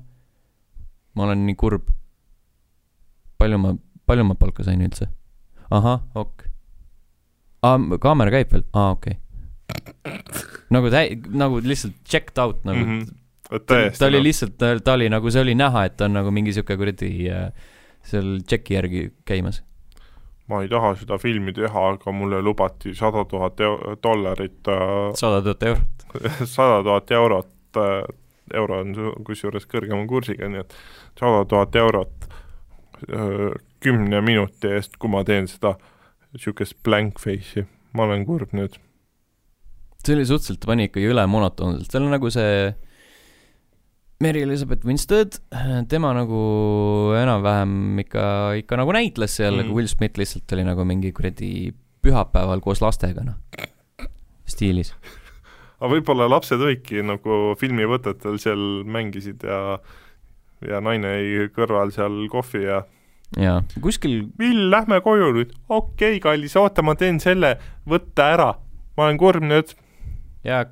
[1.14, 1.92] ma olen nii kurb.
[3.38, 3.74] palju ma,
[4.08, 5.10] palju ma palka sain üldse?
[5.70, 6.48] ahah, ok.
[7.66, 8.66] aa, kaamera käib veel?
[8.72, 10.42] aa, okei okay..
[10.74, 13.00] nagu täi-, nagu lihtsalt checked out nagu mm.
[13.00, 13.56] -hmm.
[13.58, 14.28] et ta, ta oli noh.
[14.28, 17.10] lihtsalt, ta, ta oli nagu, see oli näha, et ta on nagu mingi sihuke kuradi
[17.30, 17.50] äh,
[18.06, 19.62] seal tšeki järgi käimas.
[20.48, 23.60] Ma ei taha seda filmi teha, aga mulle lubati sada tuhat
[24.02, 26.06] dollarit äh,, sada tuhat eurot.
[26.56, 27.80] sada tuhat eurot,
[28.54, 28.94] euro on
[29.26, 30.76] kusjuures kõrgema kursiga, nii et
[31.18, 32.28] sada tuhat eurot
[33.10, 33.52] öö,
[33.82, 35.74] kümne minuti eest, kui ma teen seda
[36.32, 37.66] niisugust blank face'i,
[37.96, 38.78] ma olen kurb nüüd.
[40.06, 42.70] see oli suhteliselt, pani ikkagi üle monotoonselt, seal on nagu see
[44.20, 45.36] Mary Elizabeth Winstead,
[45.92, 46.40] tema nagu
[47.18, 48.24] enam-vähem ikka,
[48.62, 51.50] ikka nagu näitles seal mm., aga Will Smith lihtsalt oli nagu mingi kuradi
[52.06, 53.36] pühapäeval koos lastega, noh,
[54.48, 54.94] stiilis.
[55.76, 59.78] aga võib-olla lapsed olidki nagu filmivõtetel seal mängisid ja
[60.64, 62.80] ja naine jäi kõrval seal kohvi ja
[63.36, 65.52] jaa, kuskil, Vill, lähme koju nüüd.
[65.68, 68.54] okei okay,, kallis, oota, ma teen selle võtte ära.
[68.96, 69.76] ma olen kurb nüüd.
[70.46, 70.64] jaa,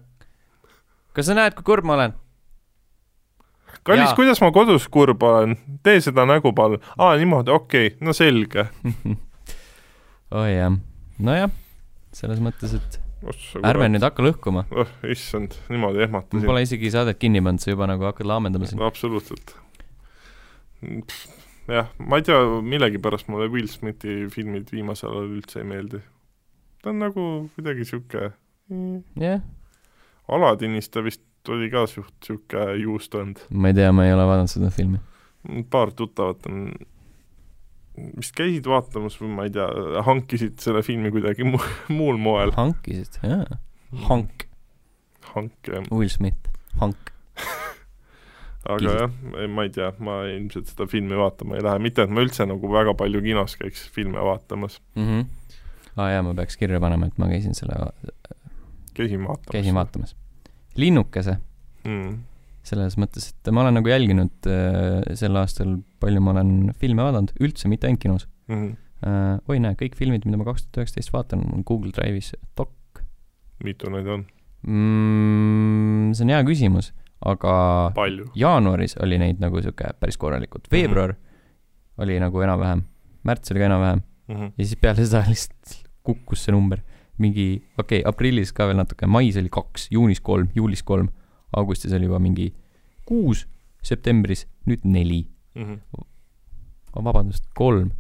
[1.13, 2.17] kas sa näed, kui kurb ma olen?
[3.85, 5.57] Kallis kuidas ma kodus kurb olen?
[5.85, 6.83] tee seda nägu palun.
[6.99, 8.67] aa, niimoodi, okei okay., no selge.
[10.41, 10.79] oi jah,
[11.19, 11.51] nojah,
[12.17, 13.01] selles mõttes, et
[13.65, 14.65] ärme nüüd hakka lõhkuma.
[14.73, 14.95] oh,.
[15.11, 16.47] issand, niimoodi ma ehmatasin.
[16.49, 18.83] pole isegi saadet kinni pannud, sa juba nagu hakkad laamendama siin.
[18.85, 19.57] absoluutselt.
[21.69, 22.41] jah, ma ei tea,
[22.75, 26.03] millegipärast mulle Will Smithi filmid viimasel ajal üldse ei meeldi.
[26.83, 28.33] ta on nagu kuidagi niisugune
[29.21, 29.45] jah.
[30.25, 31.21] Aladinis ta vist
[31.53, 33.45] oli ka suht niisugune juustond.
[33.51, 35.01] ma ei tea, ma ei ole vaadanud seda filmi.
[35.71, 36.69] paar tuttavat on
[38.17, 39.69] vist käisid vaatamas või ma ei tea,
[40.07, 41.61] hankisid selle filmi kuidagi mu
[41.99, 42.55] muul moel.
[42.57, 43.61] hankisid, jaa.
[44.09, 44.49] hank.
[45.35, 45.85] hank, jah.
[45.93, 46.51] Will Smith,
[46.81, 47.13] hank
[48.65, 49.01] aga Kisid.
[49.01, 52.47] jah, ma ei tea, ma ilmselt seda filmi vaatama ei lähe, mitte et ma üldse
[52.49, 55.09] nagu väga palju kinos käiks filme vaatamas mm.
[55.09, 55.27] -hmm.
[55.97, 57.77] aa ah, jaa, ma peaks kirja panema, et ma käisin selle
[58.95, 59.53] käisin vaatamas.
[59.53, 60.17] käisin vaatamas.
[60.81, 61.37] Linnukese
[61.85, 62.15] mm.
[62.67, 67.35] selles mõttes, et ma olen nagu jälginud äh, sel aastal, palju ma olen filme vaadanud,
[67.45, 68.57] üldse mitte ainult kinos mm.
[68.57, 68.81] -hmm.
[69.05, 73.03] Äh, oi näe, kõik filmid, mida ma kaks tuhat üheksateist vaatan, on Google Drive'is dok.
[73.65, 74.23] mitu neid on
[74.65, 76.15] mm,?
[76.17, 76.95] see on hea küsimus
[77.25, 77.55] aga
[77.97, 78.29] Palju.
[78.37, 82.03] jaanuaris oli neid nagu sihuke päris korralikult, veebruar mm -hmm.
[82.03, 82.83] oli nagu enam-vähem,
[83.25, 84.53] märts oli ka enam-vähem mm -hmm.
[84.59, 86.79] ja siis peale seda lihtsalt kukkus see number.
[87.19, 91.11] Mingi, okei okay,, aprillis ka veel natuke, mais oli kaks, juunis kolm, juulis kolm,
[91.57, 92.51] augustis oli juba mingi
[93.07, 93.45] kuus,
[93.85, 95.65] septembris nüüd neli mm.
[95.65, 96.09] -hmm.
[96.95, 97.91] Vabandust, kolm.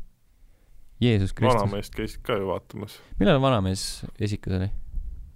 [1.00, 1.60] Jeesus Kristus.
[1.60, 3.00] vanameest käisid ka ju vaatamas.
[3.18, 4.70] millal vanamees esikas oli?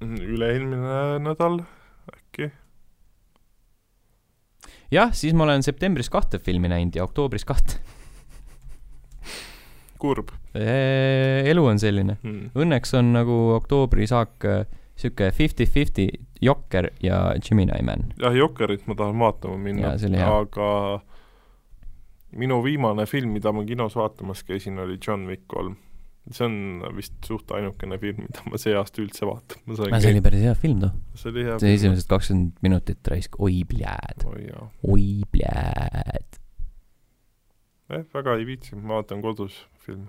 [0.01, 1.59] üle-eelmine nädal
[2.15, 2.51] äkki
[4.95, 7.81] jah, siis ma olen septembris kahte filmi näinud ja oktoobris kahte
[9.99, 10.33] kurb.
[10.55, 12.51] elu on selline hmm..
[12.59, 14.65] Õnneks on nagu oktoobri saak äh,
[14.99, 16.09] sihuke fifty-fifty
[16.43, 18.09] Jokker ja Gemini Man.
[18.19, 19.95] jah, Jokkerit ma tahan vaatama minna,
[20.29, 20.71] aga
[22.39, 25.77] minu viimane film, mida ma kinos vaatamas käisin, oli John Wick kolm
[26.35, 29.95] see on vist suht ainukene film, mida ma see aasta üldse vaatama sain.
[30.03, 30.91] see oli päris hea film too.
[31.17, 34.45] see oli hea see esimesed kakskümmend minutit raisk, oi pljääd oi,
[34.93, 36.41] oi pljääd.
[37.95, 40.09] jah, väga ei viitsi, ma vaatan kodus filme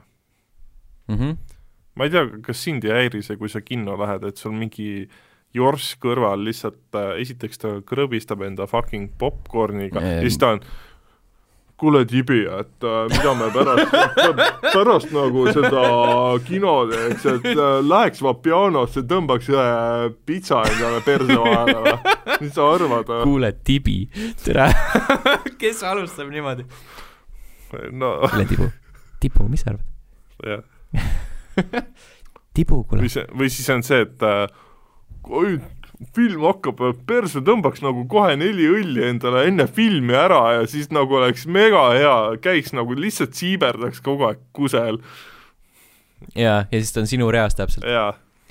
[1.08, 1.16] mm.
[1.16, 1.56] -hmm.
[1.96, 5.08] ma ei tea, kas sind ei häiri see, kui sa kinno lähed, et sul mingi
[5.56, 10.64] jorss kõrval lihtsalt äh,, esiteks ta krõbistab enda fucking popkorniga ja siis ta on
[11.80, 13.94] kuule, Tibi, et äh, mida me pärast
[14.76, 15.84] pärast nagu seda
[16.48, 22.18] kino teeks, et äh, läheks Vapianosse, tõmbaks ühe pitsa endale perse vahele või?
[22.44, 23.14] mis sa arvad?
[23.24, 23.98] kuule, Tibi,
[24.44, 24.68] tere
[25.62, 26.68] kes alustab niimoodi?
[27.96, 28.18] no.
[28.28, 28.70] kuule, Tibu,
[29.20, 29.86] Tibu, mis sa arvad?
[30.48, 30.64] jah.
[32.56, 33.04] Tibu, kuule.
[33.04, 34.48] või see, või siis on see, et äh,
[35.30, 35.60] oi,
[36.16, 41.20] film hakkab, perse tõmbaks nagu kohe neli õlli endale enne filmi ära ja siis nagu
[41.20, 45.02] oleks mega hea, käiks nagu lihtsalt siiberdaks kogu aeg kusel.
[46.36, 47.86] jaa, ja siis ta on sinu reas täpselt.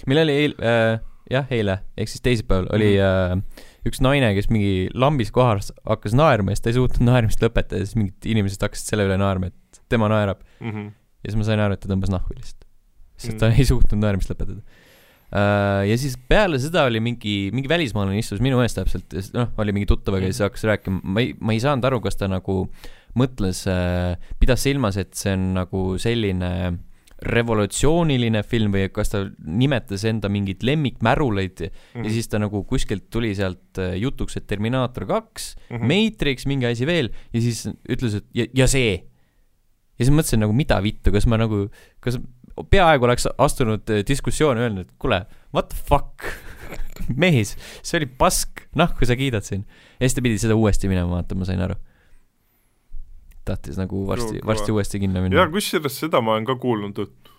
[0.06, 1.00] meil oli eil- äh,,
[1.32, 3.42] jah, eile, ehk siis teisipäeval oli mm.
[3.42, 7.42] äh, üks naine, kes mingi lambis kohas hakkas naerma ja siis ta ei suutnud naermist
[7.44, 9.56] lõpetada ja siis mingid inimesed hakkasid selle üle naerma, et
[9.88, 10.70] tema naerab mm.
[10.70, 10.92] -hmm.
[11.24, 12.64] ja siis ma sain aru, et ta tõmbas nahku lihtsalt.
[13.16, 13.38] sest mm.
[13.38, 14.62] ta ei suutnud naermist lõpetada
[15.28, 19.74] Äh, ja siis peale seda oli mingi, mingi välismaalane istus minu ees täpselt, noh, oli
[19.76, 22.62] mingi tuttavaga ja siis hakkas rääkima, ma ei, ma ei saanud aru, kas ta nagu
[23.18, 26.52] mõtles, äh, pidas silmas, et see on nagu selline
[27.28, 32.06] revolutsiooniline film või kas ta nimetas enda mingeid lemmikmäruleid mm -hmm.
[32.06, 35.92] ja siis ta nagu kuskilt tuli sealt äh, jutuks, et Terminaator kaks mm, -hmm.
[35.92, 39.02] Matrix, mingi asi veel ja siis ütles, et ja, ja see.
[39.98, 41.66] Ja siis mõtlesin nagu mida vittu, kas ma nagu,
[42.04, 42.18] kas
[42.70, 46.26] peaaegu oleks astunud eh, diskussiooni, öelnud, et kuule, what the fuck
[47.22, 49.64] mees, see oli pask, nahku sa kiidad siin.
[49.98, 51.78] ja siis ta pidi seda uuesti minema vaatama, ma sain aru.
[53.48, 55.40] tahtis nagu varsti, varsti uuesti kinno minna.
[55.40, 57.34] jaa, kusjuures seda ma olen ka kuulnud, et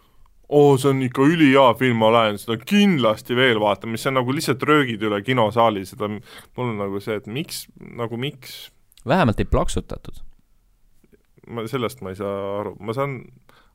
[0.49, 4.18] oo oh,, see on ikka ülihea film, ma lähen seda kindlasti veel vaatama, mis on
[4.18, 8.68] nagu lihtsalt röögid üle kinosaali, seda, mul on nagu see, et miks, nagu miks
[9.07, 10.23] vähemalt ei plaksutatud.
[11.50, 13.20] Ma, sellest ma ei saa aru, ma saan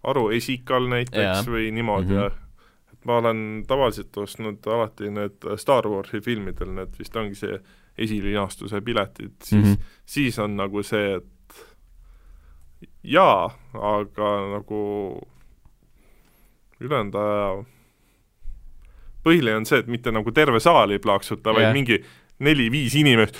[0.04, 1.36] aru esikal näiteks ja.
[1.48, 2.42] või niimoodi mm, -hmm.
[2.92, 7.58] et ma olen tavaliselt ostnud alati need Star Warsi filmidel, need vist ongi see
[7.98, 9.94] esilinastuse piletid, siis mm, -hmm.
[10.06, 11.30] siis on nagu see, et
[13.02, 14.80] jaa, aga nagu
[16.80, 17.64] ülejäänud aja
[19.24, 22.00] põhiline on see, et mitte nagu terve saal ei plaaksuta yeah., vaid mingi
[22.44, 23.38] neli-viis inimest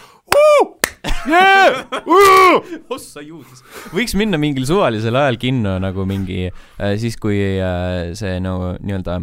[2.94, 3.62] ossa juudis.
[3.94, 9.18] võiks minna mingil suvalisel ajal kinno nagu mingi äh, siis, kui äh, see nagu nii-öelda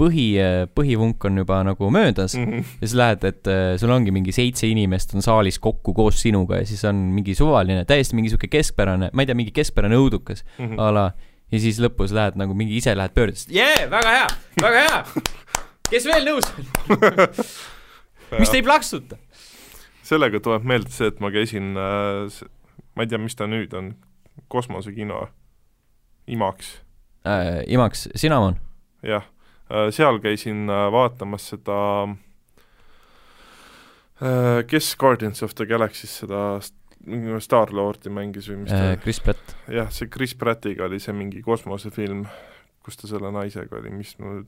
[0.00, 2.72] põhi, äh, põhivunk on juba nagu möödas mm -hmm.
[2.80, 6.66] ja siis lähed, et sul ongi mingi seitse inimest on saalis kokku koos sinuga ja
[6.66, 10.66] siis on mingi suvaline, täiesti mingi sihuke keskpärane, ma ei tea, mingi keskpärane õudukas mm
[10.66, 10.80] -hmm.
[10.80, 11.12] a la
[11.52, 14.26] ja siis lõpus lähed nagu mingi ise lähed pöördest, jee, väga hea,
[14.62, 15.04] väga hea.
[15.90, 16.64] kes veel nõus on
[18.40, 19.18] mis te ei plaksuta?
[20.06, 22.42] Sellega tuleb meelde see, et ma käisin äh,,
[22.96, 23.94] ma ei tea, mis ta nüüd on,
[24.52, 25.26] kosmosekino,
[26.30, 26.76] IMAX
[27.26, 27.64] äh,.
[27.66, 28.60] IMAX, Cinnamon?
[29.06, 29.26] jah,
[29.94, 31.78] seal käisin vaatamas seda
[34.70, 36.60] kes Guardians of the Galaxy's seda
[37.06, 39.54] Star-Lordi mängis või mis ta äh, Chris Pratt.
[39.70, 42.24] jah, see Chris Prattiga oli see mingi kosmosefilm,
[42.86, 44.38] kus ta selle naisega oli, mis no,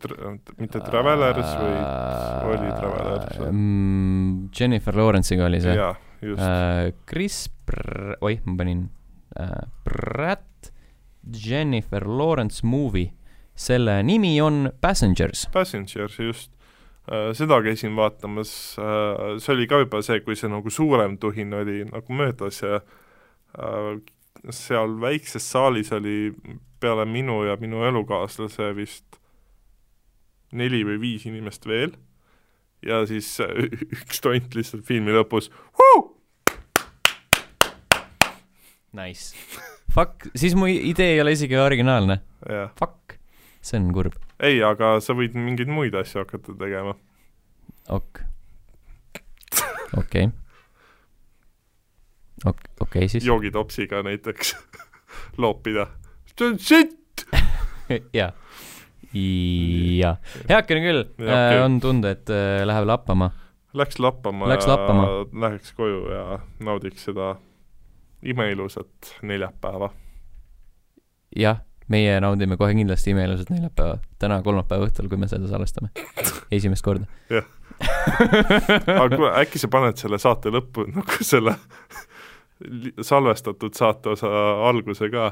[0.60, 4.50] mitte Travelers, vaid oli Travelers mm,?
[4.54, 5.74] Jennifer Lawrence'iga oli see?
[5.78, 6.92] jaa, just uh,.
[7.10, 8.86] Chris Pr-, oih, ma panin
[9.36, 10.70] uh, Pratt,
[11.28, 13.10] Jennifer Lawrence movie,
[13.58, 15.48] selle nimi on Passengers.
[15.52, 16.54] Passengers, just
[17.08, 21.54] Äh, seda käisin vaatamas, äh, see oli ka juba see, kui see nagu suurem tuhin
[21.56, 22.82] oli nagu möödas ja
[23.56, 23.94] äh,
[24.54, 26.32] seal väikses saalis oli
[26.80, 29.18] peale minu ja minu elukaaslase vist
[30.52, 31.96] neli või viis inimest veel
[32.86, 33.34] ja siis
[34.02, 35.50] üks tont lihtsalt filmi lõpus
[38.98, 39.36] Nice.
[39.92, 42.16] Fuck, siis mu idee ei ole isegi originaalne.
[42.80, 43.18] Fuck,
[43.60, 46.94] see on kurb ei, aga sa võid mingeid muid asju hakata tegema.
[47.90, 48.22] ok.
[50.02, 50.30] okei.
[52.44, 53.26] Okei, okei siis.
[53.26, 54.56] joogitopsiga näiteks
[55.42, 55.86] loopida.
[56.38, 57.26] see on sitt
[58.18, 58.32] jaa.
[59.12, 60.16] jaa.
[60.48, 63.30] heakene küll äh,, on tunda, et äh, läheb lappama.
[63.74, 65.06] Läks lappama Läks ja lappama.
[65.40, 67.36] läheks koju ja naudiks seda
[68.22, 69.90] imeilusat neljapäeva.
[71.36, 75.90] jah meie naudime kohe kindlasti imeilusat neljapäeva, täna kolmapäeva õhtul, kui me seda salvestame.
[76.58, 77.08] esimest korda.
[77.32, 77.48] jah.
[77.78, 81.54] aga kuule, äkki sa paned selle saate lõppu nagu selle
[83.02, 84.28] salvestatud saate osa
[84.68, 85.30] alguse ka?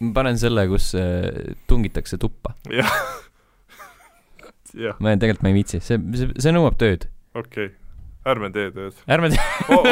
[0.00, 2.56] ma panen selle, kus äh, tungitakse tuppa.
[2.72, 2.92] jah.
[4.98, 7.08] ma tegelikult, ma ei viitsi, see, see, see nõuab tööd.
[7.34, 7.72] okei okay
[8.28, 9.00] ärme tee tööd.
[9.10, 9.40] ärme tee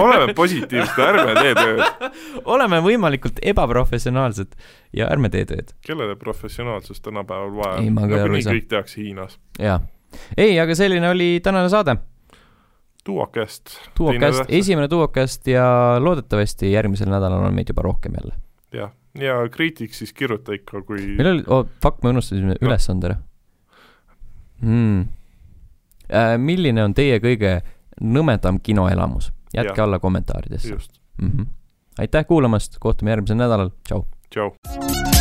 [0.00, 2.12] oleme positiivsed, ärme tee tööd.
[2.54, 4.54] oleme võimalikult ebaprofessionaalsed
[4.96, 5.74] ja ärme tee tööd.
[5.86, 7.92] kellele professionaalsust tänapäeval vaja on?
[8.00, 9.38] nagunii kõik tehakse Hiinas.
[9.60, 9.80] jaa.
[10.36, 11.96] ei, aga selline oli tänane saade.
[13.06, 13.76] Duocast.
[13.98, 15.64] Duocast, esimene Duocast ja
[16.00, 18.34] loodetavasti järgmisel nädalal on meid juba rohkem jälle.
[18.72, 22.60] jah, ja kriitik siis kirjuta ikka, kui meil oli, oh fuck, me unustasime no.
[22.60, 23.18] ülesande ära
[24.62, 25.08] hmm..
[26.12, 27.60] Äh, milline on teie kõige
[28.00, 29.30] nõmedam kinoelamus.
[29.54, 29.84] jätke ja.
[29.84, 30.76] alla kommentaaridesse.
[31.22, 31.46] Mm -hmm.
[31.98, 34.04] aitäh kuulamast, kohtume järgmisel nädalal, tšau.
[34.30, 35.11] tšau.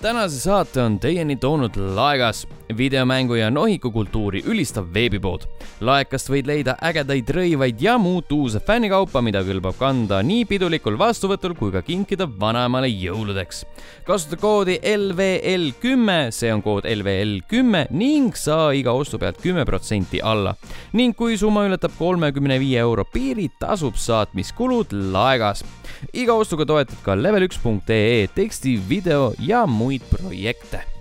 [0.00, 2.46] Tänase saate on teieni toonud Laegas,
[2.76, 5.46] videomängu ja nohikukultuuri ülistav veebipood.
[5.80, 11.54] laekast võid leida ägedaid rõivaid ja muud uuse fännikaupa, mida kõlbab kanda nii pidulikul vastuvõtul
[11.58, 13.64] kui ka kinkida vanaemale jõuludeks.
[14.06, 19.64] kasuta koodi LVL kümme, see on kood LVL kümme ning saa iga ostu pealt kümme
[19.64, 20.54] protsenti alla.
[20.92, 25.64] ning kui summa ületab kolmekümne viie euro piiri, tasub saatmiskulud Laegas.
[26.12, 30.97] Iga ostuga toetad ka level1.ee teksti, video ja muid projekte